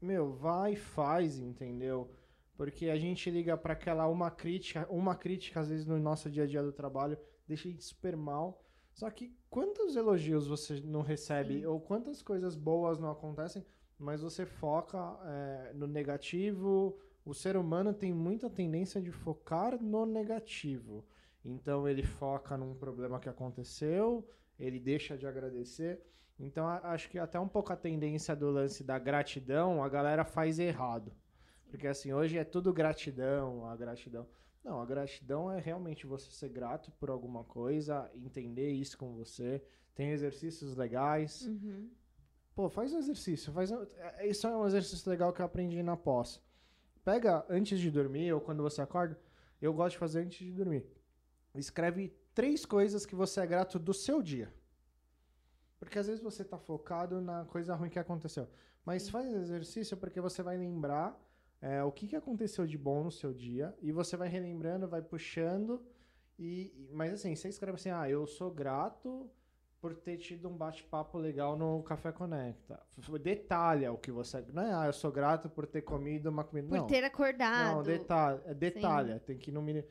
[0.00, 2.10] meu, vai e faz, entendeu?
[2.56, 6.44] Porque a gente liga pra aquela uma crítica, uma crítica às vezes no nosso dia
[6.44, 8.64] a dia do trabalho, deixa a gente super mal.
[8.94, 11.66] Só que quantos elogios você não recebe, Sim.
[11.66, 13.62] ou quantas coisas boas não acontecem,
[13.98, 16.98] mas você foca é, no negativo.
[17.22, 21.04] O ser humano tem muita tendência de focar no negativo.
[21.44, 24.26] Então ele foca num problema que aconteceu,
[24.58, 26.02] ele deixa de agradecer.
[26.38, 30.58] Então acho que até um pouco a tendência do lance da gratidão, a galera faz
[30.58, 31.12] errado.
[31.68, 34.26] Porque assim, hoje é tudo gratidão, a gratidão.
[34.62, 39.62] Não, a gratidão é realmente você ser grato por alguma coisa, entender isso com você.
[39.94, 41.42] Tem exercícios legais.
[41.46, 41.90] Uhum.
[42.54, 43.52] Pô, faz um exercício.
[43.52, 43.82] Faz um...
[43.96, 46.42] é- Isso é um exercício legal que eu aprendi na pós.
[47.04, 49.18] Pega antes de dormir ou quando você acorda.
[49.62, 50.84] Eu gosto de fazer antes de dormir.
[51.54, 54.52] Escreve três coisas que você é grato do seu dia.
[55.86, 58.48] Porque às vezes você tá focado na coisa ruim que aconteceu.
[58.84, 61.16] Mas faz exercício porque você vai lembrar
[61.62, 63.72] é, o que, que aconteceu de bom no seu dia.
[63.80, 65.80] E você vai relembrando, vai puxando.
[66.36, 69.30] E, mas assim, você escreve assim: ah, eu sou grato
[69.80, 72.82] por ter tido um bate-papo legal no Café Conecta.
[73.22, 74.44] Detalha o que você.
[74.52, 76.66] Não é, ah, eu sou grato por ter comido uma comida.
[76.66, 76.86] Por não.
[76.88, 77.76] ter acordado.
[77.76, 79.86] Não, detalha, é detalha, tem que ir no mínimo.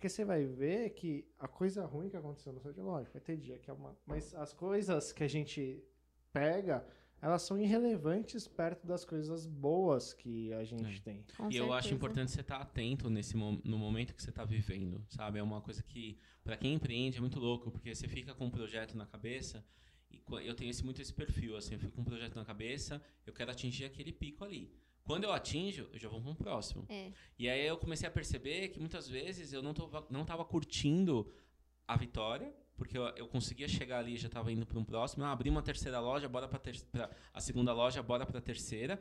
[0.00, 3.20] Porque você vai ver que a coisa ruim que aconteceu no seu dia, lógico, vai
[3.20, 3.94] ter dia que é uma.
[4.06, 5.84] Mas as coisas que a gente
[6.32, 6.86] pega,
[7.20, 11.22] elas são irrelevantes perto das coisas boas que a gente tem.
[11.36, 11.94] Com e eu acho certeza.
[11.94, 15.38] importante você estar atento nesse no momento que você está vivendo, sabe?
[15.38, 18.50] É uma coisa que, para quem empreende, é muito louco, porque você fica com um
[18.50, 19.62] projeto na cabeça,
[20.10, 23.02] e eu tenho esse, muito esse perfil, assim, eu fico com um projeto na cabeça,
[23.26, 24.72] eu quero atingir aquele pico ali.
[25.10, 26.84] Quando eu atinjo, eu já vou para um próximo.
[26.88, 27.10] É.
[27.36, 31.28] E aí eu comecei a perceber que muitas vezes eu não, tô, não tava curtindo
[31.88, 35.24] a vitória, porque eu, eu conseguia chegar ali e já estava indo para um próximo.
[35.24, 36.60] Ah, abri uma terceira loja, bora para
[37.34, 39.00] a segunda loja, bora para a terceira.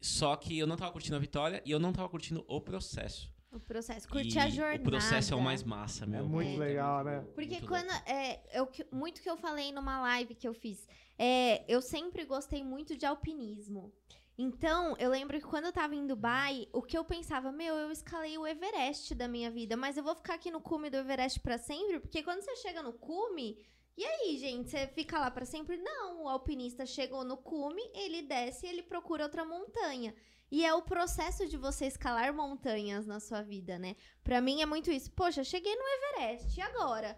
[0.00, 3.32] Só que eu não estava curtindo a vitória e eu não estava curtindo o processo.
[3.52, 4.08] O processo.
[4.08, 4.82] Curtir E a jornada.
[4.82, 6.26] O processo é o mais massa, meu.
[6.28, 7.20] muito legal, né?
[7.36, 7.90] Porque muito quando.
[8.08, 10.88] É, eu, que- muito que eu falei numa live que eu fiz.
[11.16, 13.92] É, eu sempre gostei muito de alpinismo.
[14.36, 17.92] Então, eu lembro que quando eu tava em Dubai, o que eu pensava, meu, eu
[17.92, 21.38] escalei o Everest da minha vida, mas eu vou ficar aqui no cume do Everest
[21.38, 22.00] pra sempre?
[22.00, 23.64] Porque quando você chega no cume,
[23.96, 25.76] e aí, gente, você fica lá pra sempre?
[25.76, 30.12] Não, o alpinista chegou no cume, ele desce e ele procura outra montanha.
[30.50, 33.94] E é o processo de você escalar montanhas na sua vida, né?
[34.24, 35.12] Pra mim é muito isso.
[35.12, 37.16] Poxa, cheguei no Everest, e agora?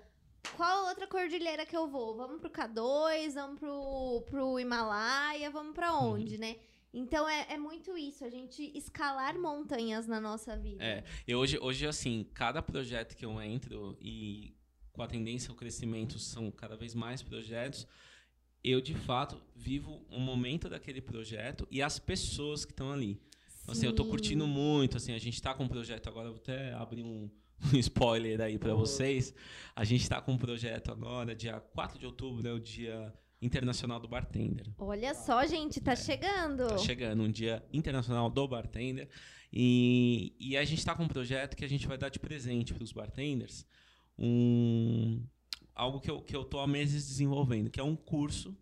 [0.55, 2.15] Qual outra cordilheira que eu vou?
[2.15, 6.57] Vamos pro K2, vamos pro, pro Himalaia, vamos pra onde, né?
[6.93, 10.83] Então é, é muito isso, a gente escalar montanhas na nossa vida.
[10.83, 14.57] É, e hoje, hoje, assim, cada projeto que eu entro e
[14.93, 17.87] com a tendência ao crescimento são cada vez mais projetos,
[18.65, 23.21] eu de fato vivo um momento daquele projeto e as pessoas que estão ali.
[23.63, 24.11] Então, assim, eu tô Sim.
[24.11, 27.29] curtindo muito, assim, a gente tá com um projeto agora, vou até abrir um,
[27.75, 29.35] um spoiler aí para vocês.
[29.75, 34.01] A gente tá com um projeto agora, dia 4 de outubro, é o dia internacional
[34.01, 34.67] do bartender.
[34.79, 36.69] Olha só, gente, tá chegando.
[36.69, 39.09] Tá chegando um dia internacional do bartender.
[39.53, 42.75] E, e a gente está com um projeto que a gente vai dar de presente
[42.75, 43.67] para os bartenders.
[44.19, 45.25] Um,
[45.75, 48.57] algo que eu, que eu tô há meses desenvolvendo, que é um curso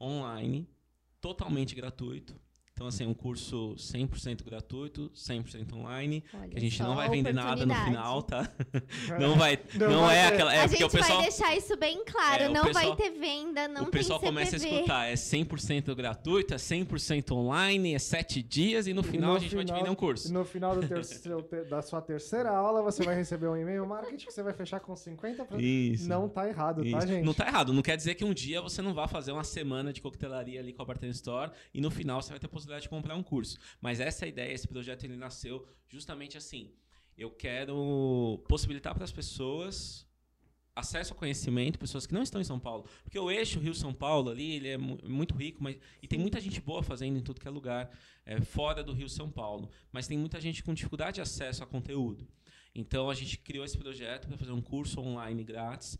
[0.00, 0.68] online,
[1.20, 2.40] totalmente gratuito.
[2.78, 7.08] Então, assim, é um curso 100% gratuito, 100% online, Olha que a gente não vai
[7.10, 8.48] vender nada no final, tá?
[9.18, 10.34] Não vai, Não não, vai é ter.
[10.34, 10.54] aquela...
[10.54, 11.18] É a porque gente o pessoal...
[11.18, 14.28] vai deixar isso bem claro, É, não pessoal- vai ter venda, não o pessoal tem
[14.28, 19.30] começa a escutar, é 100% gratuito, é 100% online, é 7 dias e no final
[19.32, 20.32] no a gente vai te final- vender um curso.
[20.32, 23.84] No final do ter- seu ter- da sua terceira aula, você vai receber um e-mail
[23.88, 25.58] marketing que você vai fechar com 50%.
[25.60, 26.08] Isso.
[26.08, 27.08] Não tá errado, tá, Isso.
[27.08, 27.24] gente?
[27.24, 27.72] Não tá errado.
[27.72, 30.72] Não quer dizer que um dia você não vá fazer uma semana de coquetelaria ali
[30.72, 33.22] com a Bartender Store e no final você vai ter a possibilidade de comprar um
[33.22, 33.58] curso.
[33.80, 36.70] Mas essa ideia, esse projeto ele nasceu justamente assim.
[37.16, 40.06] Eu quero possibilitar para as pessoas
[40.76, 42.84] acesso ao conhecimento, pessoas que não estão em São Paulo.
[43.02, 46.40] Porque o eixo Rio-São Paulo ali, ele é mu- muito rico, mas e tem muita
[46.40, 47.90] gente boa fazendo em tudo que é lugar,
[48.24, 49.68] é, fora do Rio-São Paulo.
[49.90, 52.28] Mas tem muita gente com dificuldade de acesso a conteúdo.
[52.74, 55.98] Então a gente criou esse projeto para fazer um curso online grátis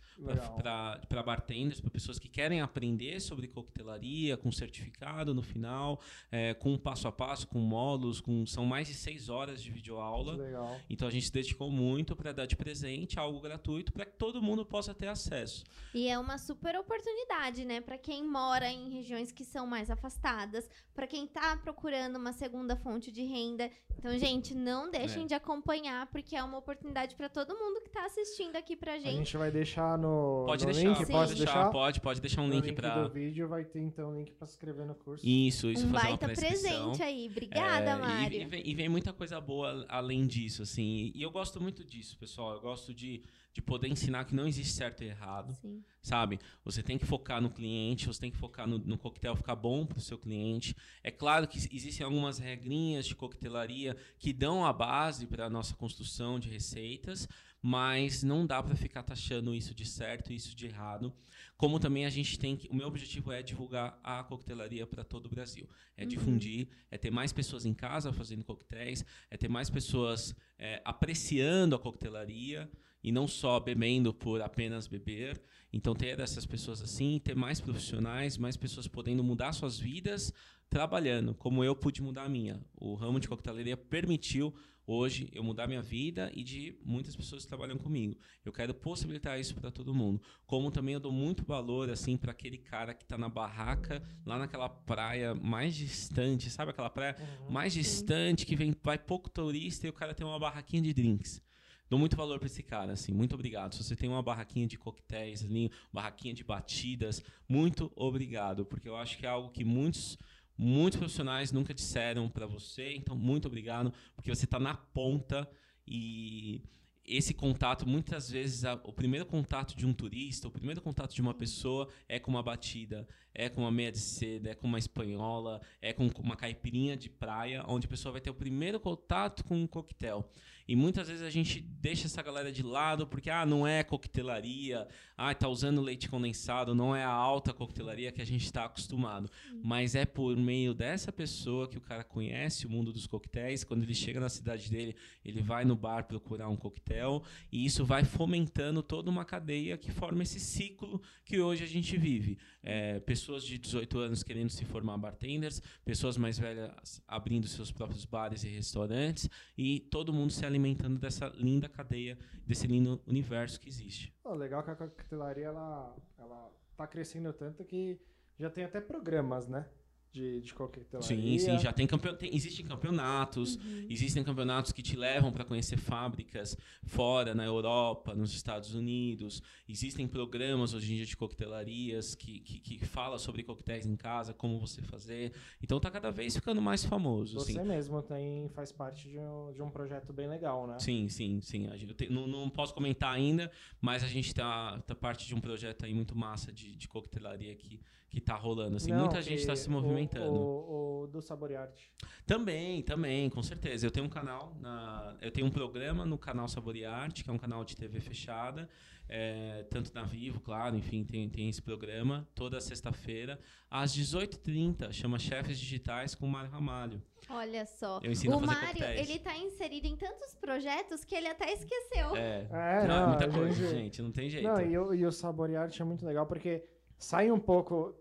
[0.56, 6.00] para bartenders, para pessoas que querem aprender sobre coquetelaria, com certificado no final,
[6.30, 10.36] é, com passo a passo, com módulos, com são mais de seis horas de videoaula.
[10.36, 10.78] Legal.
[10.88, 14.40] Então a gente se dedicou muito para dar de presente algo gratuito para que todo
[14.42, 15.64] mundo possa ter acesso.
[15.94, 20.68] E é uma super oportunidade, né, Pra quem mora em regiões que são mais afastadas,
[20.94, 23.70] pra quem tá procurando uma segunda fonte de renda.
[23.98, 25.26] Então, gente, não deixem É.
[25.26, 28.98] de acompanhar, porque é uma oportunidade pra todo mundo que tá assistindo aqui pra A
[28.98, 29.16] gente.
[29.16, 31.12] gente vai deixar no, Pode no deixar, link, Sim.
[31.12, 31.54] pode deixar?
[31.54, 34.32] deixar, pode, pode deixar um no link, link para do vídeo vai ter então link
[34.32, 35.26] pra se inscrever no curso.
[35.26, 36.90] isso, isso um fazer uma baita pré-inscrição.
[36.90, 37.28] presente aí.
[37.30, 38.42] Obrigada, É, e-.
[38.42, 41.12] E, vem, e vem muita coisa boa além disso, assim.
[41.14, 42.54] E eu gosto muito disso, pessoal.
[42.54, 43.22] Eu gosto de,
[43.58, 45.82] de poder ensinar que não existe certo e errado, Sim.
[46.00, 46.38] sabe?
[46.64, 49.84] Você tem que focar no cliente, você tem que focar no, no coquetel ficar bom
[49.84, 50.76] para o seu cliente.
[51.02, 55.74] É claro que existem algumas regrinhas de coquetelaria que dão a base para a nossa
[55.74, 57.28] construção de receitas,
[57.60, 61.12] mas não dá para ficar taxando isso de certo e isso de errado.
[61.56, 62.68] Como também a gente tem que.
[62.68, 65.68] O meu objetivo é divulgar a coquetelaria para todo o Brasil.
[65.96, 66.08] É Uhum.
[66.08, 71.74] difundir, é ter mais pessoas em casa fazendo coquetéis, é ter mais pessoas é, apreciando
[71.74, 72.70] a coquetelaria
[73.02, 75.40] e não só bebendo por apenas beber.
[75.72, 80.32] Então, ter essas pessoas assim, ter mais profissionais, mais pessoas podendo mudar suas vidas
[80.68, 82.60] trabalhando, como eu pude mudar a minha.
[82.76, 84.54] O ramo de coquetelaria permitiu
[84.86, 88.16] hoje eu mudar minha vida e de muitas pessoas que trabalham comigo.
[88.44, 90.20] Eu quero possibilitar isso para todo mundo.
[90.46, 94.38] Como também eu dou muito valor assim para aquele cara que está na barraca, lá
[94.38, 97.50] naquela praia mais distante, sabe aquela praia Uhum.
[97.50, 101.42] mais distante que vem vai pouco turista e o cara tem uma barraquinha de drinks.
[101.88, 103.12] Dou muito valor para esse cara, assim.
[103.12, 103.74] Muito obrigado.
[103.74, 108.96] Se você tem uma barraquinha de coquetéis ali, barraquinha de batidas, muito obrigado, porque eu
[108.96, 110.18] acho que é algo que muitos
[110.60, 112.92] muitos profissionais nunca disseram para você.
[112.92, 115.48] Então, muito obrigado, porque você está na ponta
[115.86, 116.60] e
[117.04, 121.22] esse contato, muitas vezes, a- o primeiro contato de um turista, o primeiro contato de
[121.22, 124.78] uma pessoa é com uma batida, é com uma meia de seda, é com uma
[124.80, 129.44] espanhola, é com uma caipirinha de praia, onde a pessoa vai ter o primeiro contato
[129.44, 130.28] com um coquetel.
[130.68, 134.86] E muitas vezes a gente deixa essa galera de lado porque, ah, não é coquetelaria,
[135.16, 139.28] ah, tá usando leite condensado, não é a alta coquetelaria que a gente está acostumado.
[139.64, 143.64] Mas é por meio dessa pessoa que o cara conhece o mundo dos coquetéis.
[143.64, 147.64] Quando ele chega na cidade dele, ele vai no bar procurar um coquetel coquetel, e
[147.64, 152.38] isso vai fomentando toda uma cadeia que forma esse ciclo que hoje a gente vive.
[152.62, 158.04] É, pessoas de 18 anos querendo se formar bartenders, pessoas mais velhas abrindo seus próprios
[158.04, 160.57] bares e restaurantes, e todo mundo se alimentando
[161.00, 164.12] dessa linda cadeia, desse lindo universo que existe.
[164.24, 167.98] Oh, legal que a coquetelaria ela, ela tá crescendo tanto que
[168.38, 169.66] já tem até programas, né?
[170.12, 171.06] De, de coquetelaria.
[171.06, 172.24] Sim, sim, já tem campeonato.
[172.24, 173.86] Existem campeonatos, Uhum.
[173.90, 179.42] existem campeonatos que te levam para conhecer fábricas fora, na Europa, nos Estados Unidos.
[179.68, 184.32] Existem programas hoje em dia de coquetelarias que, que, que fala sobre coquetéis em casa,
[184.32, 185.32] como você fazer.
[185.62, 187.34] Então tá cada vez ficando mais famoso.
[187.38, 187.68] Você assim.
[187.68, 190.78] mesmo tem, faz parte de um, de um projeto bem legal, né?
[190.78, 191.66] Sim, sim, sim.
[191.68, 195.26] A gente, eu te- não, não posso comentar ainda, mas a gente tá, tá parte
[195.26, 197.78] de um projeto aí muito massa de, de coquetelaria que,
[198.10, 198.76] que tá rolando.
[198.76, 200.32] Assim, Não, muita gente tá se o- movimentando.
[200.32, 201.92] O, o do Saborearte.
[202.26, 203.86] Também, também, com certeza.
[203.86, 207.38] Eu tenho um canal, na, eu tenho um programa no canal Saborearte, que é um
[207.38, 208.68] canal de TV fechada,
[209.10, 213.38] é, tanto na Vivo, claro, enfim, tem, tem esse programa, toda sexta-feira,
[213.70, 217.02] às 18h30, chama Chefes Digitais com o Mário Ramalho.
[217.30, 218.00] Olha só.
[218.02, 219.08] Eu ensino o a fazer Mário, coquetéis.
[219.10, 222.16] ele tá inserido em tantos projetos que ele até esqueceu.
[222.16, 224.46] É, É, não, é não, muita a coisa, gente- gente, não tem jeito.
[224.46, 226.64] Não, e, o- e o Saborearte é muito legal porque
[226.98, 227.94] sai um pouco.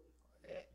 [0.44, 0.66] é,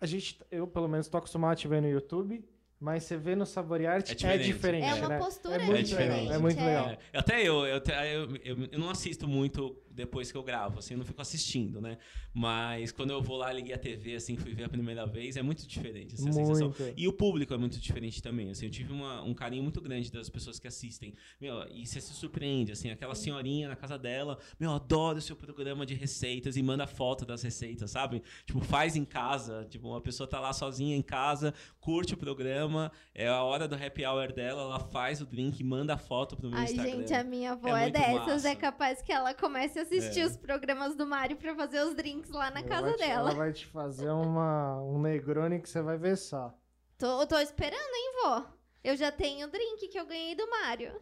[0.00, 2.44] A gente, eu pelo menos tô acostumado a te ver no YouTube,
[2.80, 4.44] mas você vê no Saborearte É é diferente.
[4.44, 4.84] diferente.
[4.84, 5.18] É uma né?
[5.18, 6.20] postura é muito diferente.
[6.22, 6.34] legal.
[6.34, 6.64] É muito é.
[6.66, 6.88] legal.
[6.90, 10.94] É, até eu, eu, eu, eu, eu não assisto muito depois que eu gravo, assim,
[10.94, 11.98] eu não fico assistindo, né?
[12.32, 15.42] Mas quando eu vou lá, liguei a TV, assim, fui ver a primeira vez, é
[15.42, 16.68] muito diferente essa sensação.
[16.68, 16.92] Muito.
[16.96, 20.12] E o público é muito diferente também, assim, eu tive uma- um carinho muito grande
[20.12, 21.14] das pessoas que assistem.
[21.40, 25.34] Meu, e você se surpreende, assim, aquela senhorinha na casa dela, meu, adoro o seu
[25.34, 28.22] programa de receitas e manda foto das receitas, sabe?
[28.44, 32.92] Tipo, faz em casa, tipo, uma pessoa tá lá sozinha em casa, curte o programa,
[33.14, 36.36] é a hora do happy hour dela, ela faz o drink e manda a foto
[36.36, 36.96] pro meu Ai, Instagram.
[36.98, 38.14] gente, a minha avó É é, dessas.
[38.26, 38.48] massa.
[38.50, 40.26] É capaz que ela comece a assistir É.
[40.26, 43.30] os programas do Mário pra fazer os drinks lá na Ela casa te- dela.
[43.30, 46.52] Ela vai te fazer uma, um Negroni que você vai ver só.
[46.98, 48.46] Tô, tô esperando, hein, vó?
[48.82, 51.00] Eu já tenho o drink que eu ganhei do Mário.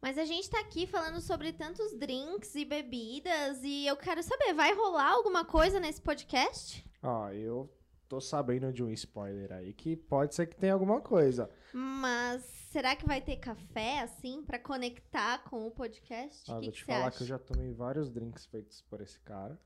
[0.00, 4.54] Mas a gente tá aqui falando sobre tantos drinks e bebidas e eu quero saber,
[4.54, 6.84] vai rolar alguma coisa nesse podcast?
[7.02, 7.68] Ó, eu
[8.08, 11.50] tô sabendo de um spoiler aí que pode ser que tenha alguma coisa.
[11.74, 16.50] Mas será que vai ter café, assim, pra conectar com o podcast?
[16.50, 17.16] Ah, que vou que te você falar acha?
[17.16, 19.58] que eu já tomei vários drinks feitos por esse cara.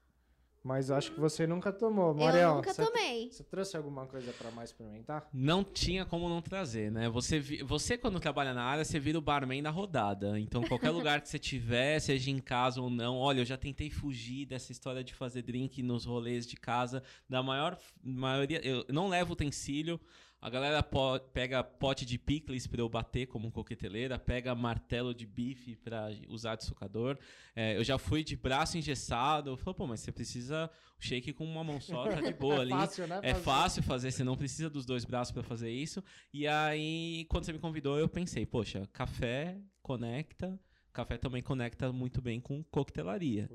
[0.65, 2.11] Mas eu acho que você nunca tomou.
[2.11, 3.29] Eu Mariel, nunca você, tomei.
[3.33, 5.29] você trouxe alguma coisa pra mais experimentar?
[5.35, 7.09] Não tinha como não trazer, né?
[7.09, 10.39] Você, você quando trabalha na área, você vira o barman da rodada.
[10.39, 13.91] Então, qualquer lugar que você tiver, seja em casa ou não, olha, eu já tentei
[13.91, 17.03] fugir dessa história de fazer drink nos rolês de casa.
[17.29, 20.01] Da maior maioria, eu não levo utensílio.
[20.43, 25.24] A galera po- pega pote de picles pra eu bater como coqueteleira, pega martelo de
[25.24, 27.16] bife pra usar de sucador.
[27.55, 29.56] É, eu já fui de braço engessado.
[29.56, 32.60] Falei, pô, mas você precisa o shake com uma mão só, tá de boa é
[32.62, 32.70] ali.
[32.70, 33.20] fácil, né?
[33.23, 33.44] É fazer?
[33.44, 36.02] fácil fazer, você não precisa dos dois braços para fazer isso.
[36.35, 40.59] E aí, quando você me convidou, eu pensei, poxa, café conecta,
[40.93, 43.48] café também conecta muito bem com coquetelaria.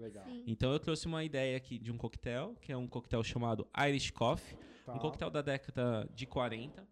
[0.46, 4.12] Então eu trouxe uma ideia aqui de um coquetel, que é um coquetel chamado Irish
[4.12, 4.58] Coffee,
[4.88, 4.94] Tá.
[4.94, 6.88] um coquetel da década de 40.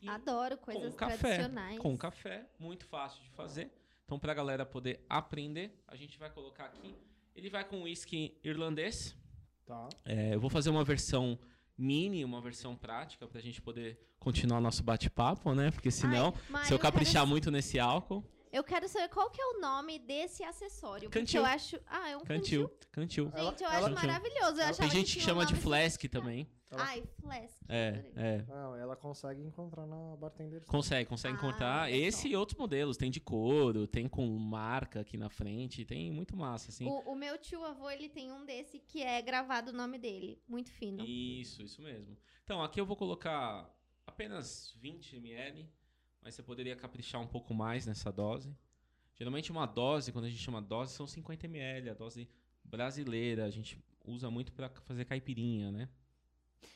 [0.00, 1.78] E Adoro coisas café, tradicionais.
[1.78, 3.72] com café, muito fácil de fazer.
[4.04, 6.94] Então, pra galera poder aprender, a gente vai colocar aqui.
[7.34, 9.16] Ele vai com whisky irlandês,
[9.66, 9.88] Tá.
[10.04, 11.36] é, eu vou fazer uma versão
[11.76, 15.72] mini, uma versão prática, pra gente poder continuar nosso bate-papo, né?
[15.72, 18.24] Porque senão, Ai, se eu quero caprichar muito nesse álcool.
[18.56, 21.10] Eu quero saber qual que é o nome desse acessório.
[21.10, 21.24] Cantil.
[21.24, 21.78] Porque eu acho.
[21.86, 22.70] Ah, é um cantil.
[22.90, 23.50] Cantil, cantil.
[23.50, 24.60] Gente, eu Ela- acho ela- maravilhoso.
[24.62, 26.50] Eu Tem gente que chama de nome flask também.
[26.70, 27.54] Ela- Ai, flask.
[27.68, 28.42] É, é.
[28.48, 30.64] Não, ela consegue encontrar na bartender.
[30.64, 32.96] Consegue, consegue Ah, encontrar esse e outros modelos.
[32.96, 36.86] Tem de couro, tem com marca aqui na frente, tem muito massa, assim.
[36.88, 40.40] O, o meu tio avô, ele tem um desse que é gravado o nome dele.
[40.48, 41.04] Muito fino.
[41.04, 42.16] Isso, isso mesmo.
[42.42, 43.70] Então, aqui eu vou colocar
[44.06, 45.68] apenas 20 ml,
[46.26, 48.52] mas você poderia caprichar um pouco mais nessa dose.
[49.14, 52.28] Geralmente uma dose, quando a gente chama dose, são 50 ml, a dose
[52.64, 55.88] brasileira, a gente usa muito para fazer caipirinha, né?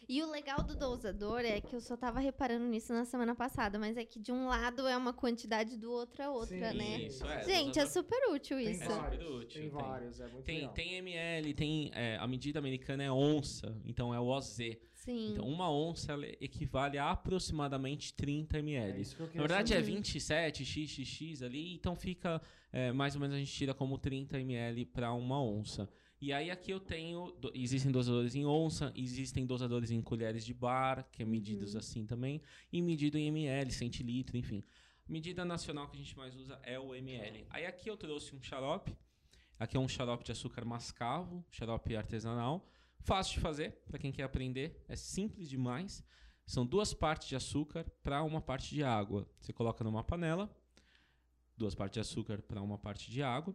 [0.08, 3.76] E o legal do dosador é que eu só tava reparando nisso na semana passada,
[3.76, 7.00] mas é que de um lado é uma quantidade, do outro é outra, Sim, né?
[7.02, 7.42] Isso, é.
[7.42, 8.82] Gente, é dosador- super útil Tem isso.
[8.84, 9.68] É super vários, útil, tem tem.
[9.70, 10.74] vários, é muito Tem, legal.
[10.74, 14.58] tem ml, tem é, a medida americana é onça, então é o OZ.
[15.04, 15.32] Sim.
[15.32, 18.98] Então uma onça ela equivale a aproximadamente 30 ml.
[18.98, 19.92] É isso que eu Na verdade é saber.
[19.94, 22.40] 27 xxx ali, então fica
[22.72, 25.88] é, mais ou menos a gente tira como 30 ml para uma onça.
[26.20, 30.52] E aí aqui eu tenho, do- existem dosadores em onça, existem dosadores em colheres de
[30.52, 31.78] bar, que é medidos Uhum.
[31.80, 34.62] assim também, e medido em ml, centilitro, enfim.
[35.08, 37.46] Medida nacional que a gente mais usa é o ml.
[37.48, 38.94] Aí aqui eu trouxe um xarope.
[39.58, 42.66] Aqui é um xarope de açúcar mascavo, xarope artesanal.
[43.00, 46.04] Fácil de fazer para quem quer aprender, é simples demais.
[46.46, 49.28] São duas partes de açúcar para uma parte de água.
[49.40, 50.50] Você coloca numa panela,
[51.56, 53.54] duas partes de açúcar para uma parte de água.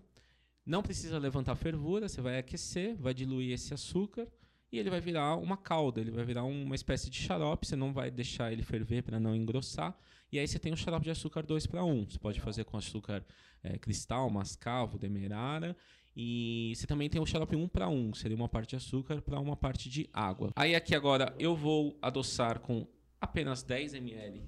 [0.66, 4.28] Não precisa levantar fervura, você vai aquecer, vai diluir esse açúcar
[4.72, 7.94] e ele vai virar uma calda, ele vai virar uma espécie de xarope, você não
[7.94, 9.96] vai deixar ele ferver para não engrossar.
[10.32, 12.10] E aí você tem o xarope de açúcar 2 para 1.
[12.10, 13.24] Você pode fazer com açúcar
[13.64, 15.78] é, cristal, mascavo, demerara.
[16.16, 19.40] E você também tem o xarope 1 para 1, seria uma parte de açúcar para
[19.40, 20.52] uma parte de água.
[20.56, 22.88] Aí aqui agora eu vou adoçar com
[23.20, 24.42] apenas 10 ml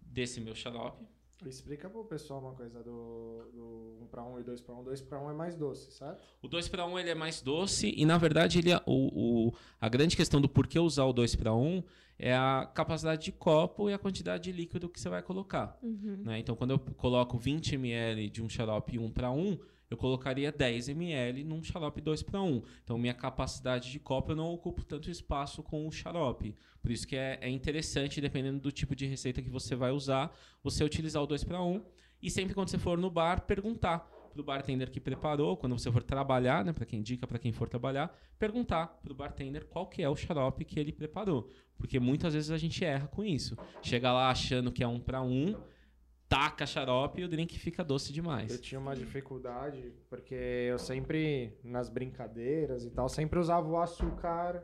[0.00, 1.06] desse meu xarope.
[1.46, 4.82] Explica pro pessoal uma coisa do, do 1 para 1 e 2 para 1.
[4.82, 6.20] 2 para 1 é mais doce, certo?
[6.42, 9.54] O 2 para 1 ele é mais doce e na verdade ele é, o, o,
[9.80, 11.84] a grande questão do porquê usar o 2 para 1
[12.18, 15.78] é a capacidade de copo e a quantidade de líquido que você vai colocar.
[15.80, 16.22] Uhum.
[16.24, 16.40] Né?
[16.40, 19.56] Então quando eu coloco 20 ml de um xarope 1 para 1,
[19.90, 22.62] eu colocaria 10 ml num xarope 2 para 1.
[22.84, 26.54] Então, minha capacidade de copo eu não ocupo tanto espaço com o xarope.
[26.82, 30.36] Por isso que é, é interessante, dependendo do tipo de receita que você vai usar,
[30.62, 31.82] você utilizar o 2 para 1.
[32.20, 34.00] E sempre quando você for no bar, perguntar
[34.32, 37.52] para o bartender que preparou, quando você for trabalhar, né, para quem indica, para quem
[37.52, 41.50] for trabalhar, perguntar para o bartender qual que é o xarope que ele preparou.
[41.76, 43.56] Porque muitas vezes a gente erra com isso.
[43.82, 45.56] Chega lá achando que é um para um
[46.28, 48.52] taca xarope e o drink fica doce demais.
[48.52, 54.62] Eu tinha uma dificuldade, porque eu sempre, nas brincadeiras e tal, sempre usava o açúcar,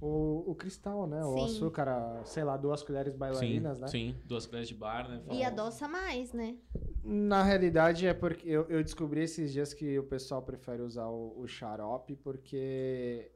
[0.00, 1.24] o, o cristal, né?
[1.24, 1.44] O Sim.
[1.44, 3.88] açúcar, a, sei lá, duas colheres bailarinas, sim, né?
[3.88, 5.22] sim, duas colheres de bar, né?
[5.32, 6.56] E adoça mais, né?
[7.02, 11.40] Na realidade, é porque eu, eu descobri esses dias que o pessoal prefere usar o,
[11.40, 13.28] o xarope porque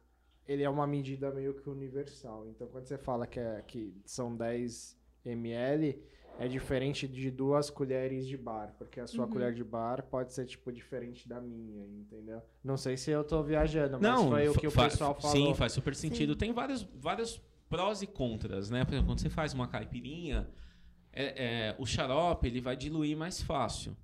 [0.47, 2.47] ele é uma medida meio que universal.
[2.48, 6.01] Então, quando você fala que, é, que são 10 ml,
[6.39, 9.31] é diferente de duas colheres de bar, porque a sua Uhum.
[9.33, 12.43] colher de bar pode ser, tipo, diferente da minha, entendeu?
[12.63, 15.37] Não sei se eu tô viajando, mas Não, foi o que o pessoal falou.
[15.37, 16.33] Sim, faz super sentido.
[16.35, 16.39] Sim.
[16.39, 18.85] Tem vários, vários prós e contras, né?
[18.85, 20.49] Por exemplo, quando você faz uma caipirinha,
[21.13, 23.97] é- é, o xarope ele vai diluir mais fácil.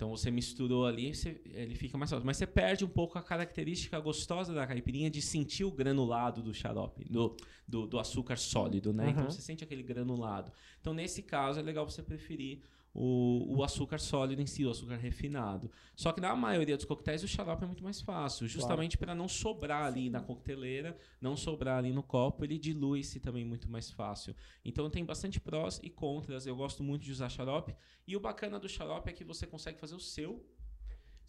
[0.00, 2.24] Então você misturou ali, você- ele fica mais fácil.
[2.24, 6.54] Mas você perde um pouco a característica gostosa da caipirinha de sentir o granulado do
[6.54, 7.36] xarope, do,
[7.68, 9.10] do, do açúcar sólido, né?
[9.10, 9.30] Então Uhum.
[9.30, 10.50] você sente aquele granulado.
[10.80, 12.60] Então nesse caso é legal você preferir
[12.92, 15.70] o, o açúcar sólido em si, o açúcar refinado.
[15.94, 19.28] Só que na maioria dos coquetéis o xarope é muito mais fácil, justamente para não
[19.28, 24.34] sobrar ali na coqueteleira, não sobrar ali no copo, ele dilui-se também muito mais fácil.
[24.64, 26.46] Então tem bastante prós e contras.
[26.46, 27.74] Eu gosto muito de usar xarope.
[28.06, 30.44] E o bacana do xarope é que você consegue fazer o seu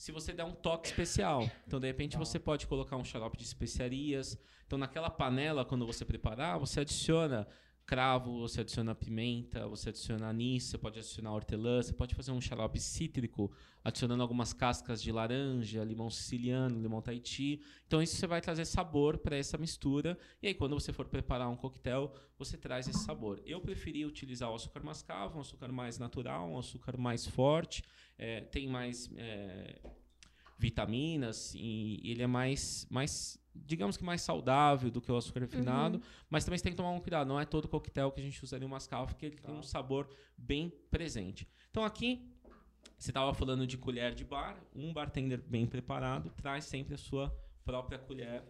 [0.02, 1.48] se você der um toque especial.
[1.68, 4.36] Então, de repente, você pode colocar um xarope de especiarias.
[4.66, 7.48] Então, naquela panela, quando você preparar, você adiciona
[7.92, 12.40] cravo, você adiciona pimenta, você adiciona anis, você pode adicionar hortelã, você pode fazer um
[12.40, 13.52] xarope cítrico,
[13.84, 17.62] adicionando algumas cascas de laranja, limão siciliano, limão tahiti.
[17.86, 20.18] Então, isso você vai trazer sabor para essa mistura.
[20.42, 23.42] E aí, quando você for preparar um coquetel, você traz esse sabor.
[23.46, 27.84] Eu preferi utilizar o açúcar mascavo, um açúcar mais natural, um açúcar mais forte,
[28.18, 29.82] é, tem mais é,
[30.62, 36.00] vitaminas e ele é mais, mais, digamos que mais saudável do que o açúcar refinado,
[36.30, 38.42] mas também você tem que tomar um cuidado, não é todo coquetel que a gente
[38.44, 40.08] usa ali o mascavo, porque ele tem um sabor
[40.38, 41.48] bem presente.
[41.72, 42.32] Então aqui,
[42.98, 47.36] você estava falando de colher de bar, um bartender bem preparado traz sempre a sua
[47.66, 48.44] própria colher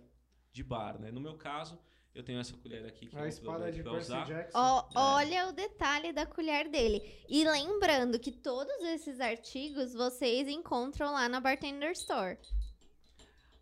[0.52, 1.12] de bar, né?
[1.12, 1.80] No meu caso,
[2.14, 4.26] eu tenho essa colher aqui que A espada é de pra Percy usar.
[4.26, 4.58] Jackson.
[4.58, 7.02] Ó, Olha o detalhe da colher dele.
[7.30, 12.38] E lembrando que todos esses artigos vocês encontram lá na Bartender Store.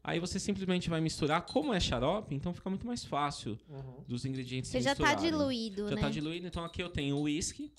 [0.03, 4.03] Aí você simplesmente vai misturar, como é xarope, então fica muito mais fácil Uhum.
[4.07, 5.29] dos ingredientes Você já tá misturarem.
[5.31, 6.01] diluído, Já né?
[6.01, 7.71] tá diluído, então aqui eu tenho o whisky,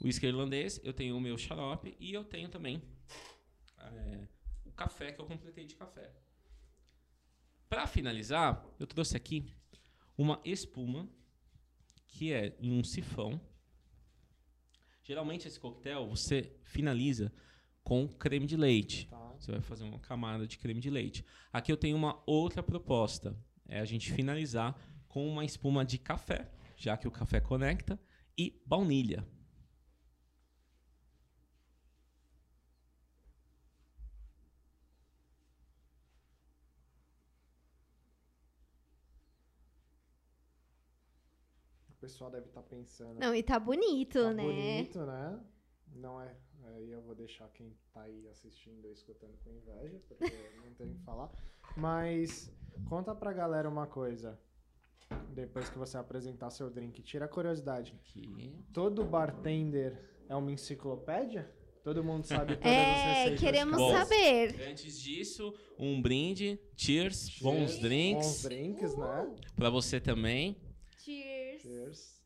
[0.00, 2.80] o whisky irlandês, eu tenho o meu xarope e eu tenho também
[3.78, 4.20] é,
[4.64, 6.10] o café que eu completei de café.
[7.68, 9.52] Para finalizar, eu trouxe aqui
[10.16, 11.08] uma espuma
[12.08, 13.40] que é em um sifão.
[15.02, 17.32] Geralmente esse coquetel você finaliza
[17.82, 19.06] com creme de leite.
[19.08, 19.34] Tá.
[19.38, 21.24] Você vai fazer uma camada de creme de leite.
[21.52, 23.36] Aqui eu tenho uma outra proposta.
[23.66, 24.78] É a gente finalizar
[25.08, 27.98] com uma espuma de café, já que o café conecta,
[28.38, 29.26] e baunilha.
[42.02, 43.18] Pessoal deve estar pensando.
[43.18, 44.42] Não, e tá bonito, Tá né?
[44.42, 45.40] bonito, né?
[45.94, 46.34] Não é.
[46.74, 50.24] Aí eu vou deixar quem tá aí assistindo e escutando com inveja, porque
[50.64, 51.30] não tem o que falar.
[51.76, 52.52] Mas
[52.88, 54.38] conta pra galera uma coisa.
[55.34, 57.94] Depois que você apresentar seu drink, tira a curiosidade.
[58.00, 58.54] Aqui.
[58.72, 61.50] Todo bartender é uma enciclopédia?
[61.84, 63.40] Todo mundo sabe todas as É, receitas.
[63.40, 63.92] queremos Bom.
[63.92, 64.68] saber.
[64.70, 67.42] Antes disso, um brinde, cheers, Cheers.
[67.42, 69.34] bons Bons drinks drinks, né?
[69.56, 70.56] pra você também.
[70.98, 71.31] Cheers.
[71.62, 72.20] Cheers.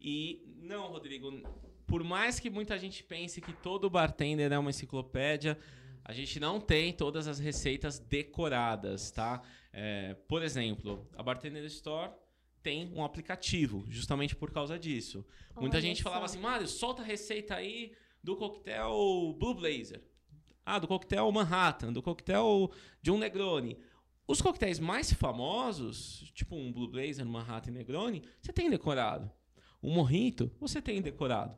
[0.00, 1.42] E não, Rodrigo,
[1.86, 5.58] por mais que muita gente pense que todo bartender é uma enciclopédia,
[6.04, 9.42] a gente não tem todas as receitas decoradas, tá?
[9.72, 12.12] É, por exemplo, a Bartender Store
[12.62, 15.24] tem um aplicativo, justamente por causa disso.
[15.56, 16.34] Muita Olha gente falava só.
[16.34, 17.92] assim, Mário, solta a receita aí
[18.22, 20.02] do coquetel Blue Blazer.
[20.64, 22.70] Ah, do coquetel Manhattan, do coquetel
[23.02, 23.78] John Negroni.
[24.26, 29.30] Os coquetéis mais famosos, tipo um Blue Blazer, Manhattan e Negroni, você tem decorado.
[29.82, 31.56] Um Mojito, você tem decorado.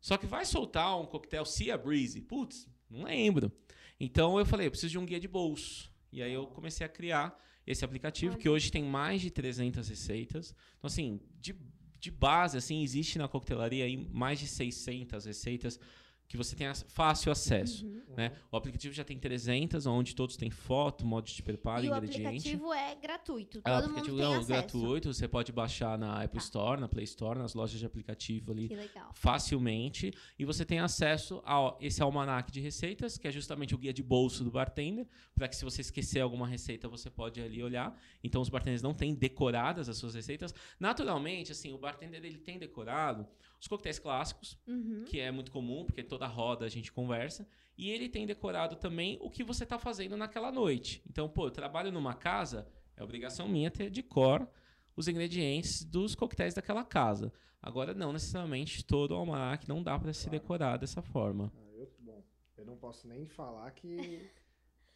[0.00, 2.22] Só que vai soltar um coquetel Sea Breeze.
[2.22, 3.52] Putz, não lembro.
[4.00, 5.90] Então eu falei, eu preciso de um guia de bolso.
[6.10, 10.54] E aí eu comecei a criar esse aplicativo, que hoje tem mais de 300 receitas.
[10.78, 11.54] Então, assim, de,
[11.98, 15.80] de base, assim, existe na coquetelaria aí mais de 600 receitas
[16.28, 17.86] que você ac- fácil acesso.
[17.86, 18.02] Uhum.
[18.16, 18.32] Né?
[18.50, 22.26] O aplicativo já tem 300, onde todos têm foto, modo de preparo, E o ingrediente.
[22.26, 23.58] aplicativo é gratuito.
[23.58, 24.48] É, o Todo aplicativo mundo tem é acesso.
[24.78, 26.44] gratuito, você pode baixar na Apple Tá.
[26.44, 28.68] Store, na Play Store, nas lojas de aplicativo ali
[29.14, 33.92] facilmente e você tem acesso a esse almanac de receitas, que é justamente o guia
[33.92, 37.98] de bolso do bartender, para que se você esquecer alguma receita, você pode ali olhar.
[38.22, 40.54] Então os bartenders não têm decoradas as suas receitas.
[40.80, 43.26] Naturalmente, assim, o bartender ele tem decorado
[43.60, 45.04] os coquetéis clássicos, Uhum.
[45.06, 49.18] que é muito comum, porque toda roda a gente conversa, e ele tem decorado também
[49.20, 51.02] o que você está fazendo naquela noite.
[51.08, 52.66] Então, pô, eu trabalho numa casa,
[52.96, 54.48] é obrigação minha ter de cor
[54.96, 57.32] os ingredientes dos coquetéis daquela casa.
[57.60, 60.38] Agora, não necessariamente todo o almanac não dá para se Claro.
[60.40, 61.52] decorar dessa forma.
[61.54, 62.22] Ah, eu, bom,
[62.56, 63.86] eu não posso nem falar que.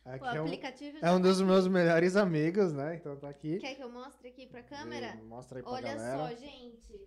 [0.03, 1.51] O Aqui é um, aplicativo é já um tá dos aqui.
[1.51, 2.97] meus melhores amigos, né?
[2.97, 3.59] Então tá aqui.
[3.59, 5.15] Quer que eu mostre aqui pra câmera?
[5.28, 6.16] Mostra aí pra Olha galera.
[6.16, 6.99] só, gente.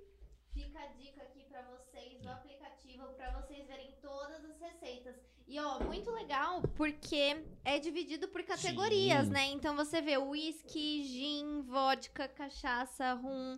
[0.53, 5.15] Fica a dica aqui pra vocês do aplicativo pra vocês verem todas as receitas.
[5.47, 9.31] E ó, muito legal porque é dividido por categorias, Sim.
[9.31, 9.45] né?
[9.47, 13.57] Então você vê whisky, gin, vodka, cachaça, rum.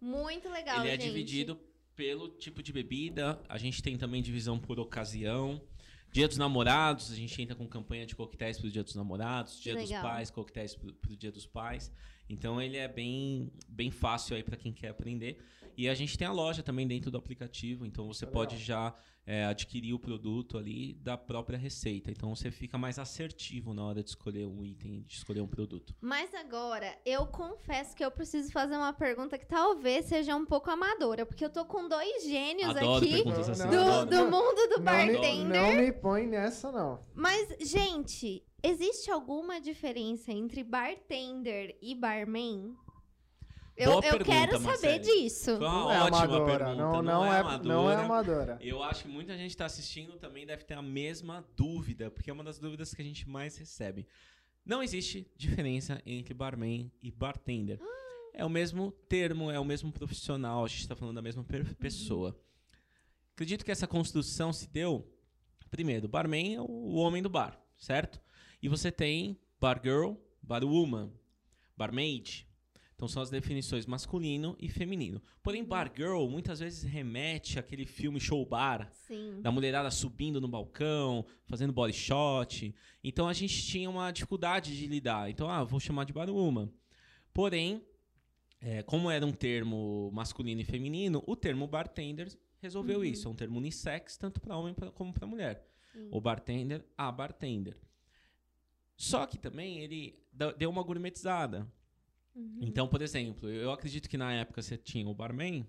[0.00, 1.08] Muito legal, ele é gente.
[1.08, 1.60] dividido
[1.94, 3.40] pelo tipo de bebida.
[3.48, 5.60] A gente tem também divisão por ocasião.
[6.12, 9.60] Dia dos namorados, a gente entra com campanha de coquetéis pro Dia dos Namorados.
[9.60, 10.02] Dia dos legal.
[10.02, 11.92] pais, coquetéis pro, pro Dia dos Pais.
[12.28, 15.38] Então ele é bem, bem fácil aí para quem quer aprender.
[15.76, 18.42] E a gente tem a loja também dentro do aplicativo, então você Legal.
[18.42, 18.94] pode já
[19.26, 22.10] é, adquirir o produto ali da própria receita.
[22.10, 25.94] Então você fica mais assertivo na hora de escolher um item, de escolher um produto.
[26.00, 30.70] Mas agora, eu confesso que eu preciso fazer uma pergunta que talvez seja um pouco
[30.70, 33.64] amadora, porque eu tô com dois gênios Adoro aqui assim.
[33.68, 35.46] do, do mundo do Não me, bartender.
[35.46, 37.00] não me põe nessa, não.
[37.14, 42.76] Mas, gente, existe alguma diferença entre bartender e barman?
[43.76, 44.98] Eu, Boa eu pergunta, quero saber Marcele.
[45.00, 45.44] disso.
[45.58, 46.46] Foi uma Não é ótima amadora.
[46.64, 46.74] pergunta.
[46.76, 48.58] Não, não, é, não é amadora.
[48.60, 52.32] Eu acho que muita gente está assistindo também deve ter a mesma dúvida, porque é
[52.32, 54.06] uma das dúvidas que a gente mais recebe.
[54.64, 57.78] Não existe diferença entre barman e bartender.
[58.32, 61.74] É o mesmo termo, é o mesmo profissional, a gente está falando da mesma per-
[61.76, 62.38] pessoa.
[63.34, 65.06] Acredito que essa construção se deu.
[65.70, 68.20] Primeiro, barman é o homem do bar, certo?
[68.62, 71.12] E você tem bargirl, barwoman,
[71.76, 72.46] barmaid.
[72.96, 75.22] Então são as definições masculino e feminino.
[75.42, 79.40] Porém, bargirl muitas vezes remete àquele filme show bar, Sim.
[79.42, 82.74] da mulherada subindo no balcão, fazendo body shot.
[83.04, 85.28] Então a gente tinha uma dificuldade de lidar.
[85.28, 86.72] Então, ah, vou chamar de barwoman.
[87.34, 87.86] Porém,
[88.62, 92.28] é, como era um termo masculino e feminino, o termo bartender
[92.62, 93.04] resolveu Uhum.
[93.04, 93.28] isso.
[93.28, 95.62] É um termo unissex, tanto para homem pra- como para mulher.
[95.92, 96.08] Sim.
[96.10, 97.76] O bartender, a bartender.
[98.96, 100.18] Só que também ele
[100.56, 101.70] deu uma gourmetizada.
[102.36, 102.58] Uhum.
[102.60, 105.66] Então, por exemplo, eu acredito que na época você tinha o barman,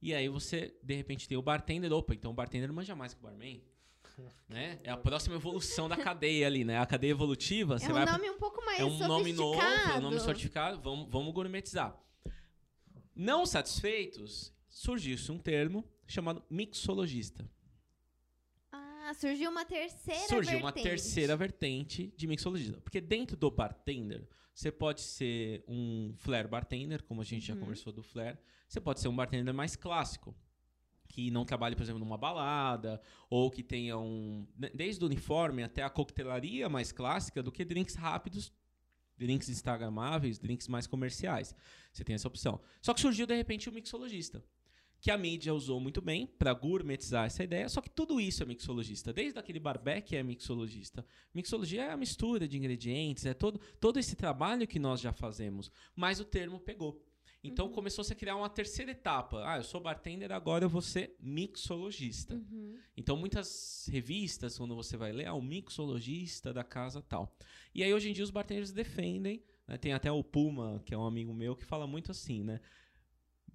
[0.00, 1.92] e aí você, de repente, tem o bartender.
[1.92, 3.62] Opa, então o bartender manja mais que o barman.
[4.48, 4.78] Né?
[4.82, 6.78] É a próxima evolução da cadeia ali, né?
[6.78, 9.96] A cadeia evolutiva, É um vai nome um pouco mais é um nome novo, é
[9.96, 11.98] um nome certificado, vamos, vamos gourmetizar.
[13.14, 17.48] Não satisfeitos, surgiu-se um termo chamado mixologista.
[18.70, 20.88] Ah, surgiu uma terceira Surgiu uma vertente.
[20.88, 22.80] terceira vertente de mixologista.
[22.82, 24.28] Porque dentro do bartender,
[24.60, 27.60] você pode ser um flare bartender, como a gente já Uhum.
[27.60, 28.36] conversou do flare.
[28.68, 30.36] Você pode ser um bartender mais clássico,
[31.08, 33.00] que não trabalhe, por exemplo, numa balada,
[33.30, 34.46] ou que tenha um...
[34.74, 38.52] Desde o uniforme até a coquetelaria mais clássica, do que drinks rápidos,
[39.16, 41.54] drinks instagramáveis, drinks mais comerciais.
[41.90, 42.60] Você tem essa opção.
[42.82, 44.44] Só que surgiu, de repente, o mixologista
[45.00, 48.46] que a mídia usou muito bem para gourmetizar essa ideia, só que tudo isso é
[48.46, 49.12] mixologista.
[49.12, 51.04] Desde aquele barbeque é mixologista.
[51.34, 55.70] Mixologia é a mistura de ingredientes, é todo, todo esse trabalho que nós já fazemos,
[55.96, 57.02] mas o termo pegou.
[57.42, 57.72] Então Uhum.
[57.72, 59.42] começou-se a criar uma terceira etapa.
[59.46, 62.34] Ah, eu sou bartender, agora eu vou ser mixologista.
[62.34, 62.76] Uhum.
[62.94, 67.34] Então, muitas revistas, quando você vai ler, ah, o mixologista da casa tal.
[67.74, 69.78] E aí, hoje em dia, os bartenders defendem, né?
[69.78, 72.60] tem até o Puma, que é um amigo meu, que fala muito assim, né?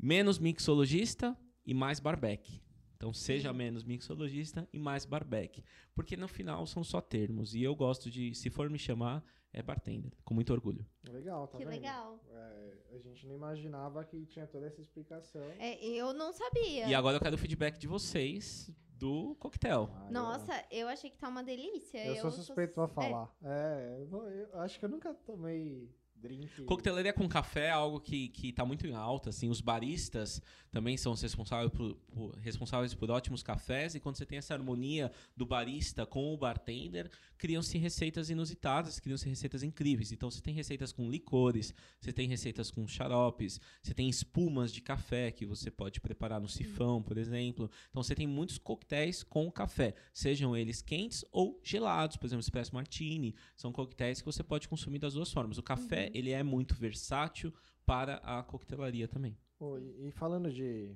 [0.06, 2.62] Menos mixologista e mais barbeque.
[2.96, 3.58] Então, seja Sim.
[3.58, 5.64] menos mixologista e mais barbeque.
[5.96, 7.56] Porque no final são só termos.
[7.56, 10.86] E eu gosto de, se for me chamar, é bartender, com muito orgulho.
[11.10, 11.74] Legal, tá Que vendo?
[11.74, 12.20] legal.
[12.30, 15.42] É, a gente não imaginava que tinha toda essa explicação.
[15.58, 16.88] É, eu não sabia.
[16.88, 19.90] E agora eu quero o feedback de vocês do coquetel.
[19.92, 21.98] Ah, Nossa, eu achei que tá uma delícia.
[22.06, 23.36] Eu, eu sou suspeito pra é, falar.
[23.44, 25.90] É, eu, vou- eu acho que eu nunca tomei
[26.26, 26.64] drink.
[26.66, 30.42] Coquetelaria com café é algo que, que tá muito em alta, assim, os baristas
[30.72, 35.12] também são responsáveis por, por- responsáveis por ótimos cafés, e quando você tem essa harmonia
[35.36, 40.12] do barista com o bartender, criam-se receitas inusitadas, criam-se receitas incríveis.
[40.12, 44.82] Então você tem receitas com licores, você tem receitas com xaropes, você tem espumas de
[44.82, 47.70] café que você pode preparar no sifão, por exemplo.
[47.90, 52.74] Então você tem muitos coquetéis com café, sejam eles quentes ou gelados, por exemplo, espresso
[52.74, 55.58] martini, são coquetéis que você pode consumir das duas formas.
[55.58, 57.54] O café, ele é muito versátil
[57.86, 59.38] para a coquetelaria também.
[59.80, 60.96] E, e falando de,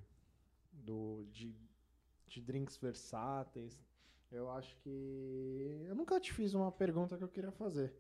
[0.71, 1.53] do, de,
[2.27, 3.83] de drinks versáteis,
[4.31, 5.85] eu acho que.
[5.87, 7.93] Eu nunca te fiz uma pergunta que eu queria fazer.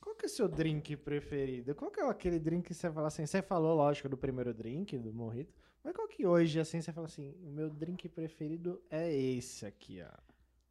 [0.00, 1.74] Qual que é o seu drink preferido?
[1.74, 3.26] Qual que é aquele drink que você fala assim?
[3.26, 5.52] Você falou, lógico, do primeiro drink, do morrito.
[5.82, 10.00] Mas qual que hoje, assim, você fala assim, o meu drink preferido é esse aqui,
[10.02, 10.16] ó.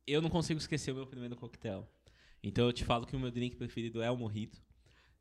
[0.08, 1.88] Eu não consigo esquecer o meu primeiro coquetel.
[2.42, 4.64] Então eu te falo que o meu drink preferido é o morrito.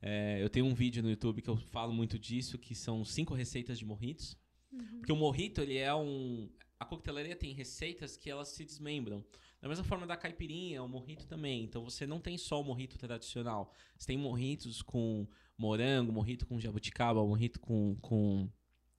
[0.00, 3.34] É, eu tenho um vídeo no YouTube que eu falo muito disso, que são cinco
[3.34, 4.36] receitas de morritos.
[4.72, 4.98] Uhum.
[4.98, 6.50] Porque o morrito, ele é um...
[6.78, 9.24] A coquetelaria tem receitas que elas se desmembram.
[9.62, 11.64] Da mesma forma da caipirinha, o morrito também.
[11.64, 13.72] Então você não tem só o morrito tradicional.
[13.96, 15.26] Você tem morritos com
[15.56, 18.50] morango, morrito com jabuticaba, morrito com, com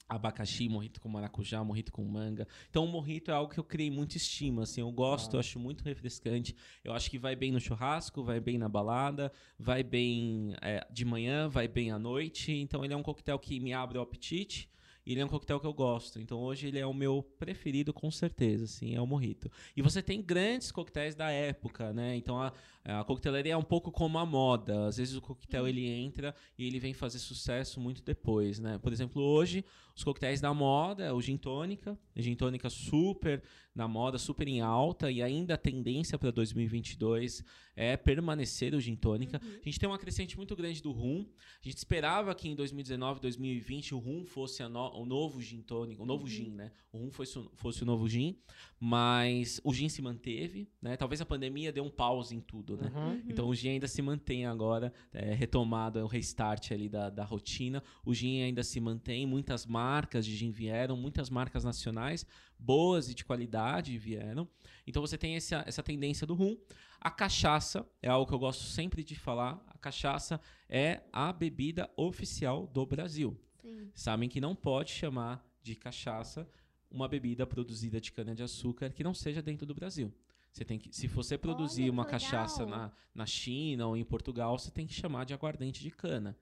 [0.07, 2.47] abacaxi, morrito com maracujá, morrito com manga.
[2.69, 5.35] Então o morrito é algo que eu criei muita estima, assim, eu gosto, Ah.
[5.37, 6.55] eu acho muito refrescante.
[6.83, 11.03] Eu acho que vai bem no churrasco, vai bem na balada, vai bem é, de
[11.05, 12.51] manhã, vai bem à noite.
[12.51, 14.69] Então ele é um coquetel que me abre o apetite.
[15.07, 16.19] E ele é um coquetel que eu gosto.
[16.19, 19.51] Então hoje ele é o meu preferido, com certeza, assim, é o morrito.
[19.77, 22.15] E você tem grandes coquetéis da época, né?
[22.15, 22.51] Então a,
[22.83, 24.87] a coquetelaria é um pouco como a moda.
[24.87, 28.79] Às vezes o coquetel ele entra e ele vem fazer sucesso muito depois, né?
[28.79, 29.63] Por exemplo, hoje
[29.95, 33.41] os coquetéis da moda é o gin tônica, gin tônica super
[33.73, 37.43] na moda, super em alta e ainda a tendência para 2022
[37.75, 39.39] é permanecer o gin tônica.
[39.43, 39.59] Uhum.
[39.61, 41.25] A gente tem uma crescente muito grande do rum.
[41.61, 46.03] A gente esperava que em 2019, 2020 o rum fosse no- o novo gin tônico,
[46.03, 46.29] o novo Uhum.
[46.29, 46.71] gin, né?
[46.93, 48.37] O rum fosse, o- fosse o novo gin,
[48.79, 50.95] mas o gin se manteve, né?
[50.95, 52.91] Talvez a pandemia deu um pause em tudo, né?
[52.95, 53.21] Uhum.
[53.27, 57.25] Então o gin ainda se mantém agora, é, retomado, é o restart ali da, da
[57.25, 57.83] rotina.
[58.05, 59.84] O gin ainda se mantém, muitas marcas
[60.23, 62.25] de gin vieram, muitas marcas nacionais
[62.57, 64.47] boas e de qualidade vieram.
[64.87, 66.57] Então você tem essa, essa tendência do rum.
[66.99, 69.63] A cachaça é algo que eu gosto sempre de falar.
[69.67, 70.39] A cachaça
[70.69, 73.39] é a bebida oficial do Brasil.
[73.61, 73.91] Sim.
[73.93, 76.47] Sabem que não pode chamar de cachaça
[76.89, 80.13] uma bebida produzida de cana-de-açúcar que não seja dentro do Brasil.
[80.51, 82.79] Você tem que, se você produzir Olha, uma que cachaça legal.
[82.79, 86.37] na, na China ou em Portugal, você tem que chamar de aguardente de cana.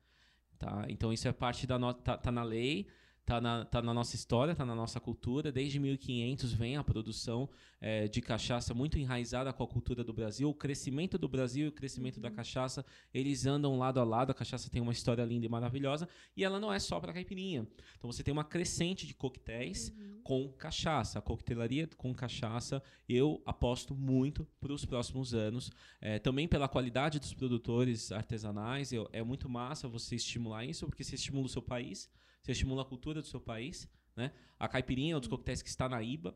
[0.60, 0.86] Tá?
[0.88, 2.88] Então isso é parte da no, tá, tá na lei,
[3.26, 5.52] tá na, tá na nossa história, tá na nossa cultura.
[5.52, 10.50] Desde 1500 vem a produção eh, de cachaça muito enraizada com a cultura do Brasil.
[10.50, 14.32] O crescimento do Brasil e o crescimento da cachaça, eles andam lado a lado.
[14.32, 17.68] A cachaça tem uma história linda e maravilhosa e ela não é só para caipirinha.
[17.98, 20.22] Então você tem uma crescente de coquetéis Uhum.
[20.24, 21.20] com cachaça.
[21.20, 25.72] A coquetelaria com cachaça, eu aposto muito para os próximos anos.
[26.02, 28.92] É, também pela qualidade dos produtores artesanais.
[28.92, 32.10] eu- é muito massa você estimular isso, porque você estimula o seu país,
[32.44, 33.88] você estimula a cultura do seu país.
[34.16, 34.32] Né?
[34.60, 36.36] A caipirinha é um dos coquetéis que está na IBA.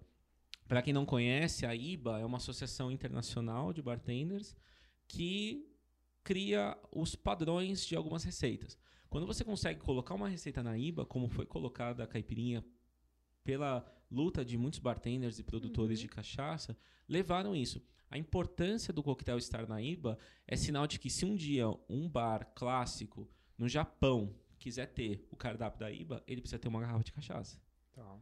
[0.67, 4.55] Para quem não conhece, a IBA é uma associação internacional de bartenders
[5.07, 5.69] que
[6.23, 8.77] cria os padrões de algumas receitas.
[9.09, 12.65] Quando você consegue colocar uma receita na IBA, como foi colocada a caipirinha
[13.43, 16.03] pela luta de muitos bartenders e produtores Uhum.
[16.03, 16.77] de cachaça,
[17.07, 17.81] levaram isso.
[18.09, 22.09] A importância do coquetel estar na IBA é sinal de que se um dia um
[22.09, 24.33] bar clássico no Japão
[24.67, 27.57] quiser ter o cardápio da IBA, ele precisa ter uma garrafa de cachaça.
[27.93, 28.19] Tá.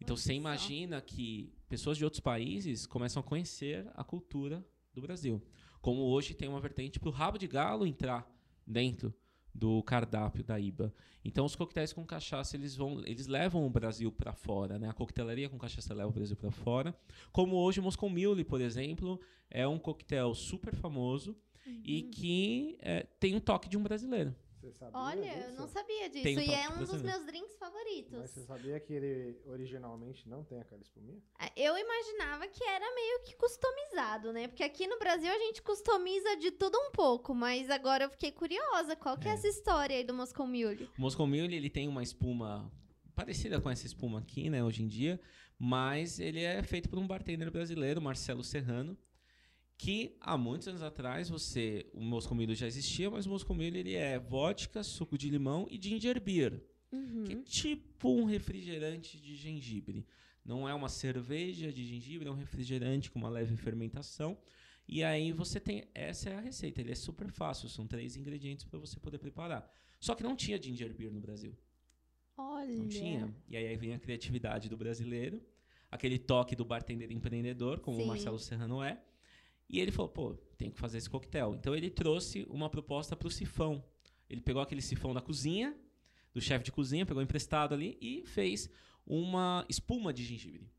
[0.00, 5.00] Então Olha você imagina que pessoas de outros países começam a conhecer a cultura do
[5.00, 5.40] Brasil.
[5.80, 8.28] Como hoje tem uma vertente para o rabo de galo entrar
[8.66, 9.14] dentro
[9.54, 10.92] do cardápio da IBA.
[11.24, 14.88] Então os coquetéis com cachaça eles vão, eles levam o Brasil para fora, né?
[14.88, 16.92] A coquetelaria com cachaça leva o Brasil para fora.
[17.30, 21.36] Como hoje o Moscow Mule, por exemplo, é um coquetel super famoso
[21.84, 22.10] e Uhum.
[22.10, 24.34] que é, tem um toque de um brasileiro.
[24.64, 25.60] Você sabia Olha, eu disso?
[25.60, 26.22] não sabia disso.
[26.24, 28.18] Tem um e é um dos meus drinks Mas favoritos.
[28.30, 31.20] você sabia que ele originalmente não tem aquela espuminha?
[31.38, 34.48] É, Eu imaginava que era meio que customizado, né?
[34.48, 38.32] Porque aqui no Brasil a gente customiza de tudo um pouco, mas agora eu fiquei
[38.32, 38.96] curiosa.
[38.96, 39.34] Qual que é, É.
[39.34, 40.88] essa história aí do Moscow Mule?
[40.96, 42.72] O Moscow Mule, ele tem uma espuma
[43.14, 45.20] parecida com essa espuma aqui, né, hoje em dia,
[45.58, 48.96] mas ele é feito por um bartender brasileiro, Marcelo Serrano,
[49.76, 53.78] que há muitos anos atrás você, o Moscow Mule já existia, mas o Moscow Mule
[53.78, 57.24] ele é vodka, suco de limão e ginger beer, Uhum.
[57.24, 60.06] que é tipo um refrigerante de gengibre.
[60.44, 64.38] Não é uma cerveja de gengibre, é um refrigerante com uma leve fermentação.
[64.86, 68.64] E aí você tem, essa é a receita, ele é super fácil, são três ingredientes
[68.64, 69.68] para você poder preparar.
[69.98, 71.56] Só que não tinha ginger beer no Brasil.
[72.36, 72.76] Olha.
[72.76, 73.34] Não tinha.
[73.48, 75.42] E aí vem a criatividade do brasileiro,
[75.90, 78.04] aquele toque do bartender empreendedor, como Sim.
[78.04, 79.02] o Marcelo Serrano é.
[79.68, 81.54] E ele falou, pô, tem que fazer esse coquetel.
[81.54, 83.84] Então ele trouxe uma proposta para o sifão.
[84.28, 85.76] Ele pegou aquele sifão da cozinha,
[86.32, 88.68] do chefe de cozinha, pegou emprestado ali e fez
[89.06, 90.70] uma espuma de gengibre.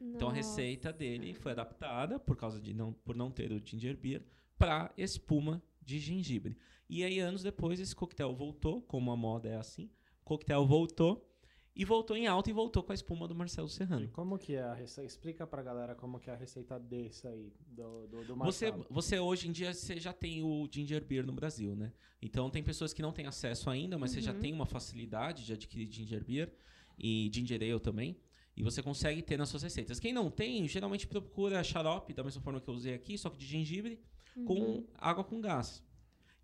[0.00, 0.36] Então a Nossa.
[0.36, 4.24] receita dele foi adaptada por causa de não por não ter o ginger beer
[4.58, 6.56] para espuma de gengibre.
[6.88, 9.90] E aí anos depois esse coquetel voltou, como a moda é assim,
[10.20, 11.30] o coquetel voltou
[11.76, 14.08] e voltou em alta e voltou com a espuma do Marcelo E Serrano.
[14.12, 15.06] como que é a receita?
[15.06, 18.86] Explica pra galera como que é a receita desse aí, do, do, do Você, Marcelo.
[18.90, 21.92] você hoje em dia você já tem o ginger beer no Brasil, né?
[22.22, 24.40] Então tem pessoas que não têm acesso ainda, mas você já Uhum.
[24.40, 26.52] tem uma facilidade de adquirir ginger beer
[26.98, 28.16] e ginger ale também.
[28.56, 29.98] E você consegue ter nas suas receitas.
[29.98, 33.36] Quem não tem, geralmente procura xarope, da mesma forma que eu usei aqui, só que
[33.36, 34.00] de gengibre,
[34.36, 34.44] Uhum.
[34.44, 35.82] com água com gás.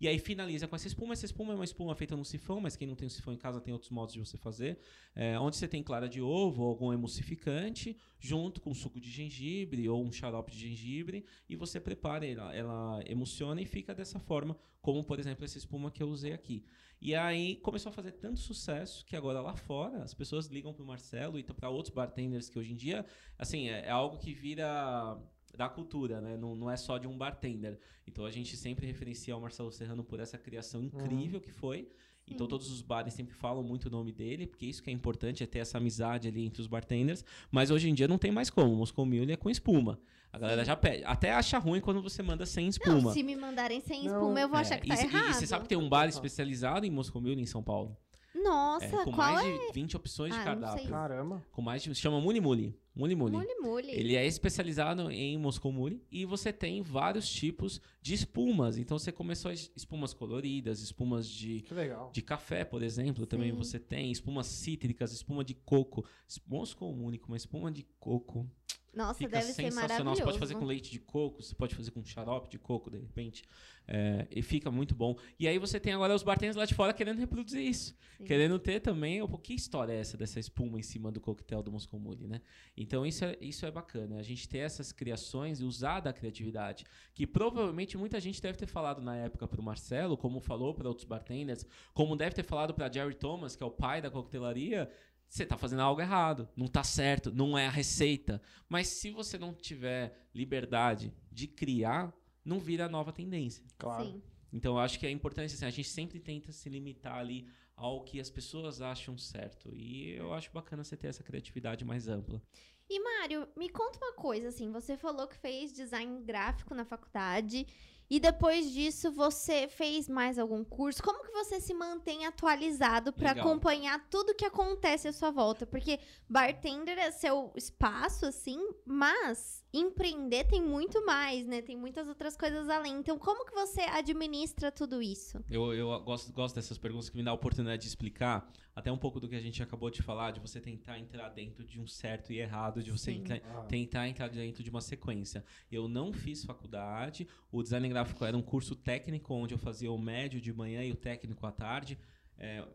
[0.01, 1.13] E aí finaliza com essa espuma.
[1.13, 3.37] Essa espuma é uma espuma feita no sifão, mas quem não tem o sifão em
[3.37, 4.79] casa tem outros modos de você fazer.
[5.13, 9.87] É, onde você tem clara de ovo ou algum emulsificante, junto com suco de gengibre
[9.87, 14.57] ou um xarope de gengibre, e você prepara ela, ela emulsiona e fica dessa forma,
[14.81, 16.65] como por exemplo essa espuma que eu usei aqui.
[16.99, 20.83] E aí começou a fazer tanto sucesso que agora lá fora as pessoas ligam pro
[20.83, 23.05] Marcelo e para outros bartenders que hoje em dia,
[23.37, 25.15] assim, é, é algo que vira
[25.55, 26.37] da cultura, né?
[26.37, 27.77] Não, não é só de um bartender.
[28.07, 31.89] Então a gente sempre referencia o Marcelo Serrano por essa criação incrível que foi.
[32.27, 32.49] Então Sim.
[32.49, 35.47] todos os bares sempre falam muito o nome dele, porque isso que é importante, é
[35.47, 37.25] ter essa amizade ali entre os bartenders.
[37.51, 38.71] Mas hoje em dia não tem mais como.
[38.73, 39.99] O Moscow Mule é com espuma.
[40.31, 40.67] A galera Sim.
[40.67, 41.03] já pede.
[41.03, 43.01] Até acha ruim quando você manda sem espuma.
[43.01, 45.05] Não, se me mandarem sem Não, espuma, eu vou É, achar que e, tá e-
[45.05, 45.29] errado.
[45.31, 47.97] e você sabe que tem um bar especializado em Moscow Mule em São Paulo?
[48.33, 49.67] Nossa, É, com qual mais é?
[49.67, 50.89] de 20 opções Ah, de cardápio.
[50.89, 51.43] Caramba.
[51.51, 51.93] Com mais de.
[51.93, 52.73] Se chama Muli Muli.
[52.93, 53.37] Muli Muli.
[53.37, 53.91] Mule mule.
[53.91, 58.77] Ele é especializado em Moscow Mule e você tem vários tipos de espumas.
[58.77, 61.63] Então você começou as espumas coloridas, espumas de,
[62.11, 63.57] de café, por exemplo, também Sim.
[63.57, 66.05] você tem espumas cítricas, espuma de coco.
[66.45, 68.49] Moscow Mule com uma espuma de coco.
[68.93, 69.89] Nossa, Fica deve ser sensacional.
[69.89, 70.15] maravilhoso.
[70.17, 72.97] Você pode fazer com leite de coco, você pode fazer com xarope de coco, de
[72.97, 73.43] repente.
[73.87, 75.17] É, e fica muito bom.
[75.39, 77.95] E aí você tem agora os bartenders lá de fora querendo reproduzir isso.
[78.17, 78.25] Sim.
[78.25, 79.25] Querendo ter também.
[79.27, 82.41] Pô, que história é essa dessa espuma em cima do coquetel do Moscow Mule, né?
[82.77, 84.17] Então isso é, isso é bacana.
[84.17, 86.85] A gente ter essas criações e usar da criatividade.
[87.13, 91.05] Que provavelmente muita gente deve ter falado na época pro Marcelo, como falou para outros
[91.05, 94.89] bartenders, como deve ter falado para Jerry Thomas, que é o pai da coquetelaria.
[95.31, 98.41] Você tá fazendo algo errado, não tá certo, não é a receita.
[98.67, 102.13] Mas se você não tiver liberdade de criar,
[102.43, 103.63] não vira nova tendência.
[103.77, 104.03] Claro.
[104.03, 104.21] Sim.
[104.51, 107.47] Então eu acho que é importante assim, a gente sempre tenta se limitar ali
[107.77, 109.73] ao que as pessoas acham certo.
[109.73, 112.41] E eu acho bacana você ter essa criatividade mais ampla.
[112.89, 117.65] E, Mário, me conta uma coisa, assim, você falou que fez design gráfico na faculdade
[118.11, 121.01] e depois disso você fez mais algum curso.
[121.01, 123.47] Como que você se mantém atualizado pra Legal.
[123.47, 125.65] acompanhar tudo que acontece à sua volta?
[125.65, 125.97] Porque
[126.27, 131.61] bartender é seu espaço, assim, mas empreender tem muito mais, né?
[131.61, 132.93] Tem muitas outras coisas além.
[132.99, 135.43] Então, como que você administra tudo isso?
[135.49, 138.97] Eu, eu gosto, gosto dessas perguntas que me dá a oportunidade de explicar até um
[138.97, 141.87] pouco do que a gente acabou de falar, de você tentar entrar dentro de um
[141.87, 143.19] certo e errado, de você Sim.
[143.19, 145.43] entrar- Ah, tentar entrar dentro de uma sequência.
[145.71, 149.97] Eu não fiz faculdade, o design gráfico era um curso técnico onde eu fazia o
[149.97, 151.97] médio de manhã e o técnico à tarde.
[152.37, 152.67] É,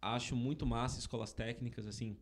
[0.00, 2.16] acho muito massa escolas técnicas, assim.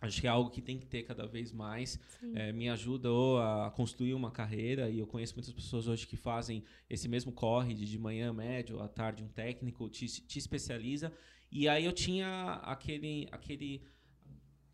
[0.00, 1.98] Acho que é algo que tem que ter cada vez mais.
[2.34, 6.62] É, me ajudou a construir uma carreira e eu conheço muitas pessoas hoje que fazem
[6.88, 11.10] esse mesmo corre de, de manhã médio, à tarde um técnico, te, te especializa.
[11.50, 13.80] E aí eu tinha aquele, aquele,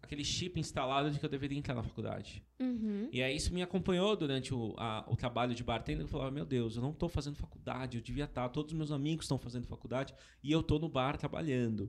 [0.03, 2.43] aquele chip instalado de que eu deveria entrar na faculdade.
[2.59, 3.09] Uhum.
[3.13, 6.03] E aí isso me acompanhou durante o, a- o trabalho de bartender.
[6.05, 8.49] Eu falava, meu Deus, eu não estou fazendo faculdade, eu devia estar.
[8.49, 10.13] Todos os meus amigos estão fazendo faculdade
[10.43, 11.89] e eu estou no bar trabalhando.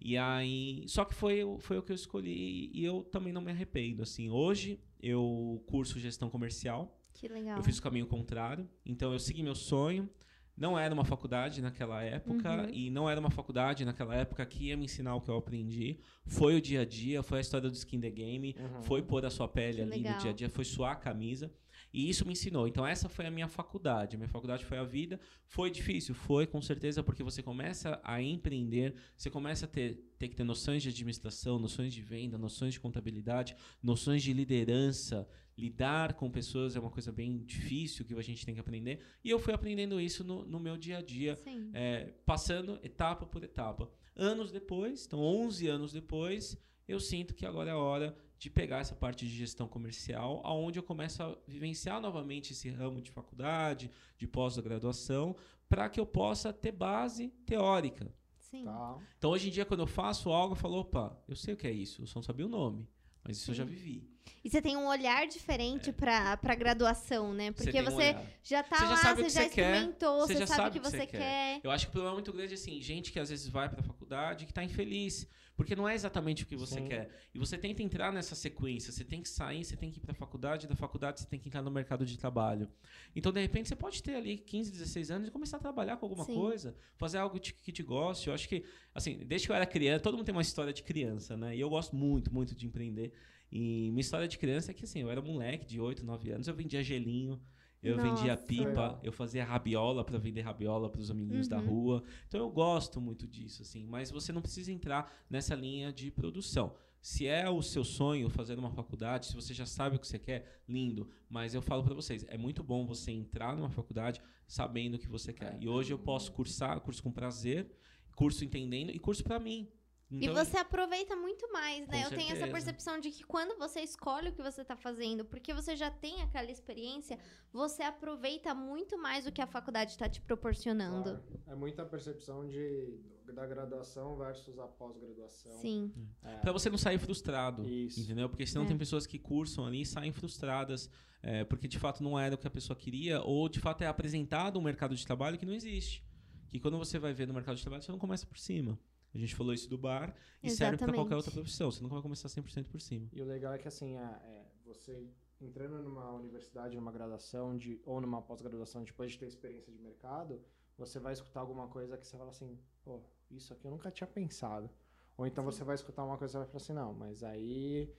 [0.00, 3.42] E aí, só que foi, o- foi o que eu escolhi e eu também não
[3.42, 4.02] me arrependo.
[4.02, 6.96] Assim, hoje eu curso gestão comercial.
[7.12, 7.58] Que legal.
[7.58, 8.68] Eu fiz o caminho contrário.
[8.86, 10.08] Então eu segui meu sonho.
[10.56, 12.70] Não era uma faculdade naquela época Uhum.
[12.70, 15.98] e não era uma faculdade naquela época que ia me ensinar o que eu aprendi.
[16.26, 18.82] Foi o dia a dia, foi a história do skin the game, Uhum.
[18.82, 20.14] foi pôr a sua pele Que ali legal.
[20.14, 21.50] no dia a dia, foi suar a camisa.
[21.92, 22.68] E isso me ensinou.
[22.68, 24.14] Então, essa foi a minha faculdade.
[24.14, 25.18] A minha faculdade foi a vida.
[25.46, 26.14] Foi difícil?
[26.14, 30.44] Foi, com certeza, porque você começa a empreender, você começa a ter, ter que ter
[30.44, 35.28] noções de administração, noções de venda, noções de contabilidade, noções de liderança.
[35.58, 39.00] Lidar com pessoas é uma coisa bem difícil que a gente tem que aprender.
[39.22, 41.38] E eu fui aprendendo isso no, no meu dia a dia
[41.74, 43.90] é, passando etapa por etapa.
[44.16, 46.56] Anos depois, então 11 anos depois,
[46.88, 50.78] eu sinto que agora é a hora de pegar essa parte de gestão comercial, aonde
[50.78, 55.36] eu começo a vivenciar novamente esse ramo de faculdade, de pós-graduação,
[55.68, 58.10] para que eu possa ter base teórica.
[58.38, 58.64] Sim.
[58.64, 58.98] Tá.
[59.18, 61.66] Então hoje em dia, quando eu faço algo, eu falo, opa, eu sei o que
[61.66, 62.88] é isso, eu só não sabia o nome,
[63.22, 63.70] mas isso eu já Sim.
[63.74, 64.09] vivi.
[64.42, 67.52] E você tem um olhar diferente pra, pra graduação, né?
[67.52, 68.26] Porque um você olhar.
[68.42, 70.38] já tá Você já lá, sabe o você que já você quer, experimentou, você você,
[70.38, 71.60] já sabe o que que você você quer.
[71.62, 73.82] Eu acho que o problema muito grande é assim, gente que às vezes vai pra
[73.82, 76.86] faculdade que tá infeliz, porque não é exatamente o que você Sim.
[76.86, 77.10] quer.
[77.34, 80.14] E você tenta entrar nessa sequência, você tem que sair, você tem que ir pra
[80.14, 82.66] faculdade, da faculdade você tem que entrar no mercado de trabalho.
[83.14, 86.06] Então, de repente, você pode ter ali 15, 16 anos e começar a trabalhar com
[86.06, 86.34] alguma Sim.
[86.34, 88.28] coisa, fazer algo que te goste.
[88.28, 90.82] Eu acho que, assim, desde que eu era criança, todo mundo tem uma história de
[90.82, 91.54] criança, né?
[91.54, 93.12] E eu gosto muito, muito de empreender.
[93.50, 96.46] E minha história de criança é que, assim, eu era moleque de 8, 9 anos,
[96.48, 97.40] eu vendia gelinho,
[97.82, 98.44] eu vendia Nossa.
[98.46, 99.00] pipa, Legal.
[99.02, 101.64] eu fazia rabiola para vender rabiola para os amiguinhos da Uhum.
[101.64, 102.04] rua.
[102.28, 103.86] Então eu gosto muito disso, assim.
[103.86, 106.74] Mas você não precisa entrar nessa linha de produção.
[107.02, 110.18] Se é o seu sonho fazer uma faculdade, se você já sabe o que você
[110.18, 111.08] quer, lindo.
[111.30, 115.08] Mas eu falo para vocês, é muito bom você entrar numa faculdade sabendo o que
[115.08, 115.56] você quer.
[115.60, 117.74] E hoje eu posso cursar, curso com prazer,
[118.14, 119.66] curso entendendo e curso para mim.
[120.10, 122.04] E Então, você aproveita muito mais, né?
[122.04, 122.52] Eu tenho essa certeza.
[122.52, 126.20] percepção de que quando você escolhe o que você tá fazendo, porque você já tem
[126.22, 127.18] aquela experiência,
[127.52, 131.04] você aproveita muito mais o que a faculdade tá te proporcionando.
[131.20, 131.40] Claro.
[131.46, 132.98] É muita percepção de,
[133.32, 135.52] da graduação versus a pós-graduação.
[135.60, 135.92] Sim.
[136.24, 136.36] É.
[136.38, 137.64] Pra você não sair frustrado.
[137.68, 138.00] Isso.
[138.00, 138.28] Entendeu?
[138.28, 138.68] Porque senão É.
[138.68, 140.90] tem pessoas que cursam ali e saem frustradas,
[141.22, 143.86] é, porque de fato não era o que a pessoa queria, ou de fato é
[143.86, 146.04] apresentado um mercado de trabalho que não existe.
[146.48, 148.76] Que quando você vai ver no mercado de trabalho, você não começa por cima.
[149.14, 151.14] A gente falou isso do bar e serve para qualquer Exatamente.
[151.14, 151.70] outra profissão.
[151.70, 153.08] Você nunca vai começar 100% por cima.
[153.12, 155.08] E o legal é que assim, é, é, você
[155.40, 160.40] entrando numa universidade, numa graduação de, ou numa pós-graduação, depois de ter experiência de mercado,
[160.76, 163.00] você vai escutar alguma coisa que você fala assim, pô,
[163.30, 164.70] isso aqui eu nunca tinha pensado.
[165.16, 167.92] Ou então você vai escutar uma coisa e vai falar assim, não, mas aí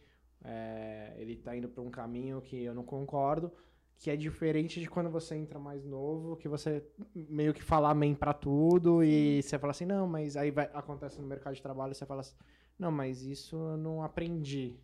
[0.43, 3.51] é, ele tá indo para um caminho que eu não concordo,
[3.97, 8.15] que é diferente de quando você entra mais novo, que você meio que fala amém
[8.15, 11.93] pra tudo e você fala assim, não, mas aí vai, acontece no mercado de trabalho,
[11.93, 12.35] você fala assim,
[12.79, 14.79] não, mas isso eu não aprendi.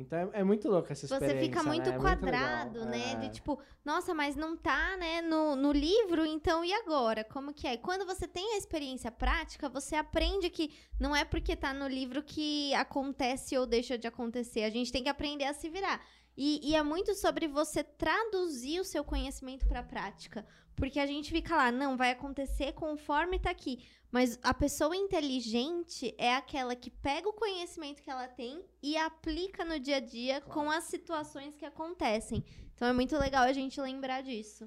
[0.00, 1.96] Então é, é muito louco essa Você experiência, fica muito né?
[1.96, 2.90] É quadrado, legal.
[2.90, 3.12] né?
[3.12, 3.14] É.
[3.16, 7.22] De tipo, nossa, mas não tá, né, no, no livro, então e agora?
[7.22, 7.74] Como que é?
[7.74, 11.86] E quando você tem a experiência prática, você aprende que não é porque tá no
[11.86, 14.64] livro que acontece ou deixa de acontecer.
[14.64, 16.00] A gente tem que aprender a se virar.
[16.42, 20.46] E, e é muito sobre você traduzir o seu conhecimento para a prática.
[20.74, 23.84] Porque a gente fica lá, não, vai acontecer conforme tá aqui.
[24.10, 29.66] Mas a pessoa inteligente é aquela que pega o conhecimento que ela tem e aplica
[29.66, 30.54] no dia a dia Claro.
[30.54, 32.42] com as situações que acontecem.
[32.74, 34.66] Então é muito legal a gente lembrar disso.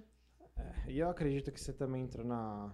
[0.55, 2.71] É, e eu acredito que você também entrou na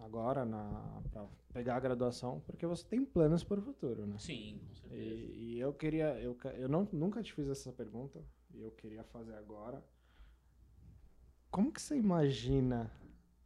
[0.00, 4.16] agora na para pegar a graduação porque você tem planos para o futuro, né?
[4.18, 5.02] Sim, com certeza.
[5.02, 8.22] E, e eu queria, eu, eu não, nunca te fiz essa pergunta
[8.54, 9.82] e eu queria fazer agora.
[11.50, 12.90] Como que você imagina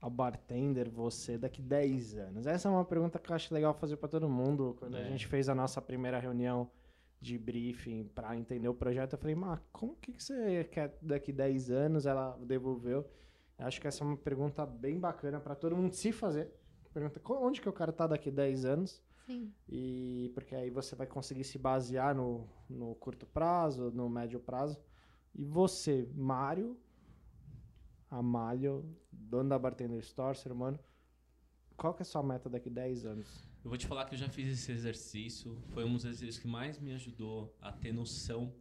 [0.01, 2.47] a bartender você daqui 10 anos?
[2.47, 4.75] Essa é uma pergunta que eu acho legal fazer para todo mundo.
[4.79, 5.05] Quando a É.
[5.05, 6.71] gente fez a nossa primeira reunião
[7.21, 11.33] de briefing para entender o projeto, eu falei, Má, como que, que você quer daqui
[11.33, 12.07] 10 anos?
[12.07, 13.07] Ela devolveu.
[13.61, 16.51] Eu acho que essa é uma pergunta bem bacana para todo mundo se fazer.
[16.93, 19.03] Pergunta, "Co- onde que eu quero estar daqui 10 anos?
[19.27, 19.53] Sim.
[19.69, 24.81] E porque aí você vai conseguir se basear no, no curto prazo, no médio prazo.
[25.35, 26.77] E você, Mário
[28.11, 30.79] Amalho, dono da Bartender Store, ser humano,
[31.77, 33.49] qual que é a sua meta daqui 10 anos?
[33.63, 35.57] Eu vou te falar que eu já fiz esse exercício.
[35.69, 38.53] Foi um dos exercícios que mais me ajudou a ter noção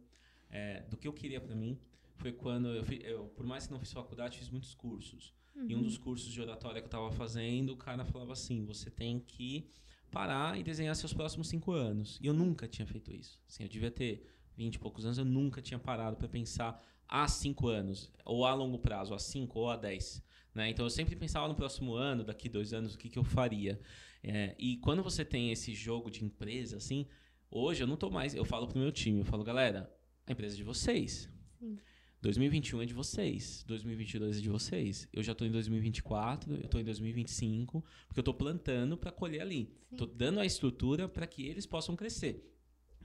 [0.48, 1.80] é, do que eu queria para mim.
[2.20, 5.32] Foi quando eu, eu, por mais que não fiz faculdade, fiz muitos cursos.
[5.66, 8.90] E um dos cursos de oratória que eu estava fazendo, o cara falava assim: você
[8.90, 9.66] tem que
[10.10, 12.18] parar e desenhar seus próximos cinco anos.
[12.22, 13.40] E eu nunca tinha feito isso.
[13.48, 14.26] Assim, eu devia ter
[14.56, 18.54] 20 e poucos anos, eu nunca tinha parado para pensar há cinco anos, ou a
[18.54, 20.22] longo prazo, a cinco ou a dez.
[20.54, 20.70] Né?
[20.70, 23.80] Então eu sempre pensava no próximo ano, daqui dois anos, o que, que eu faria.
[24.22, 27.06] É, e quando você tem esse jogo de empresa, assim,
[27.50, 28.34] hoje eu não tô mais.
[28.34, 29.90] Eu falo pro meu time, eu falo, galera,
[30.26, 31.28] a empresa é de vocês.
[31.58, 31.78] Sim.
[32.22, 35.08] 2021 é de vocês, 2022 é de vocês.
[35.10, 39.40] Eu já tô em 2024, eu tô em 2025, porque eu tô plantando para colher
[39.40, 39.74] ali.
[39.96, 42.46] Tô dando a estrutura para que eles possam crescer.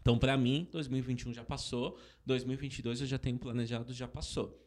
[0.02, 4.62] Então, para mim, 2021 já passou, 2022 eu já tenho planejado, já passou.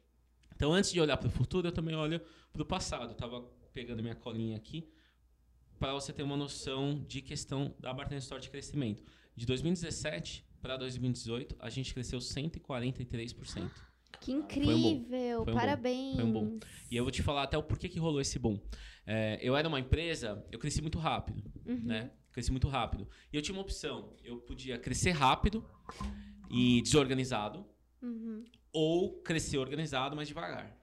[0.56, 2.20] Então, antes de olhar para o futuro, eu também olho
[2.52, 3.10] para o passado.
[3.10, 3.42] Eu tava
[3.72, 4.90] pegando minha colinha aqui
[5.78, 9.04] para você ter uma noção de questão da Bartender Store de crescimento.
[9.36, 13.87] De 2017 para 2018, a gente cresceu 143%.
[14.20, 15.44] Que incrível!
[15.44, 15.56] Foi um.
[15.56, 16.16] Parabéns!
[16.16, 16.58] Foi um bom.
[16.90, 18.60] E eu vou te falar até o porquê que rolou esse boom.
[19.06, 21.80] É, eu era uma empresa, eu cresci muito rápido, Uhum.
[21.84, 22.10] né?
[22.32, 23.08] Cresci muito rápido.
[23.32, 24.14] E eu tinha uma opção.
[24.22, 25.64] Eu podia crescer rápido
[26.50, 27.64] e desorganizado,
[28.02, 28.44] Uhum.
[28.72, 30.76] ou crescer organizado, mas devagar.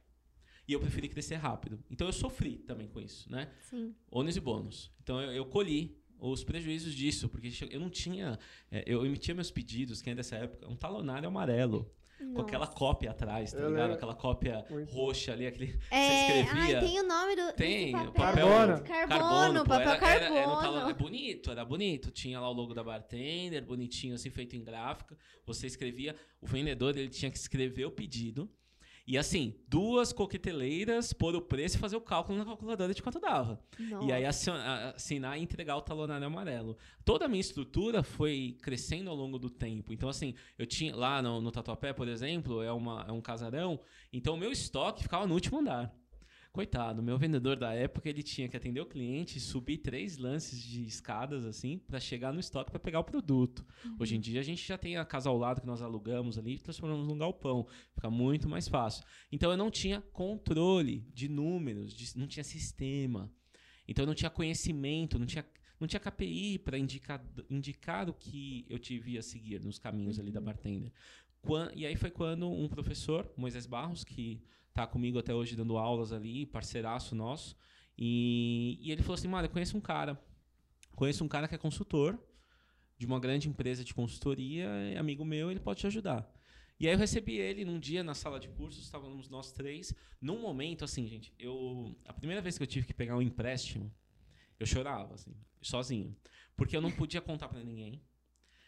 [0.68, 1.84] E eu preferi crescer rápido.
[1.91, 3.52] Então eu sofri também com isso, né?
[3.69, 3.93] Sim.
[4.10, 4.91] ônus e bônus.
[5.03, 8.39] Então eu, eu colhi os prejuízos disso, porque eu não tinha.
[8.72, 11.91] é, eu emitia meus pedidos, quem é dessa época, um talonário amarelo,
[12.33, 12.77] com aquela Nossa.
[12.77, 13.81] cópia atrás, tá Eu ligado?
[13.81, 13.95] lembro.
[13.95, 14.93] Aquela cópia Muito.
[14.93, 15.79] roxa ali, aquele.
[15.91, 16.79] É, escrevia?
[16.79, 18.11] ai, tem o nome do Tem, papel.
[18.13, 20.89] papel- Carbono, pô, papel era, era, era, um carbono.
[20.89, 22.11] é bonito, era bonito.
[22.11, 25.17] Tinha lá o logo da bartender, bonitinho, assim, feito em gráfica.
[25.45, 28.49] Você escrevia, o vendedor ele tinha que escrever o pedido.
[29.07, 33.19] E assim, duas coqueteleiras, pôr o preço e fazer o cálculo na calculadora de quanto
[33.19, 33.60] dava.
[34.03, 36.76] E aí assinar e entregar o talonário amarelo.
[37.03, 39.94] Toda a minha estrutura foi crescendo ao longo do tempo.
[39.94, 43.80] Então, assim, eu tinha lá no, no Tatuapé, por exemplo, é, uma, é um casarão.
[44.11, 45.95] Então, o meu estoque ficava no último andar.
[46.56, 50.86] Coitado, meu vendedor da época, ele tinha que atender o cliente, subir três lances de
[50.86, 53.65] escadas, assim, para chegar no estoque para pegar o produto.
[53.99, 56.53] Hoje em dia, a gente já tem a casa ao lado que nós alugamos ali
[56.56, 57.68] e transformamos num galpão.
[57.94, 59.03] Fica muito mais fácil.
[59.34, 63.30] Então, eu não tinha controle de números, de- não tinha sistema.
[63.86, 65.45] Então eu não tinha conhecimento, não tinha,
[65.77, 70.40] não tinha KPI para indicar, indicar o que eu devia seguir nos caminhos ali da
[70.40, 70.94] bartender.
[71.41, 74.41] Quan- e aí foi quando um professor, Moisés Barros, que
[74.76, 77.56] está comigo até hoje dando aulas ali, parceiraço nosso,
[77.97, 80.22] e, e ele falou assim, Mário, eu conheço um cara,
[80.93, 82.19] conheço um cara que é consultor
[82.97, 86.30] de uma grande empresa de consultoria, é amigo meu, ele pode te ajudar.
[86.77, 90.41] E aí eu recebi ele num dia na sala de cursos, estávamos nós três, num
[90.41, 93.89] momento assim, gente, eu a primeira vez que eu tive que pegar um empréstimo,
[94.60, 96.14] eu chorava assim, sozinho,
[96.53, 98.03] porque eu não podia contar para ninguém.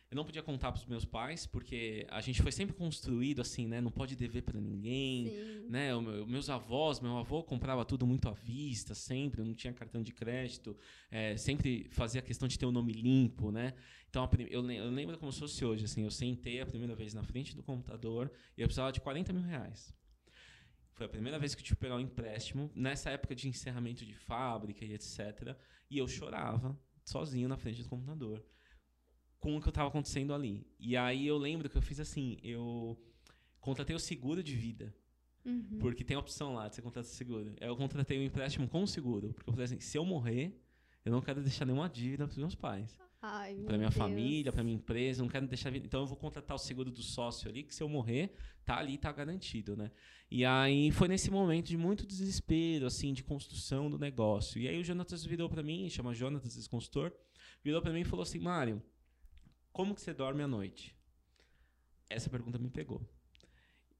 [0.09, 3.67] Eu não podia contar para os meus pais, porque a gente foi sempre construído assim,
[3.67, 5.65] né, não pode dever para ninguém, Sim.
[5.69, 5.93] né?
[5.99, 10.13] meu- meus avós, meu avô comprava tudo muito à vista, sempre, não tinha cartão de
[10.13, 10.77] crédito,
[11.11, 13.73] é, sempre fazia questão de ter o nome limpo, né?
[14.09, 17.23] Então eu, eu lembro como se fosse hoje, assim, eu sentei a primeira vez na
[17.23, 19.93] frente do computador e eu precisava de 40 mil reais.
[20.93, 24.05] Foi a primeira vez que eu tive que pegar um empréstimo, nessa época de encerramento
[24.05, 25.53] de fábrica e etc.
[25.91, 28.43] E eu chorava sozinho na frente do computador
[29.39, 30.65] com o que estava acontecendo ali.
[30.79, 32.97] E aí eu lembro que eu fiz assim, eu
[33.59, 34.93] contratei o seguro de vida.
[35.45, 35.77] Uhum.
[35.79, 37.53] Porque tem a opção lá de você contratar seguro.
[37.59, 39.33] Eu contratei um empréstimo com seguro.
[39.33, 40.61] Porque eu falei assim, se eu morrer,
[41.05, 42.97] eu não quero deixar nenhuma dívida para os meus pais.
[43.21, 43.97] Ai, meu Para minha Deus.
[43.97, 45.75] família, para minha empresa, não quero deixar...
[45.75, 48.97] Então eu vou contratar o seguro do sócio ali, que se eu morrer, tá ali,
[48.97, 49.89] tá garantido, né?
[50.29, 54.59] E aí foi nesse momento de muito desespero, assim, de construção do negócio.
[54.59, 57.11] E aí o Jonatas virou para mim, chama Jonatas, esse consultor,
[57.63, 58.83] virou para mim e falou assim, Mário,
[59.77, 60.95] como que você dorme à noite?
[62.09, 62.99] Essa pergunta me pegou.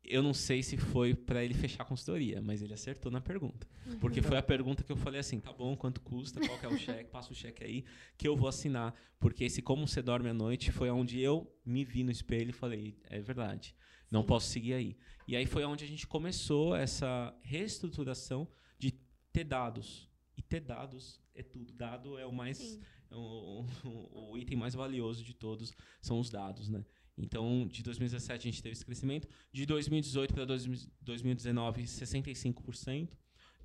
[0.03, 3.67] Eu não sei se foi para ele fechar a consultoria, mas ele acertou na pergunta.
[3.99, 6.77] Porque foi a pergunta que eu falei assim: tá bom, quanto custa, qual é o
[6.79, 7.85] cheque, passa o cheque aí,
[8.17, 8.95] que eu vou assinar.
[9.19, 12.53] Porque esse Como Você Dorme à Noite foi onde eu me vi no espelho e
[12.53, 13.75] falei: é verdade,
[14.09, 14.27] não Sim.
[14.27, 14.97] posso seguir aí.
[15.27, 18.47] E aí foi onde a gente começou essa reestruturação
[18.79, 18.93] de
[19.31, 20.09] ter dados.
[20.35, 21.71] E ter dados é tudo.
[21.71, 22.81] Dado é o mais Sim.
[23.11, 26.83] É o, o- o item mais valioso de todos são os dados, né?
[27.17, 33.09] Então, de 2017 a gente teve esse crescimento, de 2018 para 2019, 65%,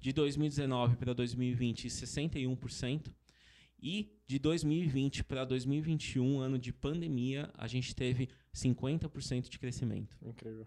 [0.00, 3.12] de 2019 para 2020, 61%,
[3.80, 10.16] e de 2020 para 2021, ano de pandemia, a gente teve 50% de crescimento.
[10.22, 10.66] Incrível.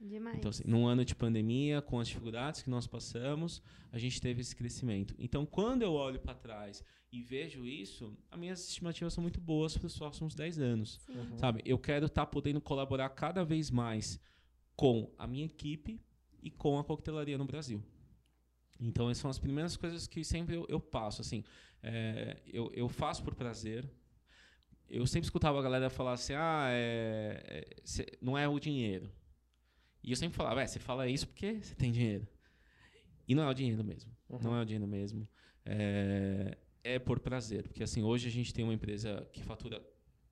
[0.00, 0.36] Demais.
[0.38, 4.40] Então, assim, num ano de pandemia, com as dificuldades que nós passamos, a gente teve
[4.40, 5.14] esse crescimento.
[5.18, 9.76] Então, quando eu olho para trás e vejo isso, as minhas estimativas são muito boas
[9.76, 11.00] para os próximos 10 anos.
[11.08, 11.38] Uhum.
[11.38, 11.62] Sabe?
[11.64, 14.20] Eu quero estar podendo colaborar cada vez mais
[14.76, 16.00] com a minha equipe
[16.42, 17.82] e com a coquetelaria no Brasil.
[18.78, 21.20] Então, essas são as primeiras coisas que sempre eu, eu passo.
[21.20, 21.44] Assim,
[21.82, 23.88] é, eu, eu faço por prazer.
[24.88, 29.10] Eu sempre escutava a galera falar assim: ah, é, é, cê- não é o dinheiro.
[30.04, 32.28] E eu sempre falava: é, você fala isso porque você tem dinheiro.
[33.26, 34.12] E não é o dinheiro mesmo.
[34.28, 34.38] Uhum.
[34.42, 35.26] Não é o dinheiro mesmo.
[35.64, 37.62] É, é por prazer.
[37.62, 39.82] Porque assim, hoje a gente tem uma empresa que fatura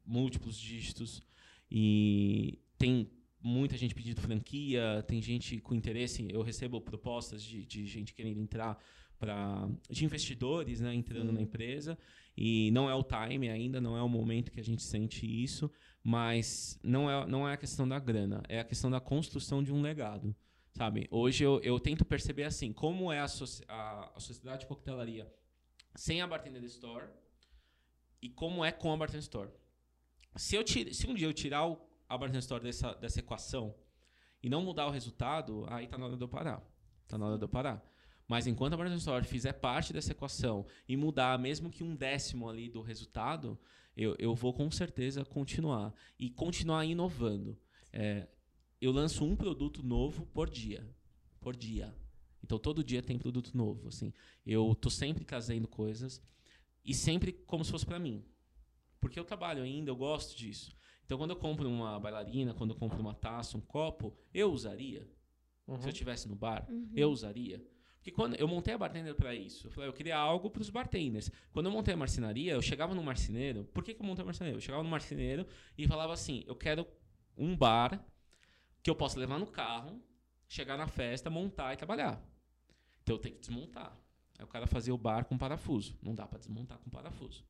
[0.05, 1.23] múltiplos dígitos
[1.71, 6.29] e tem muita gente pedindo franquia, tem gente com interesse.
[6.31, 8.79] Eu recebo propostas de, de gente querendo entrar
[9.91, 11.35] de investidores, né, entrando Sim.
[11.35, 11.99] na empresa.
[12.37, 15.71] E não é o time ainda, não é o momento que a gente sente isso,
[16.03, 19.73] mas não é, não é a questão da grana, é a questão da construção de
[19.73, 20.35] um legado.
[20.73, 21.07] Sabe?
[21.11, 23.27] Hoje eu, eu tento perceber assim, como é a,
[23.69, 25.31] a, a sociedade de coquetelaria
[25.95, 27.07] sem a Bartender Store
[28.23, 29.51] e como é com a Bartender Store.
[30.37, 31.79] Se, eu tire, se um dia eu tirar o,
[32.09, 33.75] a Bartender Store dessa, dessa equação
[34.43, 36.63] e não mudar o resultado, aí tá na hora de eu parar.
[37.07, 37.85] Tá na hora de eu parar.
[38.29, 42.49] Mas enquanto a Bartender Store fizer parte dessa equação e mudar mesmo que um décimo
[42.49, 43.59] ali do resultado,
[43.97, 45.93] eu, eu vou com certeza continuar.
[46.19, 47.59] E continuar inovando.
[47.93, 48.27] É,
[48.81, 50.89] eu lanço um produto novo por dia.
[51.41, 51.95] Por dia.
[52.43, 54.13] Então todo dia tem produto novo, assim.
[54.47, 56.23] Eu tô sempre trazendo coisas
[56.85, 58.25] e sempre como se fosse para mim.
[59.01, 60.75] Porque eu trabalho ainda, eu gosto disso.
[61.05, 65.07] Então quando eu compro uma bailarina, quando eu compro uma taça, um copo, eu usaria.
[65.67, 65.79] Uhum.
[65.81, 66.91] Se eu estivesse no bar, Uhum.
[66.95, 67.65] eu usaria.
[68.03, 70.69] Porque quando eu montei a bartender para isso, eu falei, eu queria algo para os
[70.69, 71.31] bartenders.
[71.53, 73.65] Quando eu montei a marcenaria, eu chegava no marceneiro.
[73.67, 74.57] Por que, que eu montei a marcenaria?
[74.57, 75.47] Eu chegava no marceneiro
[75.79, 76.85] e falava assim: eu quero
[77.37, 78.05] um bar
[78.83, 80.03] que eu possa levar no carro,
[80.49, 82.21] chegar na festa, montar e trabalhar.
[83.05, 83.97] Então eu tenho que desmontar.
[84.37, 85.97] Aí o cara fazia o bar com parafuso.
[86.03, 87.45] Não dá para desmontar com parafuso.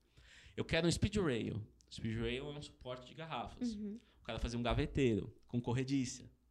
[0.54, 1.66] Eu quero um speed rail.
[1.90, 3.74] Speed rail é um suporte de garrafas.
[3.74, 3.98] Uhum.
[4.20, 6.41] O cara fazia um gaveteiro com corrediça, que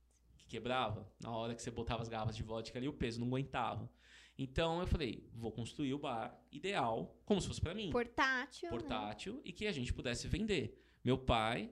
[0.52, 1.12] quebrava.
[1.20, 3.90] Na hora que você botava as garrafas de vodka ali, o peso não aguentava.
[4.38, 8.70] Então eu falei, vou construir o bar ideal, como se fosse para mim, Portátil.
[8.70, 8.78] né?
[8.78, 10.82] portátil, e que a gente pudesse vender.
[11.04, 11.70] Meu pai,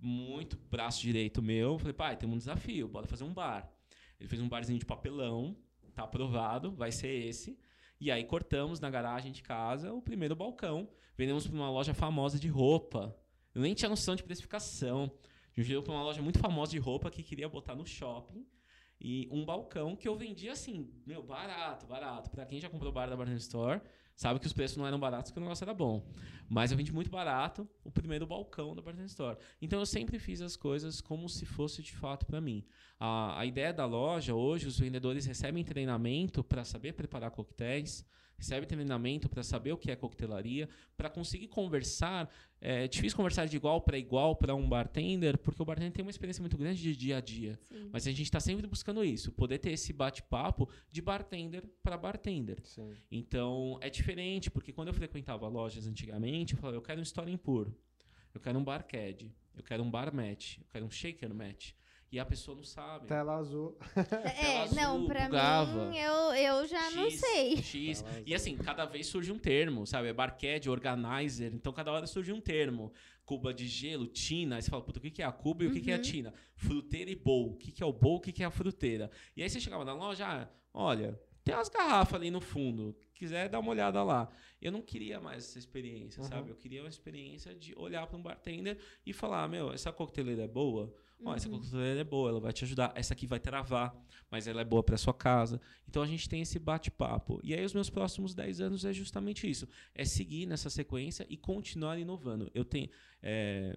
[0.00, 3.70] muito braço direito meu, eu falei, pai, tem um desafio, bora fazer um bar.
[4.18, 5.56] Ele fez um barzinho de papelão,
[5.94, 7.58] tá aprovado, vai ser esse.
[8.00, 10.88] E aí cortamos na garagem de casa o primeiro balcão.
[11.16, 13.16] Vendemos para uma loja famosa de roupa.
[13.54, 15.10] Eu nem tinha noção de precificação.
[15.56, 18.44] Vendeu para uma loja muito famosa de roupa que queria botar no shopping.
[19.00, 22.30] E um balcão que eu vendia assim, meu, barato, barato.
[22.30, 23.80] Para quem já comprou bar da Bartender Store,
[24.16, 26.10] sabe que os preços não eram baratos, que o negócio era bom.
[26.48, 29.36] Mas eu vendi muito barato o primeiro balcão da Bartender Store.
[29.60, 32.64] Então eu sempre fiz as coisas como se fosse de fato para mim.
[32.98, 38.06] A, a ideia da loja, hoje, os vendedores recebem treinamento para saber preparar coquetéis,
[38.36, 42.30] recebem treinamento para saber o que é coquetelaria, para conseguir conversar.
[42.60, 46.10] É difícil conversar de igual para igual para um bartender, porque o bartender tem uma
[46.10, 47.58] experiência muito grande de dia a dia.
[47.62, 47.90] Sim.
[47.92, 52.58] Mas a gente está sempre buscando isso, poder ter esse bate-papo de bartender para bartender.
[52.64, 52.94] Sim.
[53.10, 57.30] Então é diferente, porque quando eu frequentava lojas antigamente, eu falava, eu quero um store
[57.30, 57.76] impuro,
[58.32, 61.72] eu quero um bar cad, eu quero um bar match, eu quero um shaker match.
[62.14, 63.06] E a pessoa não sabe.
[63.08, 63.76] Tela azul.
[64.40, 65.86] É, azul, não, pra bugava.
[65.90, 67.56] mim, eu, eu já não X, sei.
[67.56, 68.02] X.
[68.02, 68.22] Tela.
[68.24, 70.06] E assim, cada vez surge um termo, sabe?
[70.08, 71.52] É barcad, organizer.
[71.52, 72.92] Então, cada hora surge um termo.
[73.24, 74.56] Cuba de gelo, tina.
[74.56, 75.94] Aí você fala, puta, o que que é a cuba e o que que é
[75.94, 76.02] a Uhum.
[76.02, 76.34] tina?
[76.54, 77.52] Fruteira e bowl.
[77.52, 79.10] O que que é o bowl, o que que é a fruteira?
[79.36, 82.94] E aí você chegava na loja, ah, olha, tem umas garrafas ali no fundo.
[83.12, 84.28] Quiser dar uma olhada lá.
[84.62, 86.28] Eu não queria mais essa experiência, Uhum.
[86.28, 86.50] sabe?
[86.50, 90.48] Eu queria uma experiência de olhar para um bartender e falar, meu, essa coqueteleira é
[90.48, 90.94] boa?
[91.22, 91.56] Ó, essa Uhum.
[91.58, 92.92] coqueteleira é boa, ela vai te ajudar.
[92.94, 93.94] Essa aqui vai travar,
[94.30, 95.60] mas ela é boa para sua casa.
[95.88, 97.40] Então a gente tem esse bate-papo.
[97.42, 99.66] E aí os meus próximos 10 anos é justamente isso.
[99.94, 102.50] É seguir nessa sequência e continuar inovando.
[102.54, 102.88] Eu tenho...
[103.22, 103.76] é,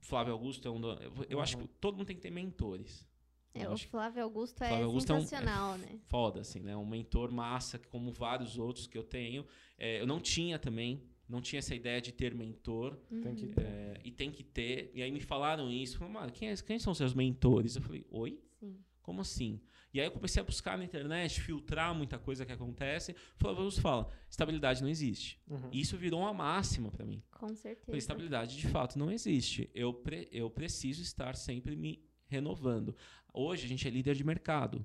[0.00, 0.80] Flávio Augusto é um...
[0.80, 1.68] do- eu- Eu acho que Uhum.
[1.80, 3.06] todo mundo tem que ter mentores.
[3.54, 5.98] É, Eu o acho que Flávio Augusto é Flávio Augusto é um- sensacional, né?
[6.06, 6.76] foda, assim, né?
[6.76, 9.46] Um mentor massa, como vários outros que eu tenho.
[9.78, 12.96] É, eu não tinha também, não tinha essa ideia de ter mentor.
[13.22, 13.52] Tem que Uhum.
[13.52, 13.62] ter.
[13.64, 14.90] é, e tem que ter.
[14.94, 15.98] E aí me falaram isso.
[15.98, 17.76] Falaram, mano, quem, é- quem são seus mentores?
[17.76, 18.40] Eu falei, oi?
[18.60, 18.78] Sim.
[19.02, 19.60] Como assim?
[19.92, 23.14] E aí eu comecei a buscar na internet, filtrar muita coisa que acontece.
[23.36, 25.38] Flávio fala, estabilidade não existe.
[25.48, 25.68] Uhum.
[25.70, 27.22] E isso virou uma máxima para mim.
[27.30, 27.96] Com Falei, certeza.
[27.98, 29.70] estabilidade de fato não existe.
[29.74, 32.96] Eu, pre- eu preciso estar sempre me renovando.
[33.32, 34.84] Hoje a gente é líder de mercado.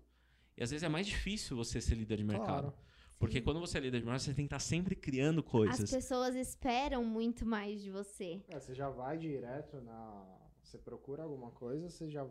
[0.57, 2.71] E às vezes é mais difícil você ser líder de mercado.
[2.71, 2.73] Claro.
[3.19, 5.91] Porque quando você é líder de mercado, você tem que estar sempre criando As coisas.
[5.91, 8.41] pessoas esperam muito mais de você.
[8.47, 10.25] É, você já vai direto na.
[10.63, 12.25] Você procura alguma coisa, você já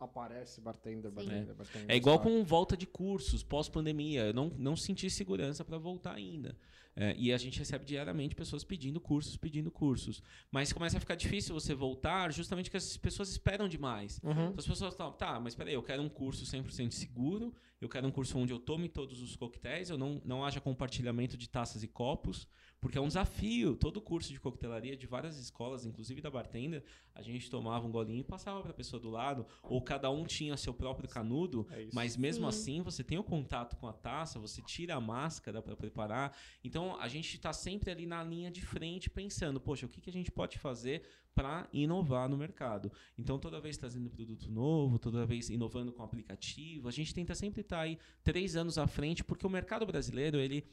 [0.00, 1.90] aparece bartender, bartender, bartender.
[1.90, 2.24] É igual só.
[2.24, 4.26] com volta de cursos, pós-pandemia.
[4.26, 6.56] Eu não, não senti segurança para voltar ainda.
[6.96, 10.22] É, e a gente recebe diariamente pessoas pedindo cursos, pedindo cursos.
[10.50, 14.20] Mas começa a ficar difícil você voltar justamente porque as pessoas esperam demais.
[14.22, 14.32] Uhum.
[14.32, 18.06] Então as pessoas falam, tá, mas peraí, eu quero um curso 100% seguro, eu quero
[18.06, 21.82] um curso onde eu tome todos os coquetéis, eu não, não haja compartilhamento de taças
[21.82, 22.48] e copos,
[22.80, 23.76] porque é um desafio.
[23.76, 26.82] Todo curso de coquetelaria de várias escolas, inclusive da bartender,
[27.14, 30.24] a gente tomava um golinho e passava para a pessoa do lado, ou cada um
[30.24, 32.48] tinha seu próprio canudo, É mas mesmo Sim.
[32.48, 36.36] assim você tem o contato com a taça, você tira a máscara para preparar.
[36.64, 40.00] Então Então, a gente está sempre ali na linha de frente pensando, poxa, o que,
[40.00, 41.02] que a gente pode fazer
[41.34, 42.90] para inovar no mercado?
[43.18, 47.60] Então, toda vez trazendo produto novo, toda vez inovando com aplicativo, a gente tenta sempre
[47.60, 50.66] estar tá aí três anos à frente, porque o mercado brasileiro ele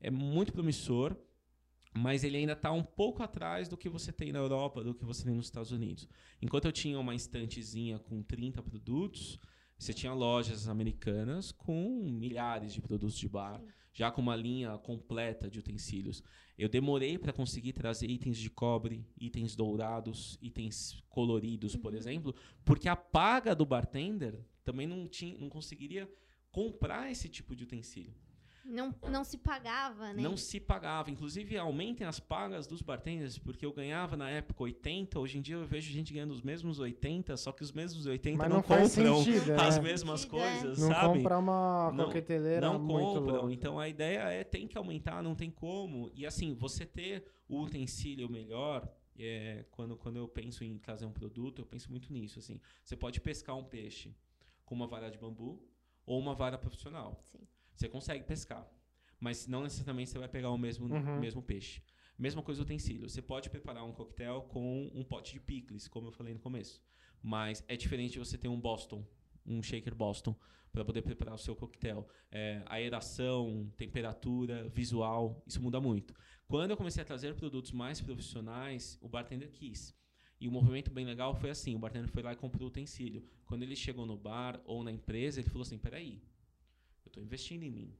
[0.00, 1.14] é muito promissor,
[1.94, 5.04] mas ele ainda está um pouco atrás do que você tem na Europa, do que
[5.04, 6.08] você tem nos Estados Unidos.
[6.40, 9.38] Enquanto eu tinha uma estantezinha com 30 produtos,
[9.76, 13.60] você tinha lojas americanas com milhares de produtos de bar,
[13.92, 16.22] já com uma linha completa de utensílios.
[16.56, 21.80] Eu demorei para conseguir trazer itens de cobre, itens dourados, itens coloridos, uhum.
[21.80, 22.34] por exemplo,
[22.64, 26.08] porque a paga do bartender também não, tinha, não conseguiria
[26.52, 28.14] comprar esse tipo de utensílio.
[28.70, 30.22] Não, não se pagava, né?
[30.22, 31.10] Não se pagava.
[31.10, 35.56] Inclusive, aumentem as pagas dos bartenders, porque eu ganhava na época 80, hoje em dia
[35.56, 38.62] eu vejo gente ganhando os mesmos 80, só que os mesmos 80 Mas não, não
[38.62, 39.82] compram sentido, as né?
[39.82, 40.40] mesmas Sentido, é.
[40.60, 41.18] coisas, Não sabe?
[41.18, 43.36] comprar uma Não- coqueteleira não muito compram.
[43.40, 43.52] louca.
[43.52, 46.10] Então a ideia é tem que aumentar, não tem como.
[46.14, 48.88] E assim, você ter o utensílio melhor,
[49.18, 52.38] é, quando, quando eu penso em trazer um produto, eu penso muito nisso.
[52.38, 54.14] Assim, você pode pescar um peixe
[54.64, 55.60] com uma vara de bambu
[56.06, 57.18] ou uma vara profissional.
[57.24, 57.40] Sim.
[57.80, 58.70] Você consegue pescar,
[59.18, 61.18] mas não necessariamente você vai pegar o mesmo, Uhum.
[61.18, 61.80] mesmo peixe.
[62.18, 63.08] Mesma coisa o utensílio.
[63.08, 66.82] Você pode preparar um coquetel com um pote de picles, como eu falei no começo.
[67.22, 69.02] Mas é diferente você ter um Boston,
[69.46, 70.36] um shaker Boston,
[70.70, 72.06] para poder preparar o seu coquetel.
[72.30, 76.14] É, aeração, temperatura, visual, isso muda muito.
[76.46, 79.96] Quando eu comecei a trazer produtos mais profissionais, o bartender quis.
[80.38, 83.24] E o movimento bem legal foi assim: o bartender foi lá e comprou o utensílio.
[83.46, 86.22] Quando ele chegou no bar ou na empresa, ele falou assim: peraí,
[87.06, 87.94] eu estou investindo em mim.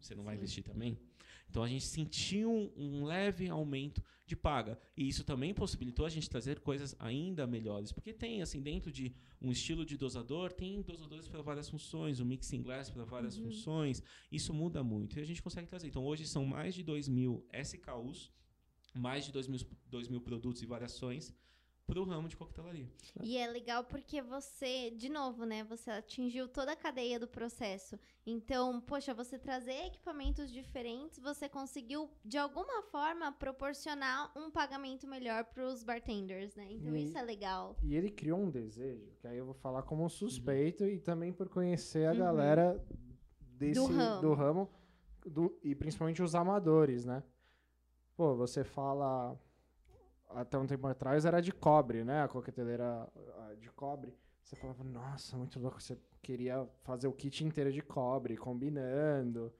[0.00, 0.38] Você não vai Sim.
[0.38, 0.96] investir também?
[1.50, 4.78] Então a gente sentiu um, um leve aumento de paga.
[4.96, 7.90] E isso também possibilitou a gente trazer coisas ainda melhores.
[7.90, 12.24] Porque tem, assim, dentro de um estilo de dosador, tem dosadores para várias funções, o
[12.24, 13.44] mixing glass para várias Uhum.
[13.44, 14.02] funções.
[14.30, 15.18] Isso muda muito.
[15.18, 15.88] E a gente consegue trazer.
[15.88, 18.30] Então hoje são mais de 2 mil SKUs,
[18.94, 19.60] mais de 2 mil,
[19.90, 21.34] 2 mil produtos e variações
[21.88, 22.86] para o ramo de coquetelaria.
[23.22, 25.64] E é legal porque você, de novo, né?
[25.64, 27.98] Você atingiu toda a cadeia do processo.
[28.26, 35.44] Então, poxa, você trazer equipamentos diferentes, você conseguiu, de alguma forma, proporcionar um pagamento melhor
[35.46, 36.68] para os bartenders, né?
[36.70, 37.74] Então, E- isso é legal.
[37.82, 41.32] E ele criou um desejo, que aí eu vou falar como um suspeito e também
[41.32, 42.18] por conhecer a Uhum.
[42.18, 42.84] galera
[43.40, 44.20] desse, Do ramo.
[44.20, 44.70] do ramo
[45.24, 47.22] do- e principalmente os amadores, né?
[48.14, 49.40] Pô, você fala
[50.30, 52.22] até um tempo atrás era de cobre, né?
[52.22, 53.08] A coqueteleira
[53.60, 54.14] de cobre.
[54.42, 55.80] Você falava, nossa, muito louco.
[55.80, 59.52] Você queria fazer o kit inteiro de cobre, combinando.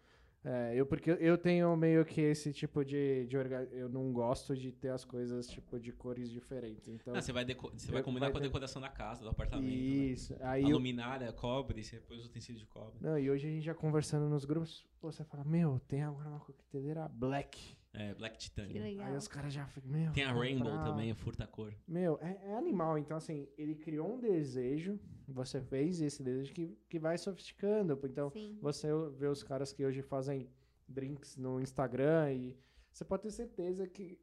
[0.44, 4.56] É, eu, porque eu tenho meio que esse tipo de, de orga- Eu não gosto
[4.56, 6.86] de ter as coisas, tipo, de cores diferentes.
[6.88, 9.22] Então, Ah, você vai, deco- você vai combinar vai com a ter- decoração da casa,
[9.24, 9.68] do apartamento.
[9.68, 9.74] né?
[9.74, 10.34] isso.
[10.40, 12.98] Aí A eu, luminária, cobre, você põe os utensílios de cobre.
[13.00, 16.28] Não, e hoje a gente já conversando nos grupos, pô, você fala, meu, tem agora
[16.30, 17.76] uma coqueteleira black.
[17.92, 18.82] É, Black Que Titanium.
[18.82, 19.06] legal.
[19.06, 20.12] Aí os caras já ficam, meu.
[20.12, 20.84] Tem a Rainbow comprar.
[20.84, 21.74] também, o furta-cor.
[21.86, 22.98] Meu, é, é animal.
[22.98, 27.98] Então, assim, ele criou um desejo, você fez esse desejo que, que vai sofisticando.
[28.04, 28.58] Então, Sim.
[28.60, 30.48] você vê os caras que hoje fazem
[30.86, 32.58] drinks no Instagram e
[32.92, 34.18] você pode ter certeza que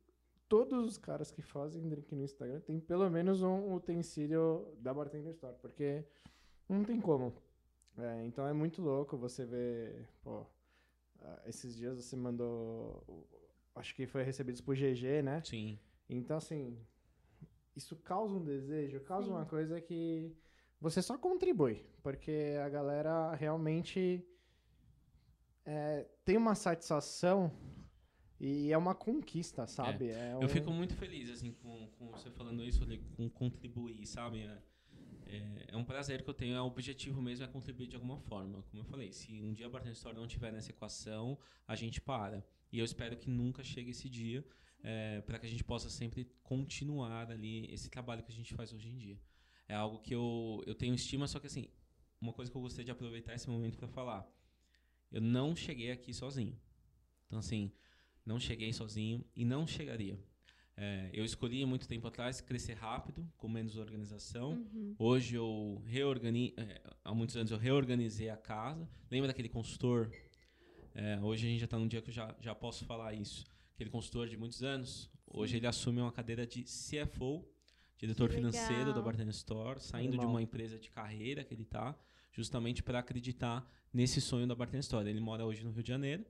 [0.48, 5.32] todos os caras que fazem drink no Instagram tem pelo menos um utensílio da Bartender
[5.32, 6.06] Store, porque
[6.70, 7.34] não tem como.
[7.98, 10.46] É, então é muito louco você ver, pô,
[11.22, 13.04] ah, esses dias você mandou,
[13.76, 15.42] acho que foi recebidos por GG, né?
[15.44, 15.78] Sim.
[16.10, 16.78] Então, assim,
[17.76, 19.34] isso causa um desejo, causa Sim.
[19.34, 20.32] uma coisa que
[20.80, 24.26] você só contribui, porque a galera realmente
[25.66, 27.52] é, tem uma satisfação
[28.40, 30.10] e é uma conquista, sabe?
[30.10, 32.86] É Eu um- fico muito feliz, assim, com, com você falando isso,
[33.16, 34.42] com contribuir, sabe?
[34.42, 34.62] É,
[35.28, 38.20] é- é um prazer que eu tenho, é o objetivo mesmo é contribuir de alguma
[38.20, 38.62] forma.
[38.70, 41.38] Como eu falei, se um dia a Bartender Store não tiver nessa equação,
[41.68, 42.46] a gente para.
[42.72, 44.46] E eu espero que nunca chegue esse dia,
[45.26, 48.90] para que a gente possa sempre continuar ali esse trabalho que a gente faz hoje
[48.90, 49.20] em dia.
[49.68, 51.68] É algo que eu, eu tenho estima, só que assim,
[52.22, 54.30] uma coisa que eu gostaria de aproveitar esse momento para falar.
[55.12, 56.60] Eu não cheguei aqui sozinho.
[57.26, 57.72] Então, assim,
[58.26, 60.20] não cheguei sozinho e não chegaria.
[60.78, 64.52] É, eu escolhi muito tempo atrás crescer rápido, com menos organização.
[64.52, 64.96] Uhum.
[65.00, 68.88] Hoje eu reorgani é, há muitos anos eu reorganizei a casa.
[69.10, 70.12] Lembra daquele consultor?
[70.96, 73.46] É, hoje a gente já está num dia que eu já, já posso falar isso.
[73.74, 77.46] Aquele consultor de muitos anos, hoje ele assume uma cadeira de CFO,
[77.98, 79.02] diretor financeiro da.
[79.02, 81.94] Bartender Store, saindo de uma empresa de carreira que ele está,
[82.32, 85.08] justamente para acreditar nesse sonho da Bartender Store.
[85.08, 86.26] Ele mora hoje no Rio de Janeiro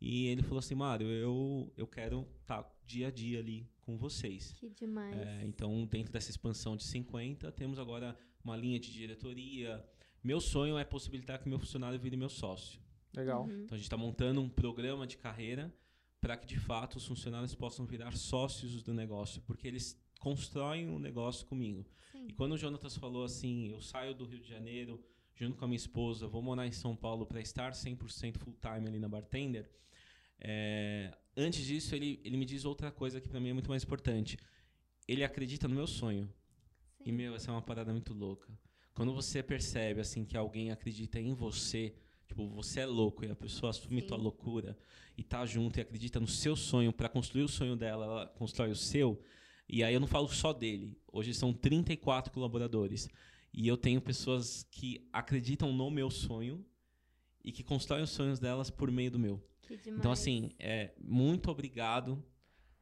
[0.00, 4.52] e ele falou assim, Mário, eu, eu quero estar dia a dia ali com vocês.
[4.52, 5.14] Que demais.
[5.14, 9.84] É, então, dentro dessa expansão de 50, temos agora uma linha de diretoria.
[10.24, 12.80] Meu sonho é possibilitar que meu funcionário vire meu sócio.
[13.16, 13.44] Legal.
[13.44, 13.62] Uhum.
[13.64, 15.74] Então, a gente está montando um programa de carreira
[16.20, 20.98] para que de fato os funcionários possam virar sócios do negócio, porque eles constroem um
[20.98, 21.86] negócio comigo.
[22.12, 22.26] Sim.
[22.28, 25.02] E quando o Jonatas falou assim, eu saio do Rio de Janeiro
[25.34, 28.88] junto com a minha esposa, vou morar em São Paulo para estar 100% full time
[28.88, 29.70] ali na bartender.
[30.40, 33.84] é, antes disso, ele, ele me diz outra coisa que para mim é muito mais
[33.84, 34.38] importante.
[35.06, 36.28] Ele acredita no meu sonho.
[37.00, 37.12] E, Sim.
[37.12, 38.48] meu, essa é uma parada muito louca.
[38.94, 41.94] Quando você percebe, assim, que alguém acredita em você,
[42.26, 44.06] tipo, você é louco e a pessoa assume Sim.
[44.06, 44.76] tua loucura
[45.16, 48.70] e tá junto e acredita no seu sonho para construir o sonho dela, ela constrói
[48.70, 49.20] o seu.
[49.68, 50.96] E aí eu não falo só dele.
[51.10, 53.08] Hoje são 34 colaboradores.
[53.52, 56.64] E eu tenho pessoas que acreditam no meu sonho
[57.42, 59.42] e que constroem os sonhos delas por meio do meu.
[59.62, 59.98] Que demais.
[59.98, 62.22] Então, assim, é, muito obrigado.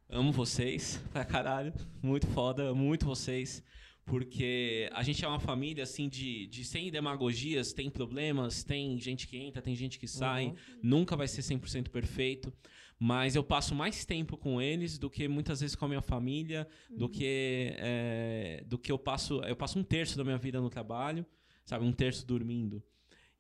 [0.08, 1.72] Amo vocês pra caralho.
[2.02, 3.62] Muito foda, amo muito vocês.
[4.04, 9.26] Porque a gente é uma família, assim, de, de sem demagogias, tem problemas, tem gente
[9.26, 10.46] que entra, tem gente que sai.
[10.46, 10.54] Uhum.
[10.82, 12.52] Nunca vai ser 100% perfeito.
[12.98, 16.68] Mas eu passo mais tempo com eles do que muitas vezes com a minha família,
[16.90, 19.40] do que é, do que eu passo.
[19.40, 21.24] Eu passo um terço da minha vida no trabalho,
[21.64, 21.84] sabe?
[21.84, 22.82] Um terço dormindo.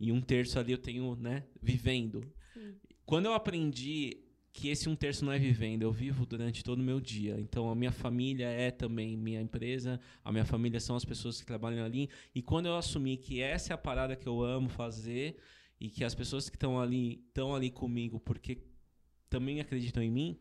[0.00, 2.22] E um terço ali eu tenho, né, vivendo.
[2.52, 2.74] Sim.
[3.04, 4.23] Quando eu aprendi
[4.54, 7.40] que esse um terço não é vivendo, eu vivo durante todo o meu dia.
[7.40, 11.44] Então a minha família é também minha empresa, a minha família são as pessoas que
[11.44, 12.08] trabalham ali.
[12.32, 15.36] E quando eu assumi que essa é a parada que eu amo fazer
[15.80, 18.62] e que as pessoas que estão ali estão ali comigo porque
[19.28, 20.38] também acreditam em mim,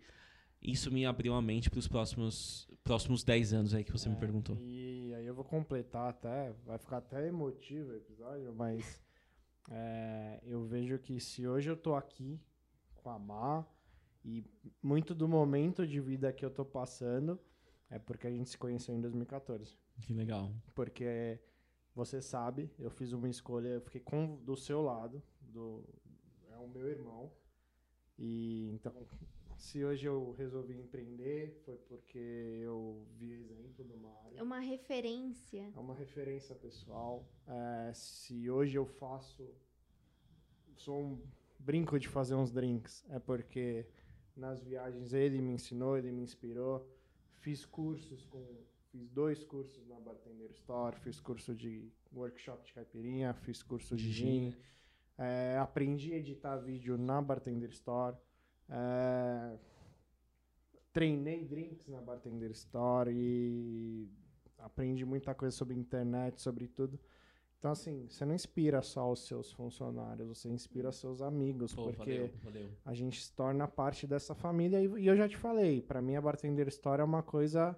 [0.61, 4.15] isso me abriu a mente para os próximos próximos 10 anos aí que você me
[4.15, 4.55] É, perguntou.
[4.59, 9.01] E aí eu vou completar até, vai ficar até emotivo o episódio, mas
[9.71, 12.39] é, eu vejo que se hoje eu tô aqui
[12.95, 13.65] com a Má
[14.23, 14.45] e
[14.81, 17.39] muito do momento de vida que eu tô passando
[17.89, 19.77] é porque a gente se conheceu em 2014.
[20.01, 20.51] Que legal.
[20.73, 21.39] Porque
[21.93, 25.83] você sabe, eu fiz uma escolha, eu fiquei com, do seu lado, do,
[26.49, 27.31] é o meu irmão.
[28.17, 28.93] E então,
[29.57, 32.17] se hoje eu resolvi empreender, foi porque
[32.63, 34.37] eu vi exemplo do Mário.
[34.37, 35.71] É uma referência.
[35.75, 37.27] É uma referência pessoal.
[37.47, 39.53] É, se hoje eu faço.
[40.75, 41.21] Sou um
[41.59, 43.85] brinco de fazer uns drinks, é porque
[44.35, 46.87] nas viagens ele me ensinou, ele me inspirou.
[47.39, 48.43] Fiz cursos com.
[48.91, 54.11] Fiz dois cursos na Bartender Store, fiz curso de workshop de caipirinha, fiz curso de
[54.11, 54.55] gin.
[55.17, 58.15] É, aprendi a editar vídeo na Bartender Store.
[58.69, 59.57] É,
[60.91, 64.07] treinei drinks na Bartender Store e
[64.59, 66.99] aprendi muita coisa sobre internet, sobre tudo.
[67.63, 71.97] Então, assim, você não inspira só os seus funcionários, você inspira seus amigos, Pô, porque
[72.17, 72.69] valeu, valeu.
[72.83, 74.81] a gente se torna parte dessa família.
[74.83, 77.73] E, e eu já te falei, para mim a Bartender Store é uma coisa.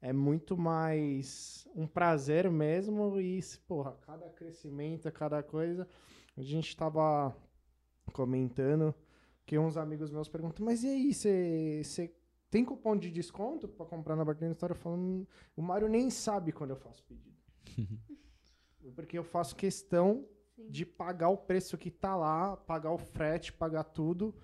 [0.00, 3.20] É muito mais um prazer mesmo.
[3.20, 5.88] E, porra, cada crescimento, cada coisa.
[6.36, 7.36] A gente tava
[8.12, 8.94] comentando
[9.44, 12.14] que uns amigos meus perguntam: Mas e aí, você
[12.48, 14.74] tem cupom de desconto para comprar na Bartender Store?
[14.74, 15.26] Eu falo: "Hum,
[15.56, 17.36] O Mário nem sabe quando eu faço pedido.
[18.94, 20.26] Porque eu faço questão
[20.56, 20.70] Sim.
[20.70, 24.34] de pagar o preço que tá lá, pagar o frete, pagar tudo,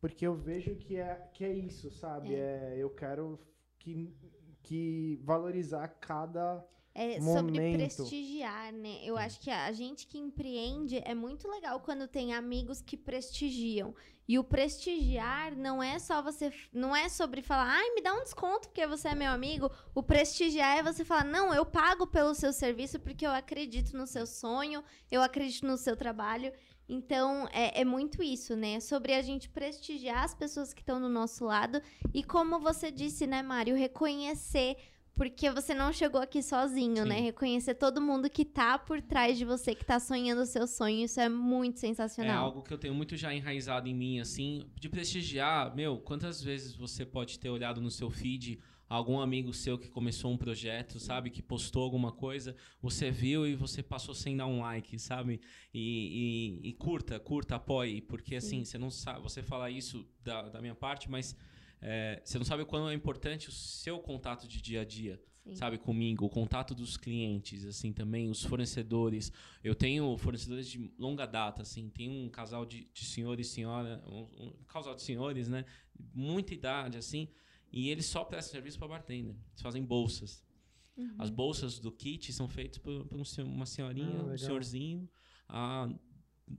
[0.00, 2.34] porque eu vejo que é, que é isso, sabe?
[2.34, 2.74] É.
[2.76, 3.38] eu quero
[3.78, 4.14] que,
[4.62, 6.62] que valorizar cada.
[6.96, 9.00] É sobre prestigiar, né?
[9.02, 13.92] Eu acho que a gente que empreende é muito legal quando tem amigos que prestigiam.
[14.28, 16.52] E o prestigiar não é só você.
[16.72, 19.70] Não é sobre falar, ai, me dá um desconto porque você é meu amigo.
[19.92, 24.06] O prestigiar é você falar, não, eu pago pelo seu serviço porque eu acredito no
[24.06, 26.52] seu sonho, eu acredito no seu trabalho.
[26.88, 28.78] Então, é, é muito isso, né?
[28.78, 31.82] Sobre a gente prestigiar as pessoas que estão do nosso lado.
[32.12, 34.76] E como você disse, né, Mário, reconhecer
[35.16, 37.08] porque você não chegou aqui sozinho, Sim.
[37.08, 37.20] né?
[37.20, 41.04] Reconhecer todo mundo que tá por trás de você, que tá sonhando o seu sonho,
[41.04, 42.46] isso é muito É sensacional.
[42.46, 45.74] algo que eu tenho muito já enraizado em mim, assim, de prestigiar.
[45.74, 50.30] Meu, quantas vezes você pode ter olhado no seu feed algum amigo seu que começou
[50.30, 51.30] um projeto, sabe?
[51.30, 55.40] Que postou alguma coisa, você viu e você passou sem dar um like, sabe?
[55.72, 60.42] E, e- e curta, curta, apoie, porque assim, você não sabe, você fala isso da,
[60.48, 61.34] da minha parte, mas
[61.84, 65.20] é, você não sabe o quão é importante o seu contato de dia a dia
[65.44, 65.56] Sim.
[65.56, 69.30] sabe, comigo, o contato dos clientes, assim, também, os fornecedores.
[69.62, 74.02] Eu tenho fornecedores de longa data, assim, tem um casal de, de senhor e senhora,
[74.06, 75.66] um, um casal de senhores, né,
[76.14, 77.28] muita idade, assim,
[77.70, 79.36] e eles só prestam serviço para bartender.
[79.50, 80.42] Eles fazem bolsas.
[80.96, 81.14] Uhum.
[81.18, 85.08] As bolsas do kit são feitas por, por um uma senhorinha, Ah, um senhorzinho,
[85.46, 85.88] há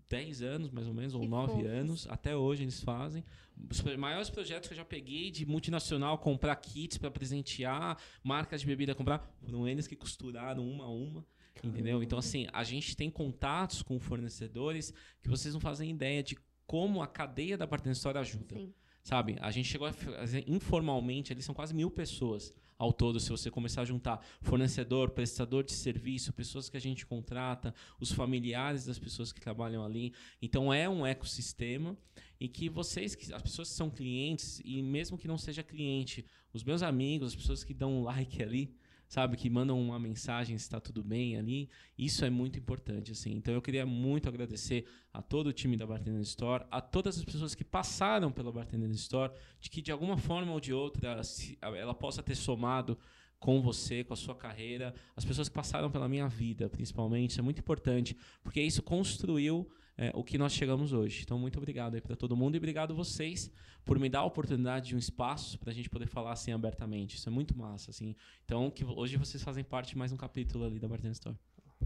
[0.09, 1.67] 10 anos, mais ou menos, ou Que 9 fofos.
[1.67, 2.07] anos.
[2.09, 3.23] Até hoje eles fazem.
[3.69, 8.67] Os maiores projetos que eu já peguei de multinacional, comprar kits para presentear, marcas de
[8.67, 11.25] bebida comprar, foram eles que costuraram uma a uma.
[11.63, 12.03] Entendeu?
[12.03, 16.37] Então, assim, a gente tem contatos com fornecedores que vocês não fazem ideia de
[16.67, 18.55] como a cadeia da Bartender Store ajuda.
[18.55, 18.73] Sim.
[19.03, 19.37] sabe?
[19.39, 23.49] A gente chegou a fazer informalmente, ali são quase mil pessoas ao todo, se você
[23.49, 28.99] começar a juntar fornecedor, prestador de serviço, pessoas que a gente contrata, os familiares das
[28.99, 30.13] pessoas que trabalham ali.
[30.41, 31.97] Então é um ecossistema
[32.39, 36.63] e que vocês, as pessoas que são clientes, e mesmo que não seja cliente, os
[36.63, 38.75] meus amigos, as pessoas que dão um like ali,
[39.07, 43.33] sabe, que mandam uma mensagem se está tudo bem ali, isso é muito importante, assim.
[43.33, 47.23] Então eu queria muito agradecer a todo o time da Bartender Store, a todas as
[47.23, 51.21] pessoas que passaram pela Bartender Store, de que de alguma forma ou de outra
[51.61, 52.97] ela possa ter somado
[53.39, 57.39] com você, com a sua carreira, as pessoas que passaram pela minha vida, principalmente, isso
[57.39, 61.21] é muito importante, porque isso construiu é, o que nós chegamos hoje.
[61.23, 63.51] Então, muito obrigado aí para todo mundo e obrigado vocês
[63.83, 67.15] por me dar a oportunidade de um espaço para a gente poder falar assim abertamente.
[67.15, 68.15] Isso é muito massa, assim.
[68.43, 71.37] Então, que hoje vocês fazem parte de mais um capítulo ali da Bartender Store.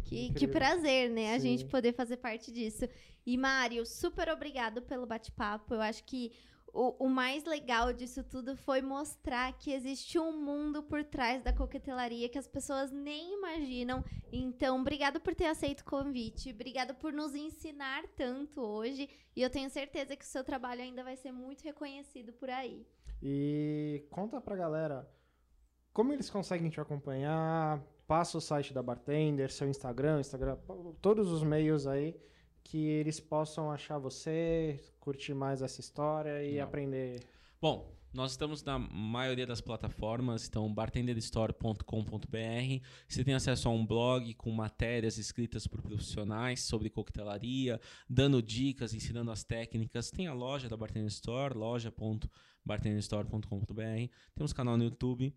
[0.04, 1.28] Que, que, prazer, né?
[1.28, 1.36] Sim.
[1.36, 2.88] A gente poder fazer parte disso.
[3.26, 5.74] E, Mário, super obrigado pelo bate-papo.
[5.74, 6.32] Eu acho que
[6.74, 11.54] o, o, mais legal disso tudo foi mostrar que existe um mundo por trás da
[11.54, 14.04] coquetelaria que as pessoas nem imaginam.
[14.32, 19.10] Então, obrigado por ter aceito o convite, obrigado por nos ensinar tanto hoje.
[19.36, 22.86] E eu tenho certeza que o seu trabalho ainda vai ser muito reconhecido por aí.
[23.22, 25.10] E conta pra galera
[25.94, 27.82] como eles conseguem te acompanhar.
[28.08, 30.58] Passa o site da Bartender, seu Instagram, Instagram,
[31.00, 32.20] todos os meios aí
[32.70, 36.64] que eles possam achar você, curtir mais essa história e Não.
[36.64, 37.20] aprender.
[37.60, 42.86] Bom, nós estamos na maioria das plataformas, então bartenderstore.com.br.
[43.08, 48.94] Você tem acesso a um blog com matérias escritas por profissionais sobre coquetelaria, dando dicas,
[48.94, 50.12] ensinando as técnicas.
[50.12, 54.14] Tem a loja da Bartender Store, loja.bartenderstore.com.br.
[54.36, 55.36] Temos canal no YouTube.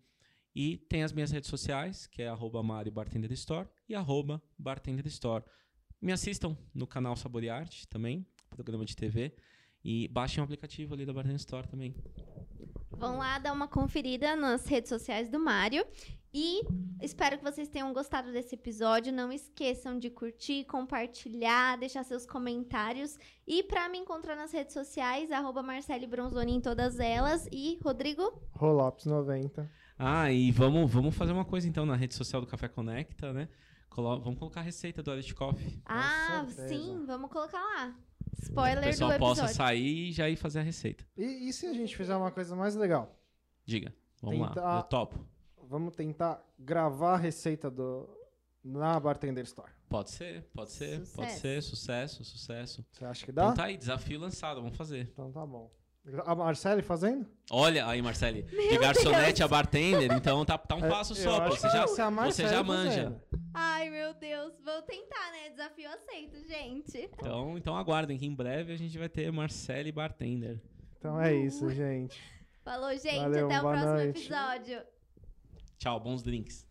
[0.55, 5.07] E tem as minhas redes sociais, que é arroba Mario Bartender Store e arroba Bartender
[5.07, 5.43] Store.
[6.03, 9.33] Me assistam no canal Saborearte também, programa de TV.
[9.85, 11.95] E baixem o aplicativo ali da Bartender Store também.
[12.91, 15.85] Vão lá dar uma conferida nas redes sociais do Mário.
[16.33, 16.61] E
[17.01, 19.13] espero que vocês tenham gostado desse episódio.
[19.13, 23.17] Não esqueçam de curtir, compartilhar, deixar seus comentários.
[23.47, 27.47] E para me encontrar nas redes sociais, arroba Marcele Bronzoni em todas elas.
[27.49, 28.41] E Rodrigo?
[28.59, 29.69] Rolopes90.
[29.97, 33.47] Ah, e vamos, vamos fazer uma coisa então na rede social do Café Conecta, né?
[33.93, 35.79] Colo vamos colocar a receita do Coffee.
[35.85, 37.95] Ah, sim, vamos colocar lá.
[38.41, 39.15] Spoiler do episódio.
[39.15, 41.05] O pessoal possa sair e já ir fazer a receita.
[41.15, 43.15] E, e, se a gente fizer uma coisa mais legal?
[43.63, 43.93] Diga.
[44.21, 45.27] Vamos tentar, lá, eu topo.
[45.69, 48.09] Vamos tentar gravar a receita do,
[48.63, 49.71] na Bartender Store.
[49.87, 51.15] Pode ser, pode ser, sucesso.
[51.15, 51.61] pode ser.
[51.61, 52.85] Sucesso, sucesso.
[52.91, 53.43] Você acha que dá?
[53.43, 55.07] Então tá aí, desafio lançado, vamos fazer.
[55.11, 55.71] Então tá bom.
[56.25, 57.25] A Marcele fazendo?
[57.49, 58.45] Olha aí, Marcele.
[58.51, 59.41] Meu de garçonete Deus.
[59.41, 61.55] a bartender, então tá, tá um é, passo só, pô.
[61.55, 63.21] Você já, você já manja.
[63.53, 64.53] Ai, meu Deus.
[64.65, 65.49] Vou tentar, né?
[65.51, 66.97] Desafio aceito, gente.
[66.97, 70.61] Então, então aguardem que em breve a gente vai ter Marcele Bartender.
[70.97, 72.21] Então é isso, gente.
[72.65, 73.19] Falou, gente.
[73.19, 74.19] Valeu, Até o próximo noite.
[74.19, 74.81] episódio.
[75.77, 76.65] Tchau, bons drinks.